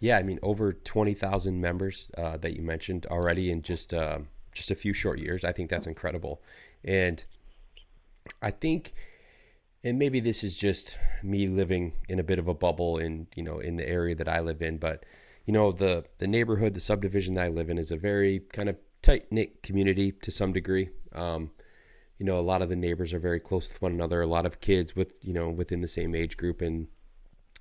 yeah, 0.00 0.18
I 0.18 0.22
mean, 0.22 0.38
over 0.42 0.72
twenty 0.72 1.14
thousand 1.14 1.60
members 1.60 2.10
uh, 2.16 2.36
that 2.38 2.54
you 2.54 2.62
mentioned 2.62 3.06
already 3.06 3.50
in 3.50 3.62
just 3.62 3.92
uh, 3.92 4.18
just 4.54 4.70
a 4.70 4.74
few 4.74 4.92
short 4.92 5.18
years. 5.18 5.44
I 5.44 5.52
think 5.52 5.70
that's 5.70 5.86
incredible, 5.86 6.42
and 6.84 7.24
I 8.40 8.50
think, 8.50 8.92
and 9.82 9.98
maybe 9.98 10.20
this 10.20 10.44
is 10.44 10.56
just 10.56 10.98
me 11.22 11.48
living 11.48 11.94
in 12.08 12.18
a 12.18 12.22
bit 12.22 12.38
of 12.38 12.48
a 12.48 12.54
bubble 12.54 12.98
in 12.98 13.26
you 13.34 13.42
know 13.42 13.58
in 13.58 13.76
the 13.76 13.88
area 13.88 14.14
that 14.14 14.28
I 14.28 14.40
live 14.40 14.62
in, 14.62 14.78
but 14.78 15.04
you 15.46 15.52
know 15.52 15.72
the 15.72 16.04
the 16.18 16.28
neighborhood, 16.28 16.74
the 16.74 16.80
subdivision 16.80 17.34
that 17.34 17.44
I 17.44 17.48
live 17.48 17.68
in 17.68 17.78
is 17.78 17.90
a 17.90 17.96
very 17.96 18.40
kind 18.52 18.68
of 18.68 18.76
tight 19.02 19.32
knit 19.32 19.62
community 19.62 20.12
to 20.12 20.30
some 20.30 20.52
degree. 20.52 20.90
Um, 21.12 21.50
you 22.18 22.26
know, 22.26 22.38
a 22.38 22.42
lot 22.42 22.62
of 22.62 22.68
the 22.68 22.76
neighbors 22.76 23.14
are 23.14 23.20
very 23.20 23.40
close 23.40 23.68
with 23.68 23.80
one 23.80 23.92
another. 23.92 24.20
A 24.20 24.26
lot 24.26 24.46
of 24.46 24.60
kids 24.60 24.94
with 24.94 25.14
you 25.22 25.32
know 25.32 25.50
within 25.50 25.80
the 25.80 25.88
same 25.88 26.14
age 26.14 26.36
group 26.36 26.60
and 26.62 26.86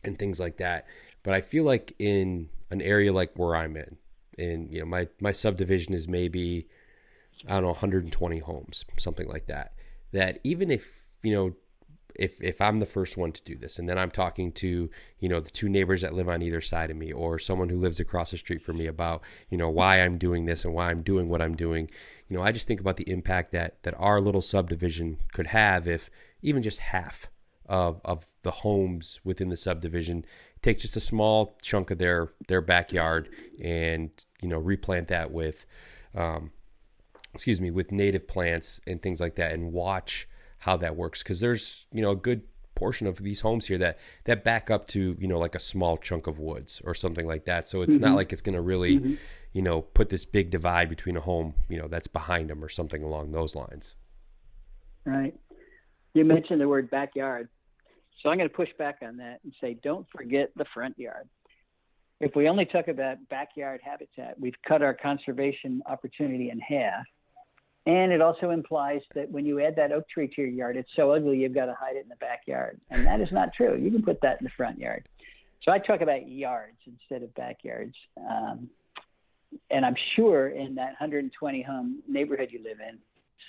and 0.04 0.20
things 0.20 0.40
like 0.40 0.58
that. 0.58 0.86
But 1.28 1.34
I 1.34 1.42
feel 1.42 1.66
like 1.66 1.94
in 2.00 2.48
an 2.72 2.82
area 2.82 3.12
like 3.12 3.34
where 3.36 3.54
I'm 3.54 3.76
in, 3.76 3.98
and 4.40 4.72
you 4.72 4.80
know, 4.80 4.86
my 4.86 5.10
my 5.20 5.34
subdivision 5.34 5.94
is 5.94 6.08
maybe 6.08 6.70
I 7.46 7.56
don't 7.56 7.64
know 7.64 7.68
120 7.72 8.40
homes, 8.40 8.86
something 8.96 9.28
like 9.28 9.48
that. 9.48 9.74
That 10.14 10.40
even 10.46 10.72
if 10.72 11.12
you 11.24 11.34
know 11.34 11.54
if 12.16 12.42
if 12.42 12.62
I'm 12.62 12.80
the 12.80 12.86
first 12.86 13.18
one 13.18 13.34
to 13.34 13.44
do 13.44 13.58
this, 13.58 13.78
and 13.78 13.90
then 13.90 13.98
I'm 13.98 14.10
talking 14.10 14.54
to 14.54 14.90
you 15.20 15.28
know 15.28 15.42
the 15.42 15.52
two 15.52 15.68
neighbors 15.68 16.02
that 16.04 16.14
live 16.14 16.30
on 16.30 16.42
either 16.42 16.62
side 16.62 16.92
of 16.92 16.96
me, 16.96 17.12
or 17.12 17.40
someone 17.40 17.68
who 17.68 17.78
lives 17.78 18.00
across 18.00 18.32
the 18.32 18.38
street 18.38 18.62
from 18.62 18.78
me 18.78 18.88
about 18.88 19.22
you 19.50 19.58
know 19.58 19.70
why 19.70 20.00
I'm 20.00 20.18
doing 20.18 20.46
this 20.46 20.64
and 20.64 20.74
why 20.74 20.90
I'm 20.90 21.02
doing 21.02 21.28
what 21.28 21.42
I'm 21.42 21.58
doing, 21.58 21.90
you 22.30 22.38
know, 22.38 22.42
I 22.42 22.54
just 22.54 22.70
think 22.70 22.80
about 22.80 22.96
the 22.96 23.12
impact 23.12 23.52
that 23.52 23.84
that 23.84 23.96
our 23.98 24.22
little 24.22 24.42
subdivision 24.42 25.18
could 25.34 25.48
have 25.48 25.90
if 25.90 26.10
even 26.42 26.64
just 26.64 26.80
half 26.80 27.28
of 27.68 28.02
of 28.06 28.30
the 28.44 28.52
homes 28.52 29.20
within 29.24 29.50
the 29.50 29.58
subdivision. 29.58 30.26
Take 30.62 30.80
just 30.80 30.96
a 30.96 31.02
small 31.02 31.58
chunk 31.62 31.92
of 31.92 31.98
their 31.98 32.32
their 32.48 32.62
backyard 32.62 33.30
and 33.62 34.10
you 34.42 34.50
know 34.50 34.58
replant 34.58 35.10
that 35.10 35.32
with 35.32 35.66
um, 36.16 36.52
excuse 37.34 37.62
me 37.62 37.72
with 37.72 37.92
native 37.92 38.28
plants 38.28 38.82
and 38.88 39.02
things 39.02 39.20
like 39.20 39.36
that 39.36 39.54
and 39.54 39.72
watch 39.72 40.28
how 40.60 40.78
that 40.78 40.96
works. 40.96 41.24
Because 41.24 41.40
there's 41.40 41.86
you 41.92 42.02
know 42.02 42.12
a 42.12 42.16
good 42.16 42.44
portion 42.76 43.08
of 43.08 43.18
these 43.18 43.40
homes 43.40 43.66
here 43.66 43.80
that 43.80 43.98
that 44.26 44.44
back 44.44 44.70
up 44.70 44.86
to 44.88 45.18
you 45.20 45.28
know 45.28 45.40
like 45.40 45.56
a 45.56 45.60
small 45.60 45.98
chunk 45.98 46.28
of 46.28 46.38
woods 46.40 46.82
or 46.86 46.94
something 46.94 47.28
like 47.28 47.46
that. 47.46 47.68
So 47.68 47.82
it's 47.82 47.96
mm-hmm. 47.98 48.06
not 48.06 48.16
like 48.16 48.32
it's 48.32 48.42
going 48.42 48.56
to 48.56 48.62
really 48.62 49.00
mm-hmm. 49.00 49.14
you 49.54 49.62
know 49.62 49.82
put 49.82 50.10
this 50.10 50.26
big 50.26 50.50
divide 50.50 50.90
between 50.90 51.18
a 51.18 51.22
home 51.22 51.54
you 51.70 51.80
know 51.80 51.88
that's 51.88 52.08
behind 52.08 52.50
them 52.50 52.64
or 52.64 52.70
something 52.70 53.04
along 53.04 53.32
those 53.32 53.56
lines. 53.56 53.96
Right. 55.06 55.34
You 56.14 56.26
mentioned 56.26 56.60
the 56.62 56.68
word 56.68 56.90
backyard 56.90 57.48
so 58.28 58.32
I'm 58.32 58.38
going 58.38 58.50
to 58.50 58.54
push 58.54 58.68
back 58.78 58.98
on 59.04 59.16
that 59.18 59.40
and 59.46 59.54
say, 59.62 59.78
don't 59.82 60.06
forget 60.14 60.52
the 60.58 60.66
front 60.74 61.00
yard. 61.00 61.30
If 62.20 62.36
we 62.36 62.50
only 62.50 62.66
talk 62.66 62.90
about 62.90 63.16
backyard 63.30 63.80
habitat, 63.82 64.38
we've 64.38 64.62
cut 64.68 64.82
our 64.82 64.94
conservation 64.94 65.82
opportunity 65.86 66.50
in 66.50 66.60
half. 66.60 67.06
And 67.86 68.12
it 68.12 68.20
also 68.20 68.50
implies 68.50 69.00
that 69.16 69.32
when 69.32 69.46
you 69.46 69.62
add 69.62 69.78
that 69.78 69.94
oak 69.94 70.10
tree 70.10 70.28
to 70.36 70.42
your 70.42 70.50
yard, 70.50 70.76
it's 70.76 70.90
so 70.98 71.14
ugly 71.14 71.38
you've 71.38 71.54
got 71.54 71.68
to 71.68 71.74
hide 71.74 71.96
it 71.96 72.04
in 72.04 72.10
the 72.10 72.18
backyard. 72.18 72.82
And 72.92 73.06
that 73.06 73.22
is 73.22 73.32
not 73.32 73.54
true. 73.54 73.78
You 73.78 73.90
can 73.92 74.04
put 74.04 74.20
that 74.24 74.42
in 74.42 74.44
the 74.44 74.52
front 74.58 74.78
yard. 74.78 75.08
So 75.64 75.72
I 75.72 75.80
talk 75.80 76.02
about 76.02 76.28
yards 76.28 76.80
instead 76.86 77.24
of 77.24 77.34
backyards. 77.34 77.96
Um, 78.30 78.70
and 79.72 79.86
I'm 79.86 79.96
sure 80.18 80.50
in 80.50 80.76
that 80.76 80.98
120 81.00 81.62
home 81.62 82.04
neighborhood 82.10 82.50
you 82.52 82.62
live 82.62 82.80
in, 82.82 82.98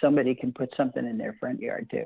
somebody 0.01 0.37
can 0.37 0.53
put 0.53 0.72
something 0.76 1.05
in 1.05 1.18
their 1.18 1.33
front 1.41 1.59
yard 1.59 1.89
too. 1.91 2.05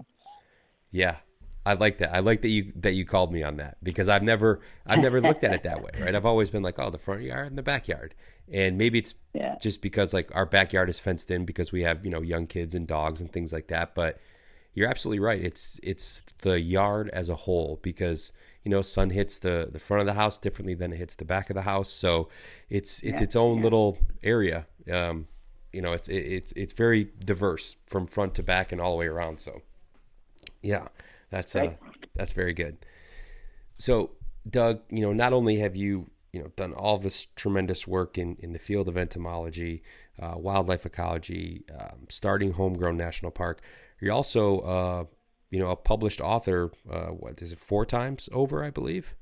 Yeah, 0.90 1.16
I 1.64 1.74
like 1.74 1.98
that. 1.98 2.14
I 2.14 2.20
like 2.20 2.42
that 2.42 2.48
you 2.48 2.72
that 2.76 2.92
you 2.92 3.04
called 3.04 3.32
me 3.32 3.42
on 3.42 3.56
that 3.56 3.76
because 3.82 4.08
I've 4.08 4.22
never 4.22 4.60
I've 4.84 4.98
never 4.98 5.20
looked 5.20 5.44
at 5.44 5.54
it 5.54 5.62
that 5.62 5.80
way, 5.82 5.90
right? 5.98 6.14
I've 6.14 6.26
always 6.26 6.50
been 6.50 6.62
like, 6.62 6.78
oh, 6.78 6.90
the 6.90 6.98
front 6.98 7.22
yard 7.22 7.48
and 7.48 7.58
the 7.58 7.62
backyard, 7.62 8.14
and 8.50 8.78
maybe 8.78 8.98
it's 8.98 9.14
yeah. 9.32 9.56
just 9.62 9.80
because 9.80 10.12
like 10.12 10.34
our 10.34 10.46
backyard 10.46 10.88
is 10.88 10.98
fenced 10.98 11.30
in 11.30 11.44
because 11.44 11.70
we 11.70 11.82
have 11.82 12.04
you 12.04 12.10
know 12.10 12.20
young 12.20 12.46
kids 12.46 12.74
and 12.74 12.86
dogs 12.86 13.20
and 13.20 13.32
things 13.32 13.52
like 13.52 13.68
that. 13.68 13.94
But 13.94 14.20
you're 14.74 14.88
absolutely 14.88 15.20
right. 15.20 15.40
It's 15.40 15.78
it's 15.82 16.22
the 16.42 16.60
yard 16.60 17.10
as 17.12 17.28
a 17.28 17.36
whole 17.36 17.78
because 17.82 18.32
you 18.64 18.70
know 18.70 18.82
sun 18.82 19.10
hits 19.10 19.38
the 19.38 19.68
the 19.70 19.78
front 19.78 20.00
of 20.00 20.06
the 20.06 20.20
house 20.20 20.38
differently 20.38 20.74
than 20.74 20.92
it 20.92 20.96
hits 20.96 21.14
the 21.14 21.24
back 21.24 21.48
of 21.48 21.54
the 21.54 21.62
house, 21.62 21.88
so 21.88 22.28
it's 22.70 23.02
it's 23.04 23.20
yeah. 23.20 23.24
its 23.24 23.36
own 23.36 23.58
yeah. 23.58 23.62
little 23.62 23.98
area. 24.24 24.66
Um, 24.92 25.28
you 25.72 25.80
know, 25.80 25.92
it's 25.92 26.08
it, 26.08 26.16
it's 26.16 26.52
it's 26.52 26.72
very 26.72 27.08
diverse 27.24 27.76
from 27.86 28.06
front 28.06 28.34
to 28.36 28.42
back 28.42 28.72
and 28.72 28.80
all 28.80 28.92
the 28.92 28.98
way 28.98 29.06
around. 29.06 29.40
So, 29.40 29.62
yeah. 30.60 30.88
That's 31.32 31.56
uh, 31.56 31.72
that's 32.14 32.32
very 32.32 32.52
good. 32.52 32.76
So, 33.78 34.10
Doug, 34.48 34.82
you 34.90 35.00
know, 35.00 35.14
not 35.14 35.32
only 35.32 35.56
have 35.56 35.74
you 35.74 36.10
you 36.34 36.42
know 36.42 36.48
done 36.56 36.74
all 36.74 36.98
this 36.98 37.26
tremendous 37.36 37.88
work 37.88 38.18
in 38.18 38.36
in 38.40 38.52
the 38.52 38.58
field 38.58 38.86
of 38.86 38.98
entomology, 38.98 39.82
uh, 40.20 40.34
wildlife 40.36 40.84
ecology, 40.84 41.64
um, 41.80 42.06
starting 42.10 42.52
Homegrown 42.52 42.98
National 42.98 43.32
Park, 43.32 43.62
you're 43.98 44.12
also 44.12 44.58
uh, 44.60 45.04
you 45.50 45.58
know 45.58 45.70
a 45.70 45.76
published 45.76 46.20
author. 46.20 46.70
Uh, 46.88 47.06
what 47.06 47.40
is 47.40 47.52
it? 47.52 47.58
Four 47.58 47.86
times 47.86 48.28
over, 48.30 48.62
I 48.62 48.68
believe. 48.68 49.14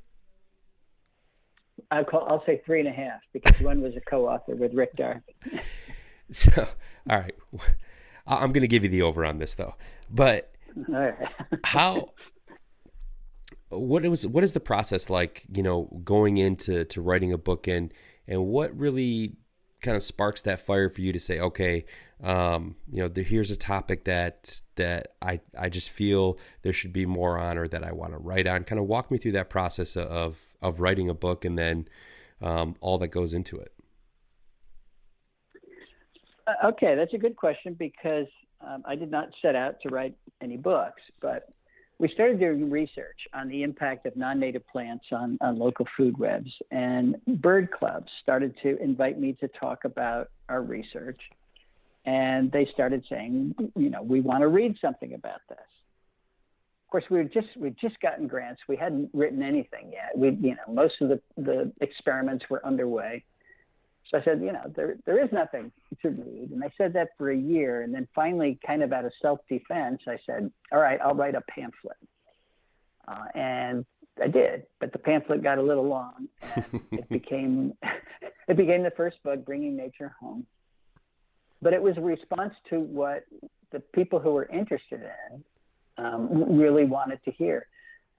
I'll, 1.93 2.05
call, 2.05 2.27
I'll 2.29 2.45
say 2.45 2.61
three 2.67 2.81
and 2.81 2.89
a 2.89 2.93
half 2.93 3.21
because 3.33 3.59
one 3.61 3.81
was 3.81 3.97
a 3.97 4.01
co-author 4.03 4.55
with 4.55 4.75
Rick 4.75 4.97
Darke. 4.97 5.23
so, 6.31 6.69
all 7.09 7.19
right, 7.19 7.35
I'm 8.27 8.53
going 8.53 8.61
to 8.63 8.69
give 8.69 8.83
you 8.83 8.91
the 8.91 9.03
over 9.03 9.25
on 9.25 9.39
this 9.39 9.55
though, 9.55 9.77
but 10.11 10.53
how 11.64 12.11
what 13.71 14.03
was 14.05 14.27
what 14.27 14.45
is 14.45 14.53
the 14.53 14.61
process 14.61 15.11
like 15.11 15.45
you 15.53 15.62
know 15.62 15.89
going 16.05 16.39
into 16.39 16.85
to 16.87 17.01
writing 17.01 17.33
a 17.33 17.39
book? 17.39 17.68
And 17.68 17.93
and 18.27 18.47
what 18.47 18.77
really 18.79 19.37
kind 19.81 19.97
of 19.97 20.03
sparks 20.03 20.43
that 20.43 20.61
fire 20.61 20.91
for 20.91 21.01
you 21.01 21.11
to 21.11 21.18
say 21.18 21.41
okay 21.41 21.87
um, 22.23 22.77
you 22.93 23.03
know 23.03 23.09
the, 23.09 23.23
here's 23.23 23.51
a 23.51 23.57
topic 23.57 24.05
that 24.05 24.61
that 24.77 25.14
I 25.23 25.41
I 25.59 25.68
just 25.68 25.91
feel 25.91 26.39
there 26.62 26.73
should 26.73 26.93
be 26.93 27.07
more 27.07 27.39
on 27.39 27.57
or 27.57 27.66
that 27.68 27.83
I 27.83 27.93
want 27.93 28.12
to 28.12 28.18
write 28.18 28.47
on. 28.47 28.64
Kind 28.64 28.79
of 28.79 28.87
walk 28.87 29.11
me 29.11 29.18
through 29.18 29.33
that 29.33 29.49
process 29.49 29.97
of 29.97 30.39
of 30.61 30.81
writing 30.81 31.09
a 31.09 31.14
book 31.14 31.45
and 31.45 31.59
then 31.59 31.89
um, 32.43 32.77
all 32.81 32.99
that 32.99 33.09
goes 33.09 33.33
into 33.33 33.59
it. 33.59 33.73
Uh, 36.47 36.68
okay 36.68 36.95
that's 36.95 37.14
a 37.14 37.18
good 37.18 37.37
question 37.37 37.75
because 37.79 38.27
um, 38.67 38.83
I 38.87 38.95
did 38.95 39.11
not 39.11 39.29
set 39.43 39.55
out 39.55 39.81
to 39.83 39.89
write 39.89 40.15
any 40.41 40.57
books, 40.57 41.03
but 41.21 41.49
we 41.99 42.09
started 42.09 42.41
doing 42.41 42.71
research 42.71 43.19
on 43.35 43.49
the 43.49 43.63
impact 43.63 44.07
of 44.07 44.17
non-native 44.17 44.67
plants 44.69 45.05
on, 45.13 45.37
on 45.43 45.59
local 45.59 45.87
food 45.97 46.19
webs, 46.19 46.51
and 46.71 47.17
bird 47.27 47.71
clubs 47.71 48.11
started 48.23 48.55
to 48.63 48.83
invite 48.83 49.21
me 49.21 49.37
to 49.41 49.49
talk 49.49 49.85
about 49.85 50.31
our 50.49 50.63
research, 50.63 51.21
and 52.07 52.51
they 52.53 52.67
started 52.73 53.05
saying, 53.11 53.55
you 53.77 53.91
know, 53.91 54.03
we 54.03 54.21
want 54.21 54.41
to 54.41 54.49
read 54.49 54.77
something 54.81 55.13
about 55.13 55.41
this. 55.51 55.59
Of 55.59 56.91
course, 56.91 57.05
we 57.11 57.19
were 57.19 57.25
just 57.25 57.49
we'd 57.57 57.77
just 57.81 58.01
gotten 58.01 58.27
grants. 58.27 58.63
We 58.67 58.77
hadn't 58.77 59.11
written 59.13 59.43
anything 59.43 59.93
yet. 59.93 60.17
We, 60.17 60.31
you 60.41 60.57
know, 60.57 60.73
most 60.73 60.95
of 61.01 61.09
the 61.11 61.21
the 61.37 61.71
experiments 61.81 62.47
were 62.51 62.65
underway. 62.67 63.25
So 64.11 64.19
I 64.19 64.25
said, 64.25 64.41
you 64.43 64.53
know, 64.53 64.73
there 64.75 64.97
there 65.07 65.23
is 65.23 65.31
nothing 65.33 65.71
to 66.03 66.11
read. 66.11 66.51
And 66.51 66.65
I 66.65 66.71
said 66.77 66.93
that 66.95 67.11
for 67.17 67.31
a 67.31 67.37
year. 67.37 67.83
And 67.83 67.95
then 67.95 68.09
finally, 68.15 68.59
kind 68.67 68.83
of 68.83 68.93
out 68.93 69.05
of 69.05 69.13
self 69.23 69.41
defense, 69.49 70.01
I 70.09 70.19
said, 70.27 70.51
all 70.73 70.81
right, 70.81 70.99
I'll 71.01 71.15
write 71.15 71.35
a 71.35 71.43
pamphlet. 71.43 71.97
Uh, 73.07 73.25
and 73.35 73.85
I 74.23 74.29
did, 74.29 74.65
but 74.81 74.93
the 74.93 74.99
pamphlet 74.99 75.43
got 75.43 75.59
a 75.59 75.63
little 75.63 75.87
long. 75.87 76.29
And 76.57 76.65
it 76.93 77.09
became 77.09 77.75
it 78.49 78.57
became 78.57 78.83
the 78.83 78.93
first 78.97 79.23
book, 79.23 79.45
Bringing 79.45 79.77
Nature 79.77 80.15
Home. 80.21 80.47
But 81.63 81.73
it 81.73 81.83
was 81.83 81.97
a 81.97 82.01
response 82.01 82.55
to 82.71 82.81
what 82.81 83.25
the 83.71 83.81
people 83.95 84.19
who 84.19 84.33
were 84.33 84.47
interested 84.47 85.03
in 85.03 85.45
um, 86.05 86.59
really 86.59 86.85
wanted 86.85 87.21
to 87.27 87.31
hear. 87.31 87.67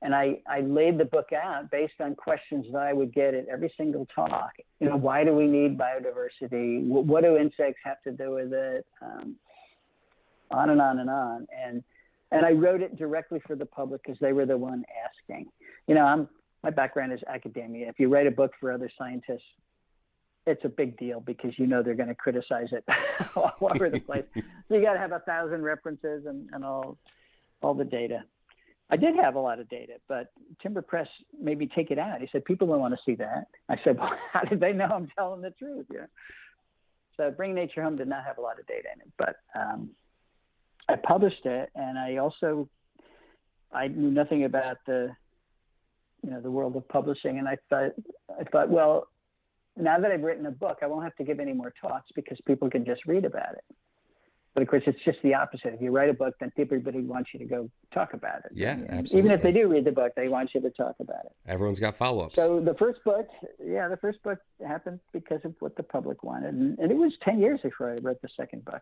And 0.03 0.15
I, 0.15 0.39
I 0.49 0.61
laid 0.61 0.97
the 0.97 1.05
book 1.05 1.29
out 1.31 1.69
based 1.69 1.93
on 1.99 2.15
questions 2.15 2.65
that 2.71 2.81
I 2.81 2.91
would 2.91 3.13
get 3.13 3.35
at 3.35 3.47
every 3.47 3.71
single 3.77 4.07
talk. 4.15 4.53
You 4.79 4.89
know, 4.89 4.97
why 4.97 5.23
do 5.23 5.35
we 5.35 5.45
need 5.45 5.77
biodiversity? 5.77 6.83
What 6.87 7.23
do 7.23 7.37
insects 7.37 7.79
have 7.83 8.01
to 8.03 8.11
do 8.11 8.31
with 8.31 8.51
it? 8.51 8.85
Um, 9.01 9.35
on 10.49 10.69
and 10.71 10.81
on 10.81 10.99
and 10.99 11.09
on. 11.09 11.47
And 11.65 11.83
and 12.31 12.45
I 12.45 12.51
wrote 12.51 12.81
it 12.81 12.97
directly 12.97 13.41
for 13.45 13.55
the 13.55 13.65
public 13.65 14.01
because 14.03 14.17
they 14.19 14.31
were 14.31 14.45
the 14.45 14.57
one 14.57 14.83
asking. 15.05 15.47
You 15.87 15.95
know, 15.95 16.05
I'm 16.05 16.27
my 16.63 16.69
background 16.69 17.13
is 17.13 17.19
academia. 17.27 17.87
If 17.89 17.99
you 17.99 18.07
write 18.07 18.27
a 18.27 18.31
book 18.31 18.51
for 18.59 18.71
other 18.71 18.89
scientists, 18.97 19.41
it's 20.45 20.63
a 20.63 20.69
big 20.69 20.97
deal 20.97 21.19
because 21.19 21.57
you 21.57 21.67
know 21.67 21.83
they're 21.83 21.95
going 21.95 22.09
to 22.09 22.15
criticize 22.15 22.69
it 22.71 22.83
all 23.35 23.53
over 23.61 23.89
the 23.89 23.99
place. 23.99 24.25
so 24.35 24.75
you 24.75 24.81
got 24.81 24.93
to 24.93 24.99
have 24.99 25.11
a 25.11 25.19
thousand 25.19 25.63
references 25.63 26.25
and, 26.25 26.49
and 26.53 26.63
all 26.63 26.97
all 27.61 27.73
the 27.73 27.85
data. 27.85 28.23
I 28.91 28.97
did 28.97 29.15
have 29.15 29.35
a 29.35 29.39
lot 29.39 29.59
of 29.59 29.69
data, 29.69 29.93
but 30.09 30.27
Timber 30.61 30.81
Press 30.81 31.07
made 31.41 31.57
me 31.57 31.69
take 31.73 31.91
it 31.91 31.97
out. 31.97 32.19
He 32.19 32.27
said 32.31 32.43
people 32.43 32.67
don't 32.67 32.81
want 32.81 32.93
to 32.93 32.99
see 33.05 33.15
that. 33.15 33.47
I 33.69 33.77
said, 33.83 33.97
well, 33.99 34.11
how 34.33 34.41
did 34.41 34.59
they 34.59 34.73
know 34.73 34.85
I'm 34.85 35.07
telling 35.17 35.41
the 35.41 35.51
truth? 35.51 35.85
Yeah. 35.93 36.07
So 37.17 37.31
Bring 37.31 37.55
Nature 37.55 37.83
Home 37.83 37.95
did 37.95 38.07
not 38.07 38.25
have 38.25 38.37
a 38.37 38.41
lot 38.41 38.59
of 38.59 38.67
data 38.67 38.89
in 38.93 39.01
it, 39.01 39.11
but 39.17 39.35
um, 39.55 39.91
I 40.89 40.95
published 40.95 41.45
it, 41.45 41.69
and 41.75 41.97
I 41.97 42.17
also 42.17 42.67
I 43.71 43.87
knew 43.87 44.11
nothing 44.11 44.43
about 44.43 44.77
the 44.85 45.09
you 46.23 46.29
know 46.29 46.41
the 46.41 46.51
world 46.51 46.75
of 46.75 46.87
publishing, 46.89 47.39
and 47.39 47.47
I 47.47 47.57
thought 47.69 47.91
I 48.39 48.43
thought 48.51 48.69
well 48.69 49.07
now 49.77 49.99
that 49.99 50.11
I've 50.11 50.21
written 50.21 50.45
a 50.45 50.51
book, 50.51 50.79
I 50.81 50.87
won't 50.87 51.03
have 51.03 51.15
to 51.15 51.23
give 51.23 51.39
any 51.39 51.53
more 51.53 51.73
talks 51.79 52.09
because 52.15 52.37
people 52.45 52.69
can 52.69 52.85
just 52.85 53.05
read 53.05 53.23
about 53.23 53.53
it. 53.53 53.75
But 54.53 54.63
of 54.63 54.67
course, 54.67 54.83
it's 54.85 54.99
just 55.05 55.19
the 55.23 55.33
opposite. 55.33 55.73
If 55.73 55.81
you 55.81 55.91
write 55.91 56.09
a 56.09 56.13
book, 56.13 56.35
then 56.39 56.51
everybody 56.57 56.99
wants 57.01 57.29
you 57.33 57.39
to 57.39 57.45
go 57.45 57.69
talk 57.93 58.13
about 58.13 58.39
it. 58.39 58.51
Yeah, 58.53 58.77
absolutely. 58.89 59.19
Even 59.19 59.31
if 59.31 59.41
they 59.41 59.53
do 59.53 59.69
read 59.69 59.85
the 59.85 59.93
book, 59.93 60.11
they 60.15 60.27
want 60.27 60.53
you 60.53 60.59
to 60.59 60.69
talk 60.71 60.95
about 60.99 61.25
it. 61.25 61.31
Everyone's 61.47 61.79
got 61.79 61.95
follow 61.95 62.25
ups. 62.25 62.35
So 62.35 62.59
the 62.59 62.73
first 62.73 63.01
book, 63.05 63.27
yeah, 63.63 63.87
the 63.87 63.95
first 63.97 64.21
book 64.23 64.39
happened 64.65 64.99
because 65.13 65.39
of 65.45 65.55
what 65.59 65.77
the 65.77 65.83
public 65.83 66.23
wanted, 66.23 66.53
and, 66.53 66.77
and 66.79 66.91
it 66.91 66.97
was 66.97 67.13
ten 67.23 67.39
years 67.39 67.61
before 67.63 67.91
I 67.91 67.97
wrote 68.01 68.21
the 68.21 68.29
second 68.35 68.65
book, 68.65 68.81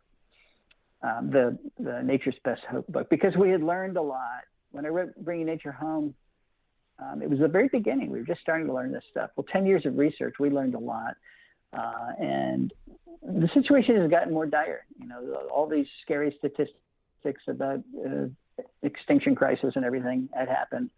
um, 1.03 1.29
the 1.29 1.57
the 1.77 2.01
Nature's 2.01 2.35
Best 2.43 2.61
Hope 2.69 2.87
book, 2.87 3.09
because 3.11 3.35
we 3.35 3.51
had 3.51 3.61
learned 3.61 3.97
a 3.97 4.01
lot. 4.01 4.45
When 4.71 4.85
I 4.85 4.89
wrote 4.89 5.15
Bringing 5.23 5.45
Nature 5.45 5.71
Home, 5.71 6.15
um, 6.99 7.21
it 7.21 7.29
was 7.29 7.39
the 7.39 7.47
very 7.47 7.67
beginning. 7.67 8.09
We 8.09 8.19
were 8.19 8.25
just 8.25 8.41
starting 8.41 8.67
to 8.67 8.73
learn 8.73 8.91
this 8.91 9.03
stuff. 9.09 9.31
Well, 9.35 9.45
10 9.51 9.65
years 9.65 9.85
of 9.85 9.97
research, 9.97 10.35
we 10.39 10.49
learned 10.49 10.75
a 10.75 10.79
lot. 10.79 11.15
Uh, 11.71 12.11
and 12.19 12.73
the 13.21 13.49
situation 13.53 13.95
has 13.97 14.09
gotten 14.09 14.33
more 14.33 14.45
dire. 14.45 14.85
You 14.99 15.07
know, 15.07 15.47
all 15.53 15.67
these 15.67 15.87
scary 16.01 16.35
statistics 16.39 17.43
about 17.47 17.79
uh, 18.05 18.27
extinction 18.83 19.35
crisis 19.35 19.73
and 19.75 19.85
everything 19.85 20.29
had 20.33 20.47
happened. 20.47 20.89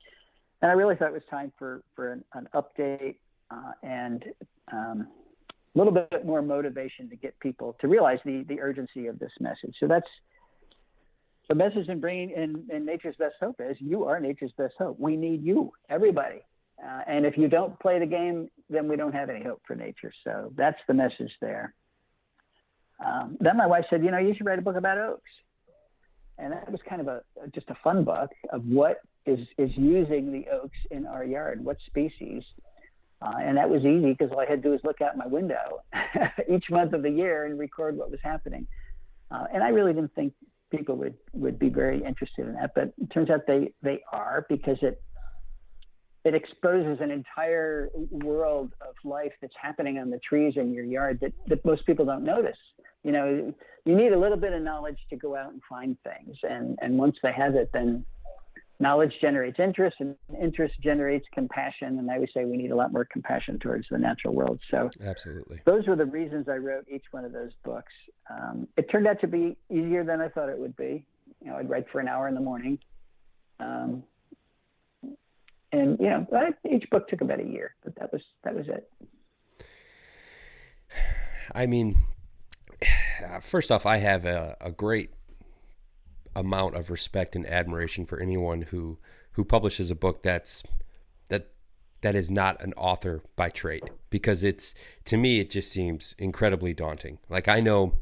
And 0.62 0.72
I 0.72 0.74
really 0.76 0.96
thought 0.96 1.10
it 1.10 1.14
was 1.14 1.24
time 1.30 1.52
for, 1.58 1.82
for 1.96 2.14
an, 2.14 2.24
an 2.34 2.48
update 2.54 3.16
uh, 3.50 3.72
and 3.84 4.24
um, 4.72 5.08
a 5.76 5.78
little 5.78 5.94
bit 5.94 6.26
more 6.26 6.42
motivation 6.42 7.10
to 7.10 7.16
get 7.16 7.38
people 7.40 7.76
to 7.82 7.88
realize 7.88 8.20
the, 8.26 8.46
the 8.48 8.60
urgency 8.60 9.08
of 9.08 9.20
this 9.20 9.32
message. 9.40 9.76
So 9.80 9.88
that's 9.88 10.08
the 11.50 11.56
message 11.56 11.90
in 11.90 12.00
bringing 12.00 12.30
in, 12.32 12.66
in 12.74 12.86
nature's 12.86 13.16
best 13.18 13.36
hope 13.40 13.60
is 13.60 13.76
you 13.80 14.06
are 14.06 14.20
nature's 14.20 14.54
best 14.58 14.76
hope. 14.78 15.00
We 15.00 15.16
need 15.18 15.44
you, 15.44 15.72
everybody. 15.90 16.42
Uh, 16.84 17.02
and 17.08 17.26
if 17.26 17.38
you 17.38 17.48
don't 17.48 17.80
play 17.80 18.00
the 18.00 18.06
game, 18.06 18.50
then 18.70 18.88
we 18.88 18.96
don't 18.96 19.14
have 19.14 19.30
any 19.30 19.44
hope 19.44 19.62
for 19.68 19.76
nature. 19.76 20.12
So 20.24 20.52
that's 20.56 20.80
the 20.88 20.94
message 20.94 21.32
there. 21.40 21.74
Um, 23.06 23.38
then 23.40 23.58
my 23.58 23.68
wife 23.68 23.86
said, 23.90 24.04
you 24.04 24.12
know, 24.12 24.18
you 24.18 24.34
should 24.36 24.46
write 24.46 24.60
a 24.60 24.62
book 24.62 24.76
about 24.76 24.98
oaks. 24.98 25.30
And 26.38 26.54
that 26.54 26.72
was 26.72 26.80
kind 26.90 27.02
of 27.02 27.08
a 27.08 27.22
just 27.54 27.70
a 27.70 27.76
fun 27.84 28.04
book 28.04 28.32
of 28.52 28.64
what 28.66 29.02
is 29.26 29.40
is 29.60 29.70
using 29.76 30.32
the 30.32 30.46
oaks 30.52 30.78
in 30.90 31.06
our 31.06 31.24
yard, 31.24 31.64
what 31.64 31.78
species. 31.86 32.44
Uh, 33.22 33.36
and 33.40 33.58
that 33.58 33.70
was 33.70 33.82
easy 33.82 34.14
because 34.14 34.32
all 34.32 34.40
I 34.40 34.48
had 34.48 34.64
to 34.64 34.70
do 34.70 34.72
was 34.72 34.80
look 34.84 35.02
out 35.02 35.16
my 35.16 35.28
window 35.28 35.84
each 36.52 36.66
month 36.72 36.94
of 36.94 37.04
the 37.04 37.12
year 37.12 37.46
and 37.46 37.60
record 37.60 37.96
what 37.96 38.10
was 38.10 38.20
happening. 38.24 38.66
Uh, 39.30 39.46
and 39.54 39.64
I 39.64 39.70
really 39.70 39.94
didn't 39.94 40.16
think 40.16 40.34
people 40.72 40.96
would 40.96 41.14
would 41.34 41.60
be 41.60 41.70
very 41.70 42.04
interested 42.04 42.48
in 42.48 42.54
that. 42.54 42.72
But 42.74 42.94
it 43.00 43.12
turns 43.14 43.30
out 43.30 43.42
they 43.46 43.74
they 43.84 44.02
are 44.12 44.48
because 44.50 44.78
it 44.82 45.02
it 46.24 46.36
exposes 46.36 47.00
an 47.02 47.10
entire 47.10 47.90
world 48.12 48.74
of 48.82 48.94
life 49.04 49.32
that's 49.42 49.54
happening 49.60 49.98
on 49.98 50.10
the 50.10 50.20
trees 50.20 50.54
in 50.56 50.74
your 50.74 50.86
yard 50.86 51.20
that, 51.22 51.34
that 51.48 51.66
most 51.66 51.86
people 51.86 52.06
don't 52.06 52.24
notice. 52.24 52.58
You 53.04 53.12
know, 53.12 53.54
you 53.86 53.96
need 53.96 54.14
a 54.14 54.20
little 54.20 54.38
bit 54.38 54.54
of 54.54 54.62
knowledge 54.62 55.00
to 55.10 55.16
go 55.16 55.36
out 55.36 55.52
and 55.52 55.62
find 55.68 55.98
things. 56.04 56.38
And, 56.44 56.78
and 56.82 56.98
once 56.98 57.18
they 57.24 57.32
have 57.34 57.56
it, 57.56 57.72
then 57.74 58.06
knowledge 58.80 59.14
generates 59.22 59.60
interest 59.60 59.98
and 60.00 60.16
interest 60.42 60.76
generates 60.84 61.26
compassion. 61.34 62.00
And 62.00 62.12
i 62.12 62.20
would 62.20 62.30
say 62.34 62.46
we 62.46 62.58
need 62.58 62.72
a 62.72 62.76
lot 62.76 62.92
more 62.92 63.06
compassion 63.06 63.58
towards 63.60 63.86
the 63.90 63.98
natural 63.98 64.34
world. 64.34 64.60
So 64.70 64.90
absolutely. 65.04 65.62
those 65.66 65.88
were 65.88 65.96
the 65.96 66.06
reasons 66.06 66.50
i 66.50 66.56
wrote 66.56 66.86
each 66.92 67.06
one 67.12 67.24
of 67.24 67.32
those 67.32 67.52
books. 67.64 67.94
Um, 68.30 68.68
it 68.78 68.90
turned 68.92 69.08
out 69.08 69.22
to 69.22 69.28
be 69.28 69.56
easier 69.70 70.04
than 70.04 70.20
i 70.20 70.28
thought 70.30 70.50
it 70.50 70.58
would 70.58 70.76
be. 70.76 71.06
You 71.42 71.52
know 71.52 71.58
i'd 71.58 71.70
write 71.70 71.86
for 71.92 72.02
an 72.02 72.08
hour 72.08 72.28
in 72.28 72.34
the 72.34 72.42
morning. 72.42 72.80
Um, 73.60 74.04
and 75.72 75.98
you 76.00 76.10
know 76.10 76.26
each 76.70 76.90
book 76.90 77.08
took 77.08 77.22
about 77.22 77.40
a 77.40 77.46
year 77.46 77.76
but 77.84 77.96
that 77.96 78.12
was 78.12 78.22
that 78.44 78.56
was 78.56 78.68
it 78.68 78.90
i 81.54 81.66
mean 81.66 81.96
first 83.42 83.72
off 83.72 83.86
i 83.86 83.98
have 83.98 84.26
a, 84.26 84.56
a 84.62 84.72
great 84.72 85.12
amount 86.36 86.76
of 86.76 86.90
respect 86.90 87.36
and 87.36 87.46
admiration 87.48 88.06
for 88.06 88.20
anyone 88.20 88.62
who 88.64 88.98
who 89.34 89.46
publishes 89.46 89.92
a 89.92 89.96
book 89.96 90.24
that's 90.24 90.64
that 91.30 91.50
that 92.02 92.16
is 92.16 92.30
not 92.30 92.62
an 92.62 92.74
author 92.74 93.22
by 93.36 93.50
trade 93.50 93.90
because 94.10 94.44
it's 94.44 94.74
to 95.06 95.18
me 95.18 95.40
it 95.40 95.50
just 95.50 95.72
seems 95.72 96.16
incredibly 96.18 96.74
daunting. 96.74 97.20
Like 97.30 97.48
I 97.48 97.60
know 97.60 97.94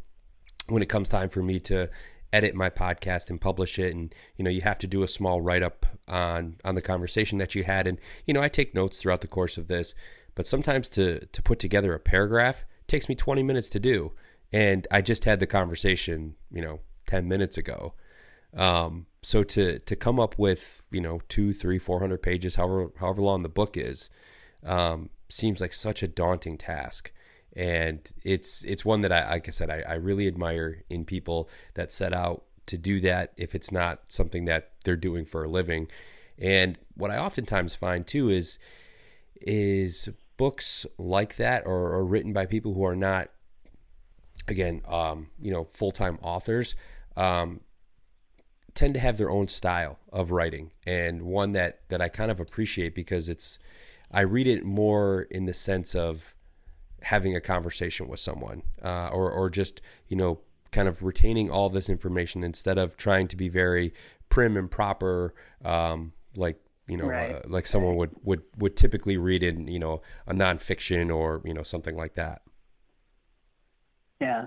when 0.68 0.84
it 0.84 0.90
comes 0.90 1.10
time 1.10 1.30
for 1.30 1.42
me 1.42 1.60
to 1.62 1.90
edit 2.32 2.56
my 2.56 2.70
podcast 2.70 3.30
and 3.30 3.40
publish 3.40 3.80
it. 3.80 3.94
And 3.94 4.14
you 4.38 4.44
know 4.44 4.52
you 4.52 4.62
have 4.62 4.80
to 4.80 4.88
do 4.88 5.04
a 5.04 5.08
small 5.08 5.42
write 5.42 5.64
up 5.64 5.86
on 6.08 6.58
on 6.64 6.76
the 6.76 6.82
conversation 6.82 7.40
that 7.40 7.56
you 7.56 7.64
had. 7.64 7.88
And 7.88 8.00
you 8.26 8.34
know 8.34 8.42
I 8.42 8.50
take 8.50 8.74
notes 8.74 9.02
throughout 9.02 9.22
the 9.22 9.28
course 9.28 9.58
of 9.58 9.68
this 9.68 9.96
but 10.36 10.48
sometimes 10.48 10.90
to 10.90 11.26
to 11.26 11.42
put 11.42 11.60
together 11.60 11.94
a 11.94 12.00
paragraph 12.00 12.66
takes 12.88 13.10
me 13.10 13.16
20 13.16 13.44
minutes 13.44 13.70
to 13.72 13.80
do. 13.80 14.14
And 14.52 14.88
I 14.90 15.02
just 15.02 15.26
had 15.26 15.40
the 15.40 15.48
conversation 15.48 16.36
you 16.52 16.62
know 16.62 16.80
10 17.08 17.28
minutes 17.28 17.58
ago. 17.58 17.94
Um, 18.56 19.06
so 19.22 19.44
to 19.44 19.80
to 19.80 19.96
come 19.96 20.20
up 20.20 20.38
with 20.38 20.82
you 20.92 21.02
know 21.02 21.22
two, 21.30 21.54
three, 21.54 21.78
four 21.78 22.00
hundred 22.00 22.22
pages, 22.22 22.56
however 22.56 22.92
however 22.98 23.22
long 23.22 23.44
the 23.44 23.50
book 23.50 23.78
is, 23.78 24.10
um, 24.66 25.10
seems 25.30 25.62
like 25.62 25.74
such 25.74 26.04
a 26.04 26.08
daunting 26.08 26.58
task. 26.58 27.12
And 27.56 28.00
it's 28.24 28.64
it's 28.64 28.86
one 28.86 29.02
that 29.02 29.12
I 29.12 29.30
like 29.30 29.48
I 29.48 29.52
said 29.52 29.70
I, 29.70 29.84
I 29.88 29.94
really 29.96 30.28
admire 30.28 30.84
in 30.90 31.06
people 31.06 31.50
that 31.74 31.92
set 31.92 32.14
out 32.14 32.44
to 32.68 32.78
do 32.78 33.00
that 33.02 33.34
if 33.38 33.56
it's 33.56 33.72
not 33.72 34.00
something 34.10 34.46
that 34.46 34.72
they're 34.84 34.96
doing 34.96 35.26
for 35.26 35.44
a 35.44 35.50
living. 35.50 35.88
And 36.38 36.78
what 36.96 37.12
I 37.12 37.18
oftentimes 37.18 37.76
find 37.76 38.06
too 38.06 38.30
is 38.30 38.60
is 39.42 40.10
books 40.38 40.86
like 40.98 41.36
that 41.38 41.66
or, 41.66 41.94
or 41.94 42.06
written 42.06 42.32
by 42.32 42.46
people 42.46 42.74
who 42.74 42.86
are 42.86 42.96
not 42.96 43.30
again 44.48 44.82
um, 44.88 45.28
you 45.40 45.52
know 45.52 45.64
full-time 45.64 46.18
authors 46.22 46.76
um, 47.18 47.60
tend 48.74 48.94
to 48.94 49.00
have 49.00 49.18
their 49.18 49.30
own 49.30 49.48
style 49.48 50.00
of 50.14 50.32
writing 50.32 50.72
and 50.86 51.22
one 51.24 51.54
that 51.54 51.82
that 51.90 52.02
I 52.02 52.08
kind 52.08 52.32
of 52.32 52.40
appreciate 52.40 52.96
because 52.96 53.30
it's 53.30 53.60
I 54.12 54.22
read 54.22 54.48
it 54.48 54.64
more 54.64 55.24
in 55.24 55.46
the 55.46 55.54
sense 55.54 55.96
of 55.96 56.36
having 57.04 57.36
a 57.36 57.42
conversation 57.42 58.08
with 58.08 58.20
someone 58.20 58.64
uh, 58.84 59.10
or 59.12 59.32
or 59.32 59.50
just 59.50 59.82
you 60.08 60.18
know 60.18 60.40
kind 60.72 60.88
of 60.88 61.04
retaining 61.04 61.50
all 61.50 61.70
this 61.70 61.90
information 61.90 62.44
instead 62.44 62.78
of 62.78 62.96
trying 62.98 63.28
to 63.28 63.36
be 63.36 63.50
very 63.50 63.94
prim 64.30 64.56
and 64.56 64.70
proper 64.70 65.34
um, 65.66 66.14
like 66.36 66.60
you 66.88 66.98
know 66.98 67.06
right. 67.06 67.36
uh, 67.36 67.42
like 67.48 67.68
someone 67.68 67.96
would 67.96 68.12
would 68.24 68.42
would 68.58 68.76
typically 68.76 69.18
read 69.18 69.44
in 69.44 69.68
you 69.68 69.80
know 69.80 70.02
a 70.28 70.34
nonfiction 70.34 71.14
or 71.14 71.42
you 71.46 71.54
know 71.54 71.64
something 71.64 71.96
like 71.96 72.16
that 72.16 72.42
yeah 74.22 74.46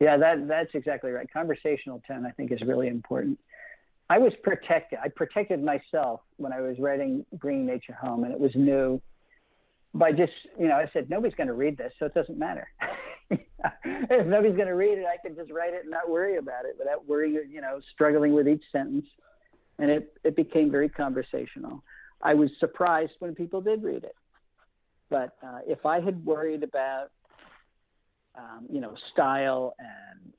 yeah 0.00 0.16
that 0.16 0.46
that's 0.46 0.74
exactly 0.74 1.10
right 1.10 1.28
conversational 1.32 2.02
tone 2.06 2.26
i 2.26 2.30
think 2.32 2.52
is 2.52 2.60
really 2.62 2.88
important 2.88 3.38
I 4.10 4.18
was 4.18 4.32
protected. 4.42 4.98
I 5.02 5.08
protected 5.08 5.62
myself 5.62 6.20
when 6.36 6.52
I 6.52 6.60
was 6.60 6.78
writing 6.78 7.26
Bringing 7.32 7.66
Nature 7.66 7.92
Home, 8.00 8.24
and 8.24 8.32
it 8.32 8.40
was 8.40 8.52
new. 8.54 9.00
By 9.98 10.12
just, 10.12 10.32
you 10.58 10.68
know, 10.68 10.76
I 10.76 10.88
said 10.92 11.10
nobody's 11.10 11.34
going 11.34 11.48
to 11.48 11.54
read 11.54 11.76
this, 11.76 11.92
so 11.98 12.06
it 12.06 12.14
doesn't 12.14 12.38
matter. 12.38 12.68
if 13.30 14.26
nobody's 14.26 14.56
going 14.56 14.68
to 14.68 14.74
read 14.74 14.98
it, 14.98 15.04
I 15.06 15.16
can 15.26 15.36
just 15.36 15.50
write 15.50 15.74
it 15.74 15.82
and 15.82 15.90
not 15.90 16.08
worry 16.08 16.36
about 16.36 16.64
it 16.64 16.76
without 16.78 17.06
worrying, 17.06 17.50
you 17.50 17.60
know, 17.60 17.80
struggling 17.94 18.32
with 18.32 18.48
each 18.48 18.62
sentence. 18.72 19.06
And 19.78 19.90
it 19.90 20.12
it 20.24 20.36
became 20.36 20.70
very 20.70 20.88
conversational. 20.88 21.82
I 22.22 22.34
was 22.34 22.50
surprised 22.58 23.12
when 23.20 23.34
people 23.34 23.60
did 23.60 23.82
read 23.82 24.04
it, 24.04 24.16
but 25.08 25.36
uh, 25.42 25.60
if 25.66 25.86
I 25.86 26.00
had 26.00 26.24
worried 26.24 26.64
about, 26.64 27.10
um, 28.36 28.66
you 28.68 28.80
know, 28.80 28.94
style 29.12 29.74
and 29.78 30.32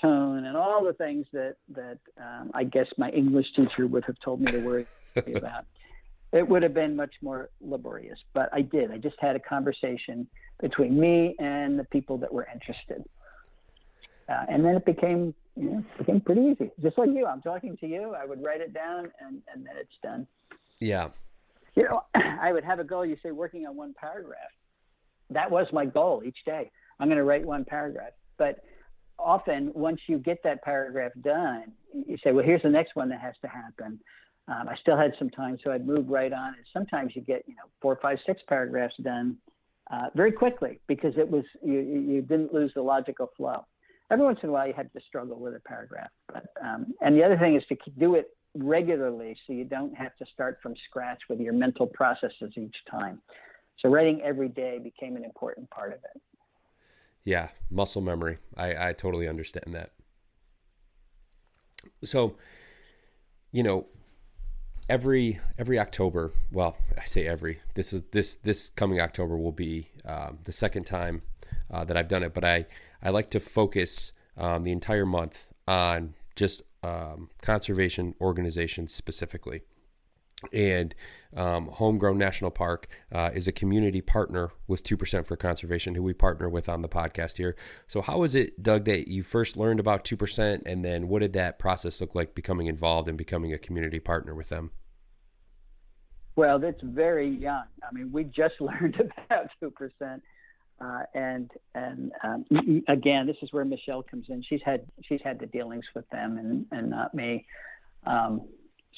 tone 0.00 0.38
and 0.38 0.46
and 0.46 0.56
all 0.56 0.84
the 0.84 0.92
things 0.94 1.26
that 1.32 1.56
that 1.74 1.98
um, 2.20 2.50
I 2.54 2.64
guess 2.64 2.86
my 2.98 3.10
English 3.10 3.46
teacher 3.54 3.86
would 3.86 4.04
have 4.04 4.16
told 4.24 4.40
me 4.40 4.50
to 4.52 4.58
worry 4.58 4.86
about. 5.16 5.64
It 6.32 6.46
would 6.48 6.62
have 6.62 6.74
been 6.74 6.96
much 6.96 7.14
more 7.22 7.50
laborious, 7.60 8.18
but 8.34 8.48
I 8.52 8.62
did. 8.62 8.90
I 8.90 8.98
just 8.98 9.16
had 9.20 9.36
a 9.36 9.40
conversation 9.40 10.26
between 10.60 10.98
me 10.98 11.36
and 11.38 11.78
the 11.78 11.84
people 11.84 12.18
that 12.18 12.32
were 12.32 12.46
interested, 12.52 13.04
uh, 14.28 14.44
and 14.48 14.64
then 14.64 14.74
it 14.74 14.84
became 14.84 15.34
you 15.56 15.70
know, 15.70 15.84
it 15.94 15.98
became 15.98 16.20
pretty 16.20 16.42
easy. 16.42 16.70
Just 16.82 16.98
like 16.98 17.08
you, 17.10 17.26
I'm 17.26 17.40
talking 17.40 17.76
to 17.78 17.86
you. 17.86 18.14
I 18.14 18.26
would 18.26 18.42
write 18.42 18.60
it 18.60 18.74
down, 18.74 19.10
and 19.20 19.42
and 19.52 19.64
then 19.64 19.74
it's 19.78 19.96
done. 20.02 20.26
Yeah. 20.80 21.08
You 21.74 21.88
know, 21.88 22.02
I 22.14 22.52
would 22.52 22.64
have 22.64 22.78
a 22.78 22.84
goal. 22.84 23.06
You 23.06 23.16
say 23.22 23.30
working 23.30 23.66
on 23.66 23.76
one 23.76 23.94
paragraph. 23.98 24.50
That 25.30 25.50
was 25.50 25.66
my 25.72 25.86
goal 25.86 26.22
each 26.24 26.38
day. 26.44 26.70
I'm 27.00 27.08
going 27.08 27.18
to 27.18 27.24
write 27.24 27.44
one 27.44 27.64
paragraph, 27.64 28.12
but 28.38 28.60
often 29.18 29.72
once 29.74 30.00
you 30.06 30.18
get 30.18 30.42
that 30.44 30.62
paragraph 30.62 31.12
done, 31.22 31.72
you 32.06 32.16
say, 32.22 32.32
well, 32.32 32.44
here's 32.44 32.62
the 32.62 32.70
next 32.70 32.94
one 32.94 33.08
that 33.08 33.20
has 33.20 33.34
to 33.42 33.48
happen. 33.48 33.98
Um, 34.48 34.68
I 34.68 34.76
still 34.80 34.96
had 34.96 35.12
some 35.18 35.30
time, 35.30 35.58
so 35.62 35.72
I'd 35.72 35.86
move 35.86 36.08
right 36.08 36.32
on. 36.32 36.48
And 36.48 36.64
sometimes 36.72 37.16
you 37.16 37.22
get, 37.22 37.42
you 37.48 37.54
know, 37.54 37.64
four, 37.82 37.98
five, 38.00 38.18
six 38.24 38.40
paragraphs 38.48 38.94
done 39.02 39.36
uh, 39.90 40.08
very 40.14 40.32
quickly 40.32 40.80
because 40.86 41.14
it 41.16 41.28
was 41.28 41.44
you, 41.62 41.80
you 41.80 42.22
didn't 42.22 42.52
lose 42.52 42.72
the 42.74 42.82
logical 42.82 43.30
flow. 43.36 43.64
Every 44.10 44.24
once 44.24 44.38
in 44.42 44.50
a 44.50 44.52
while, 44.52 44.68
you 44.68 44.72
had 44.72 44.92
to 44.92 45.00
struggle 45.08 45.38
with 45.38 45.54
a 45.56 45.60
paragraph, 45.60 46.10
but 46.32 46.46
um, 46.64 46.94
and 47.00 47.16
the 47.16 47.24
other 47.24 47.36
thing 47.36 47.56
is 47.56 47.64
to 47.68 47.76
do 47.98 48.14
it 48.14 48.30
regularly 48.54 49.36
so 49.46 49.52
you 49.52 49.64
don't 49.64 49.94
have 49.96 50.16
to 50.16 50.26
start 50.32 50.58
from 50.62 50.74
scratch 50.88 51.18
with 51.28 51.40
your 51.40 51.52
mental 51.52 51.86
processes 51.86 52.52
each 52.56 52.76
time. 52.88 53.20
So 53.80 53.88
writing 53.88 54.22
every 54.24 54.48
day 54.48 54.78
became 54.78 55.16
an 55.16 55.24
important 55.24 55.68
part 55.70 55.92
of 55.92 55.98
it. 55.98 56.22
Yeah, 57.24 57.48
muscle 57.70 58.00
memory. 58.00 58.38
I, 58.56 58.88
I 58.88 58.92
totally 58.92 59.28
understand 59.28 59.74
that. 59.74 59.90
So, 62.04 62.36
you 63.50 63.64
know, 63.64 63.86
every 64.88 65.38
every 65.58 65.78
October, 65.78 66.32
well, 66.52 66.76
I 66.98 67.04
say 67.04 67.26
every. 67.26 67.60
This 67.74 67.92
is 67.92 68.02
this 68.12 68.36
this 68.36 68.70
coming 68.70 69.00
October 69.00 69.36
will 69.36 69.52
be 69.52 69.88
um, 70.04 70.38
the 70.44 70.52
second 70.52 70.84
time 70.84 71.22
uh, 71.70 71.84
that 71.84 71.96
I've 71.96 72.08
done 72.08 72.22
it, 72.22 72.34
but 72.34 72.44
I 72.44 72.66
I 73.02 73.10
like 73.10 73.30
to 73.30 73.40
focus 73.40 74.12
um, 74.36 74.62
the 74.62 74.72
entire 74.72 75.06
month 75.06 75.52
on 75.66 76.14
just 76.34 76.62
um, 76.82 77.30
conservation 77.42 78.14
organizations 78.20 78.92
specifically. 78.92 79.62
And 80.52 80.94
um, 81.36 81.68
Homegrown 81.68 82.18
National 82.18 82.50
Park 82.50 82.88
uh, 83.12 83.30
is 83.34 83.46
a 83.46 83.52
community 83.52 84.00
partner 84.00 84.50
with 84.66 84.82
2% 84.84 85.26
for 85.26 85.36
Conservation, 85.36 85.94
who 85.94 86.02
we 86.02 86.14
partner 86.14 86.48
with 86.48 86.68
on 86.68 86.82
the 86.82 86.88
podcast 86.88 87.36
here. 87.36 87.56
So, 87.86 88.00
how 88.00 88.18
was 88.18 88.34
it, 88.34 88.62
Doug, 88.62 88.84
that 88.86 89.08
you 89.08 89.22
first 89.22 89.56
learned 89.56 89.80
about 89.80 90.04
2%? 90.04 90.62
And 90.66 90.84
then 90.84 91.08
what 91.08 91.20
did 91.20 91.34
that 91.34 91.58
process 91.58 92.00
look 92.00 92.14
like 92.14 92.34
becoming 92.34 92.66
involved 92.66 93.08
and 93.08 93.18
becoming 93.18 93.52
a 93.52 93.58
community 93.58 94.00
partner 94.00 94.34
with 94.34 94.48
them? 94.48 94.70
Well, 96.36 96.58
that's 96.58 96.80
very 96.82 97.28
young. 97.28 97.64
I 97.82 97.92
mean, 97.92 98.12
we 98.12 98.24
just 98.24 98.54
learned 98.60 98.96
about 99.28 99.50
2%. 99.62 100.20
Uh, 100.78 101.02
and 101.14 101.50
and 101.74 102.12
um, 102.22 102.44
again, 102.88 103.26
this 103.26 103.36
is 103.40 103.50
where 103.50 103.64
Michelle 103.64 104.02
comes 104.02 104.26
in. 104.28 104.42
She's 104.42 104.60
had 104.62 104.86
she's 105.04 105.20
had 105.24 105.38
the 105.38 105.46
dealings 105.46 105.86
with 105.94 106.06
them, 106.10 106.36
and 106.36 106.66
and 106.70 106.90
not 106.90 107.14
me. 107.14 107.46
Um, 108.06 108.42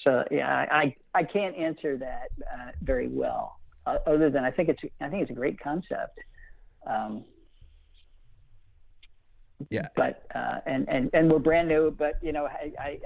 so 0.05 0.24
yeah, 0.30 0.66
I 0.70 0.94
I 1.14 1.24
can't 1.24 1.57
answer 1.57 1.96
that 1.99 2.28
uh, 2.53 2.70
very 2.82 3.09
well, 3.09 3.59
uh, 3.86 3.99
other 4.07 4.30
than 4.30 4.44
I 4.44 4.51
think 4.51 4.68
it's 4.68 4.80
I 5.01 5.09
think 5.09 5.22
it's 5.22 5.30
a 5.30 5.34
great 5.34 5.59
concept. 5.61 6.18
Um, 6.86 7.24
yeah. 9.70 9.88
But 9.96 10.24
uh, 10.34 10.61
and 10.66 10.88
and 10.88 11.11
and 11.12 11.30
we're 11.30 11.38
brand 11.38 11.68
new, 11.68 11.90
but 11.90 12.14
you 12.22 12.32
know, 12.32 12.46
I, 12.46 12.72
I, 12.78 12.99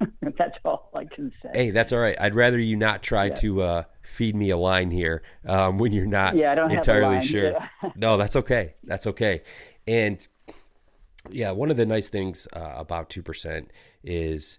I 0.00 0.06
that's 0.38 0.56
all 0.64 0.90
I 0.94 1.04
can 1.04 1.32
say. 1.42 1.50
Hey, 1.52 1.70
that's 1.70 1.92
all 1.92 1.98
right. 1.98 2.16
I'd 2.20 2.34
rather 2.34 2.58
you 2.58 2.76
not 2.76 3.02
try 3.02 3.26
yeah. 3.26 3.34
to 3.34 3.62
uh, 3.62 3.82
feed 4.02 4.36
me 4.36 4.50
a 4.50 4.56
line 4.56 4.90
here 4.90 5.22
um, 5.46 5.78
when 5.78 5.92
you're 5.92 6.06
not 6.06 6.36
yeah, 6.36 6.52
I 6.52 6.54
don't 6.54 6.70
entirely 6.70 7.26
sure. 7.26 7.54
no, 7.96 8.16
that's 8.16 8.36
okay. 8.36 8.74
That's 8.84 9.06
okay. 9.08 9.42
And 9.86 10.26
yeah, 11.28 11.50
one 11.50 11.70
of 11.70 11.76
the 11.76 11.86
nice 11.86 12.08
things 12.08 12.46
uh, 12.54 12.74
about 12.76 13.10
two 13.10 13.22
percent 13.22 13.70
is 14.04 14.58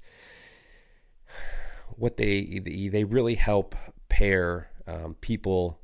what 1.98 2.18
they 2.18 2.60
they 2.92 3.04
really 3.04 3.36
help 3.36 3.76
pair 4.10 4.70
um, 4.88 5.16
people 5.22 5.80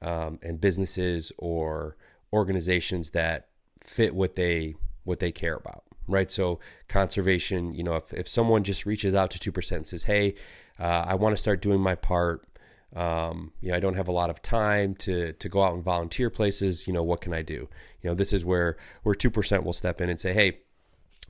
um, 0.00 0.38
and 0.42 0.60
businesses 0.60 1.32
or 1.38 1.96
organizations 2.32 3.10
that 3.10 3.48
fit 3.80 4.14
what 4.14 4.34
they 4.34 4.74
what 5.04 5.20
they 5.20 5.32
care 5.32 5.54
about 5.54 5.84
right? 6.08 6.30
So 6.30 6.60
conservation 6.88 7.74
you 7.74 7.84
know 7.84 7.96
if, 7.96 8.12
if 8.12 8.28
someone 8.28 8.64
just 8.64 8.86
reaches 8.86 9.14
out 9.14 9.30
to 9.32 9.52
2% 9.52 9.76
and 9.76 9.86
says 9.86 10.04
hey 10.04 10.34
uh, 10.78 11.04
i 11.06 11.14
want 11.14 11.34
to 11.34 11.40
start 11.40 11.62
doing 11.62 11.80
my 11.80 11.94
part 11.94 12.46
um, 12.94 13.52
you 13.60 13.70
know 13.70 13.76
i 13.76 13.80
don't 13.80 13.94
have 13.94 14.08
a 14.08 14.12
lot 14.12 14.30
of 14.30 14.42
time 14.42 14.94
to 14.96 15.32
to 15.34 15.48
go 15.48 15.62
out 15.62 15.74
and 15.74 15.82
volunteer 15.84 16.28
places 16.30 16.86
you 16.86 16.92
know 16.92 17.02
what 17.02 17.20
can 17.20 17.32
i 17.32 17.42
do? 17.42 17.68
You 18.02 18.10
know 18.10 18.14
this 18.14 18.32
is 18.32 18.44
where 18.44 18.76
where 19.02 19.14
2% 19.14 19.64
will 19.64 19.72
step 19.72 20.00
in 20.00 20.10
and 20.10 20.20
say 20.20 20.32
hey 20.32 20.58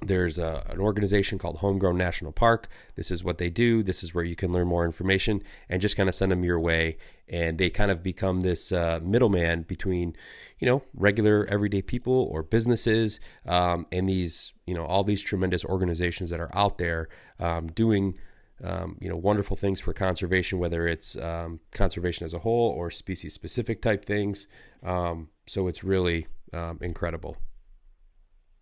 there's 0.05 0.38
a, 0.38 0.64
an 0.68 0.80
organization 0.80 1.38
called 1.38 1.57
Homegrown 1.57 1.96
National 1.96 2.32
Park. 2.32 2.68
This 2.96 3.11
is 3.11 3.22
what 3.24 3.38
they 3.38 3.50
do. 3.50 3.82
This 3.82 4.03
is 4.03 4.14
where 4.14 4.24
you 4.24 4.36
can 4.36 4.53
learn 4.53 4.66
more 4.66 4.84
information 4.84 5.42
and 5.68 5.80
just 5.80 5.96
kind 5.96 6.09
of 6.09 6.14
send 6.14 6.32
them 6.32 6.44
your 6.44 6.61
way. 6.61 6.98
And 7.28 7.59
they 7.59 7.70
kind 7.70 7.90
of 7.90 8.03
become 8.03 8.40
this 8.40 8.72
uh, 8.72 9.00
middleman 9.03 9.62
between, 9.62 10.16
you 10.59 10.66
know, 10.66 10.82
regular 10.94 11.46
everyday 11.46 11.82
people 11.82 12.28
or 12.30 12.42
businesses 12.42 13.20
um, 13.46 13.86
and 13.92 14.09
these, 14.09 14.55
you 14.66 14.74
know, 14.74 14.84
all 14.84 15.05
these 15.05 15.22
tremendous 15.22 15.64
organizations 15.64 16.30
that 16.30 16.40
are 16.40 16.50
out 16.55 16.78
there 16.78 17.09
um, 17.38 17.68
doing, 17.68 18.18
um, 18.62 18.98
you 19.00 19.09
know, 19.09 19.16
wonderful 19.16 19.57
things 19.57 19.80
for 19.80 19.92
conservation, 19.92 20.59
whether 20.59 20.86
it's 20.86 21.16
um, 21.16 21.61
conservation 21.72 22.24
as 22.24 22.34
a 22.34 22.38
whole 22.38 22.70
or 22.70 22.90
species 22.90 23.34
specific 23.34 23.80
type 23.80 24.05
things. 24.05 24.46
Um, 24.82 25.28
so 25.46 25.68
it's 25.68 25.84
really 25.84 26.26
um, 26.53 26.78
incredible. 26.80 27.36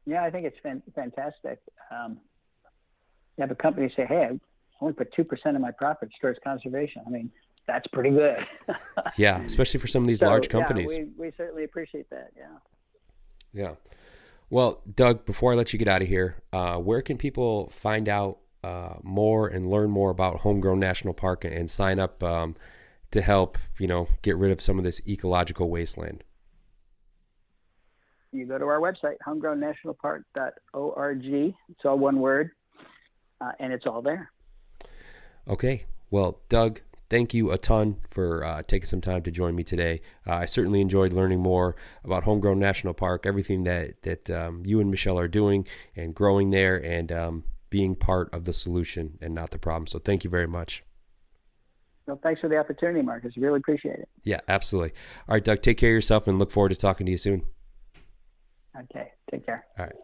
Yeah, 0.07 0.25
I 0.25 0.31
think 0.31 0.47
it's 0.47 0.57
fantastic. 0.95 1.61
Um, 1.91 2.19
you 3.37 3.43
have 3.43 3.51
a 3.51 3.55
company 3.55 3.93
say, 3.95 4.07
"Hey, 4.07 4.29
I 4.31 4.39
only 4.81 4.95
put 4.95 5.13
two 5.13 5.25
percent 5.25 5.57
of 5.57 5.63
my 5.63 5.71
profits 5.71 6.13
towards 6.21 6.39
conservation." 6.43 7.03
I 7.07 7.11
mean, 7.11 7.31
that's 7.67 7.87
pretty 7.89 8.11
good. 8.11 8.47
yeah, 9.17 9.43
especially 9.43 9.81
for 9.81 9.87
some 9.87 10.03
of 10.03 10.09
these 10.09 10.21
so, 10.21 10.27
large 10.27 10.49
companies. 10.49 10.97
Yeah, 10.97 11.05
we, 11.17 11.27
we 11.27 11.33
certainly 11.37 11.65
appreciate 11.65 12.11
that. 12.11 12.33
Yeah. 12.37 12.45
Yeah. 13.53 13.75
Well, 14.49 14.81
Doug, 14.93 15.27
before 15.27 15.53
I 15.53 15.55
let 15.55 15.73
you 15.73 15.79
get 15.79 15.89
out 15.89 16.03
of 16.03 16.09
here, 16.09 16.37
uh, 16.53 16.77
where 16.79 17.03
can 17.03 17.19
people 17.19 17.71
find 17.71 18.09
out 18.09 18.39
uh, 18.65 18.95
more 19.03 19.47
and 19.47 19.65
learn 19.65 19.91
more 19.91 20.11
about 20.11 20.41
Homegrown 20.41 20.81
National 20.81 21.15
Park 21.15 21.45
and 21.45 21.71
sign 21.71 22.01
up 22.01 22.23
um, 22.23 22.57
to 23.13 23.23
help, 23.23 23.59
you 23.79 23.87
know, 23.87 24.09
get 24.23 24.37
rid 24.37 24.51
of 24.51 24.61
some 24.61 24.79
of 24.79 24.85
this 24.85 25.01
ecological 25.07 25.71
wasteland? 25.71 26.25
You 28.33 28.47
go 28.47 28.59
to 28.59 28.65
our 28.67 28.81
website, 28.81 29.17
homegrownnationalpark.org. 29.27 31.25
It's 31.25 31.85
all 31.85 31.99
one 31.99 32.21
word, 32.21 32.51
uh, 33.41 33.53
and 33.59 33.73
it's 33.73 33.87
all 33.87 34.03
there. 34.03 34.31
Okay. 35.49 35.85
Well, 36.11 36.41
Doug, 36.49 36.81
thank 37.09 37.33
you 37.35 37.51
a 37.53 37.59
ton 37.59 37.97
for 38.11 38.45
uh, 38.45 38.63
taking 38.63 38.87
some 38.87 39.01
time 39.01 39.23
to 39.23 39.31
join 39.31 39.55
me 39.55 39.63
today. 39.65 40.01
Uh, 40.27 40.35
I 40.35 40.47
certainly 40.47 40.81
enjoyed 40.81 41.13
learning 41.13 41.41
more 41.41 41.77
about 42.05 42.25
Homegrown 42.25 42.59
National 42.59 42.95
Park, 42.95 43.27
everything 43.27 43.65
that 43.65 44.03
that 44.03 44.31
um, 44.31 44.63
you 44.65 44.81
and 44.81 44.91
Michelle 44.91 45.19
are 45.19 45.29
doing 45.29 45.67
and 45.97 46.15
growing 46.15 46.51
there, 46.51 46.77
and 46.85 47.13
um, 47.13 47.45
being 47.69 47.95
part 47.95 48.35
of 48.35 48.45
the 48.45 48.53
solution 48.53 49.19
and 49.21 49.35
not 49.35 49.51
the 49.51 49.59
problem. 49.59 49.87
So, 49.87 49.99
thank 49.99 50.25
you 50.25 50.31
very 50.31 50.49
much. 50.49 50.83
Well, 52.07 52.19
thanks 52.23 52.41
for 52.41 52.49
the 52.49 52.57
opportunity, 52.57 53.03
Marcus. 53.03 53.37
Really 53.37 53.59
appreciate 53.59 54.01
it. 54.01 54.09
Yeah, 54.25 54.41
absolutely. 54.49 54.93
All 55.29 55.35
right, 55.35 55.45
Doug, 55.45 55.63
take 55.63 55.79
care 55.79 55.91
of 55.91 55.95
yourself 55.95 56.27
and 56.27 56.41
look 56.41 56.51
forward 56.51 56.71
to 56.71 56.75
talking 56.75 57.07
to 57.07 57.13
you 57.13 57.19
soon. 57.19 57.45
Okay. 58.79 59.13
Take 59.31 59.47
care. 59.47 59.67
All 59.79 59.87
right. 59.87 59.95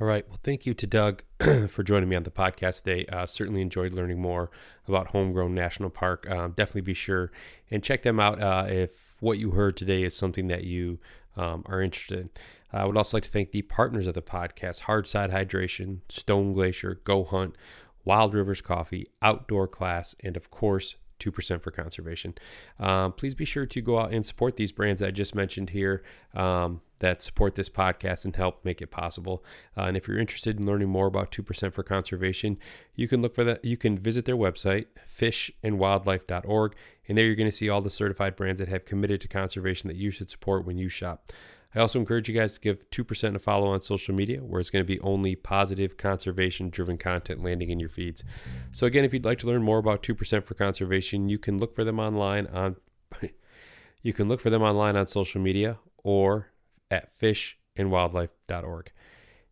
All 0.00 0.06
right. 0.06 0.28
Well, 0.28 0.38
thank 0.44 0.64
you 0.64 0.74
to 0.74 0.86
Doug 0.86 1.24
for 1.68 1.82
joining 1.82 2.08
me 2.08 2.14
on 2.14 2.22
the 2.22 2.30
podcast 2.30 2.84
today. 2.84 3.04
Uh, 3.06 3.26
certainly 3.26 3.60
enjoyed 3.60 3.92
learning 3.92 4.20
more 4.20 4.50
about 4.86 5.08
Homegrown 5.08 5.54
National 5.54 5.90
Park. 5.90 6.30
Um, 6.30 6.52
definitely 6.52 6.82
be 6.82 6.94
sure 6.94 7.32
and 7.70 7.82
check 7.82 8.04
them 8.04 8.20
out 8.20 8.40
uh, 8.40 8.66
if 8.68 9.16
what 9.20 9.38
you 9.38 9.50
heard 9.50 9.76
today 9.76 10.04
is 10.04 10.16
something 10.16 10.46
that 10.48 10.62
you 10.62 11.00
um, 11.36 11.64
are 11.66 11.82
interested 11.82 12.20
in. 12.20 12.30
I 12.72 12.84
would 12.84 12.96
also 12.96 13.16
like 13.16 13.24
to 13.24 13.30
thank 13.30 13.50
the 13.50 13.62
partners 13.62 14.06
of 14.06 14.14
the 14.14 14.22
podcast 14.22 14.82
Hardside 14.82 15.32
Hydration, 15.32 16.00
Stone 16.08 16.52
Glacier, 16.52 17.00
Go 17.02 17.24
Hunt, 17.24 17.56
Wild 18.04 18.34
Rivers 18.34 18.60
Coffee, 18.60 19.06
Outdoor 19.20 19.66
Class, 19.66 20.14
and 20.22 20.36
of 20.36 20.50
course, 20.50 20.96
2% 21.18 21.60
for 21.60 21.70
conservation. 21.70 22.34
Um, 22.78 23.12
please 23.12 23.34
be 23.34 23.44
sure 23.44 23.66
to 23.66 23.80
go 23.80 23.98
out 23.98 24.12
and 24.12 24.24
support 24.24 24.56
these 24.56 24.72
brands 24.72 25.02
I 25.02 25.10
just 25.10 25.34
mentioned 25.34 25.70
here 25.70 26.02
um, 26.34 26.80
that 27.00 27.22
support 27.22 27.54
this 27.54 27.68
podcast 27.68 28.24
and 28.24 28.34
help 28.34 28.64
make 28.64 28.82
it 28.82 28.90
possible. 28.90 29.44
Uh, 29.76 29.82
and 29.82 29.96
if 29.96 30.08
you're 30.08 30.18
interested 30.18 30.58
in 30.58 30.66
learning 30.66 30.88
more 30.88 31.06
about 31.06 31.30
2% 31.30 31.72
for 31.72 31.82
conservation, 31.82 32.58
you 32.94 33.08
can 33.08 33.22
look 33.22 33.34
for 33.34 33.44
that. 33.44 33.64
You 33.64 33.76
can 33.76 33.98
visit 33.98 34.24
their 34.24 34.36
website, 34.36 34.86
fishandwildlife.org, 35.08 36.74
and 37.08 37.16
there 37.16 37.24
you're 37.24 37.36
going 37.36 37.50
to 37.50 37.56
see 37.56 37.68
all 37.68 37.80
the 37.80 37.90
certified 37.90 38.36
brands 38.36 38.58
that 38.58 38.68
have 38.68 38.84
committed 38.84 39.20
to 39.22 39.28
conservation 39.28 39.88
that 39.88 39.96
you 39.96 40.10
should 40.10 40.30
support 40.30 40.64
when 40.64 40.78
you 40.78 40.88
shop. 40.88 41.30
I 41.74 41.80
also 41.80 41.98
encourage 41.98 42.28
you 42.28 42.34
guys 42.34 42.54
to 42.54 42.60
give 42.60 42.88
2% 42.90 43.34
a 43.34 43.38
follow 43.38 43.68
on 43.68 43.80
social 43.80 44.14
media, 44.14 44.40
where 44.40 44.60
it's 44.60 44.70
going 44.70 44.84
to 44.84 44.86
be 44.86 45.00
only 45.00 45.36
positive 45.36 45.96
conservation 45.96 46.70
driven 46.70 46.96
content 46.96 47.42
landing 47.42 47.68
in 47.70 47.78
your 47.78 47.90
feeds. 47.90 48.24
So, 48.72 48.86
again, 48.86 49.04
if 49.04 49.12
you'd 49.12 49.24
like 49.24 49.38
to 49.40 49.46
learn 49.46 49.62
more 49.62 49.78
about 49.78 50.02
2% 50.02 50.44
for 50.44 50.54
conservation, 50.54 51.28
you 51.28 51.38
can 51.38 51.58
look 51.58 51.74
for 51.74 51.84
them 51.84 51.98
online 51.98 52.46
on. 52.46 52.76
you 54.02 54.12
can 54.12 54.28
look 54.28 54.40
for 54.40 54.50
them 54.50 54.62
online 54.62 54.96
on 54.96 55.06
social 55.06 55.40
media 55.40 55.78
or 56.02 56.52
at 56.90 57.12
fishandwildlife.org. 57.18 58.92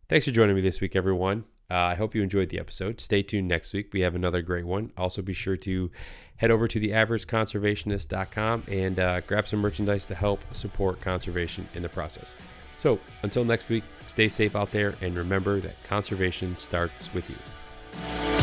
Thanks 0.09 0.25
for 0.25 0.31
joining 0.31 0.55
me 0.55 0.61
this 0.61 0.81
week, 0.81 0.95
everyone. 0.95 1.43
Uh, 1.69 1.75
I 1.75 1.95
hope 1.95 2.15
you 2.15 2.23
enjoyed 2.23 2.49
the 2.49 2.59
episode. 2.59 3.01
Stay 3.01 3.21
tuned 3.21 3.47
next 3.47 3.73
week. 3.73 3.91
We 3.91 4.01
have 4.01 4.15
another 4.15 4.41
great 4.41 4.65
one. 4.65 4.91
Also, 4.97 5.21
be 5.21 5.33
sure 5.33 5.57
to 5.57 5.91
head 6.37 6.49
over 6.49 6.67
to 6.67 6.79
theaverageconservationist.com 6.79 8.63
and 8.69 8.99
uh, 8.99 9.21
grab 9.21 9.47
some 9.47 9.59
merchandise 9.59 10.05
to 10.05 10.15
help 10.15 10.41
support 10.55 11.01
conservation 11.01 11.67
in 11.73 11.83
the 11.83 11.89
process. 11.89 12.35
So, 12.77 12.99
until 13.23 13.43
next 13.43 13.69
week, 13.69 13.83
stay 14.05 14.29
safe 14.29 14.55
out 14.55 14.71
there 14.71 14.95
and 15.01 15.17
remember 15.17 15.59
that 15.59 15.83
conservation 15.83 16.57
starts 16.57 17.13
with 17.13 17.29
you. 17.29 18.36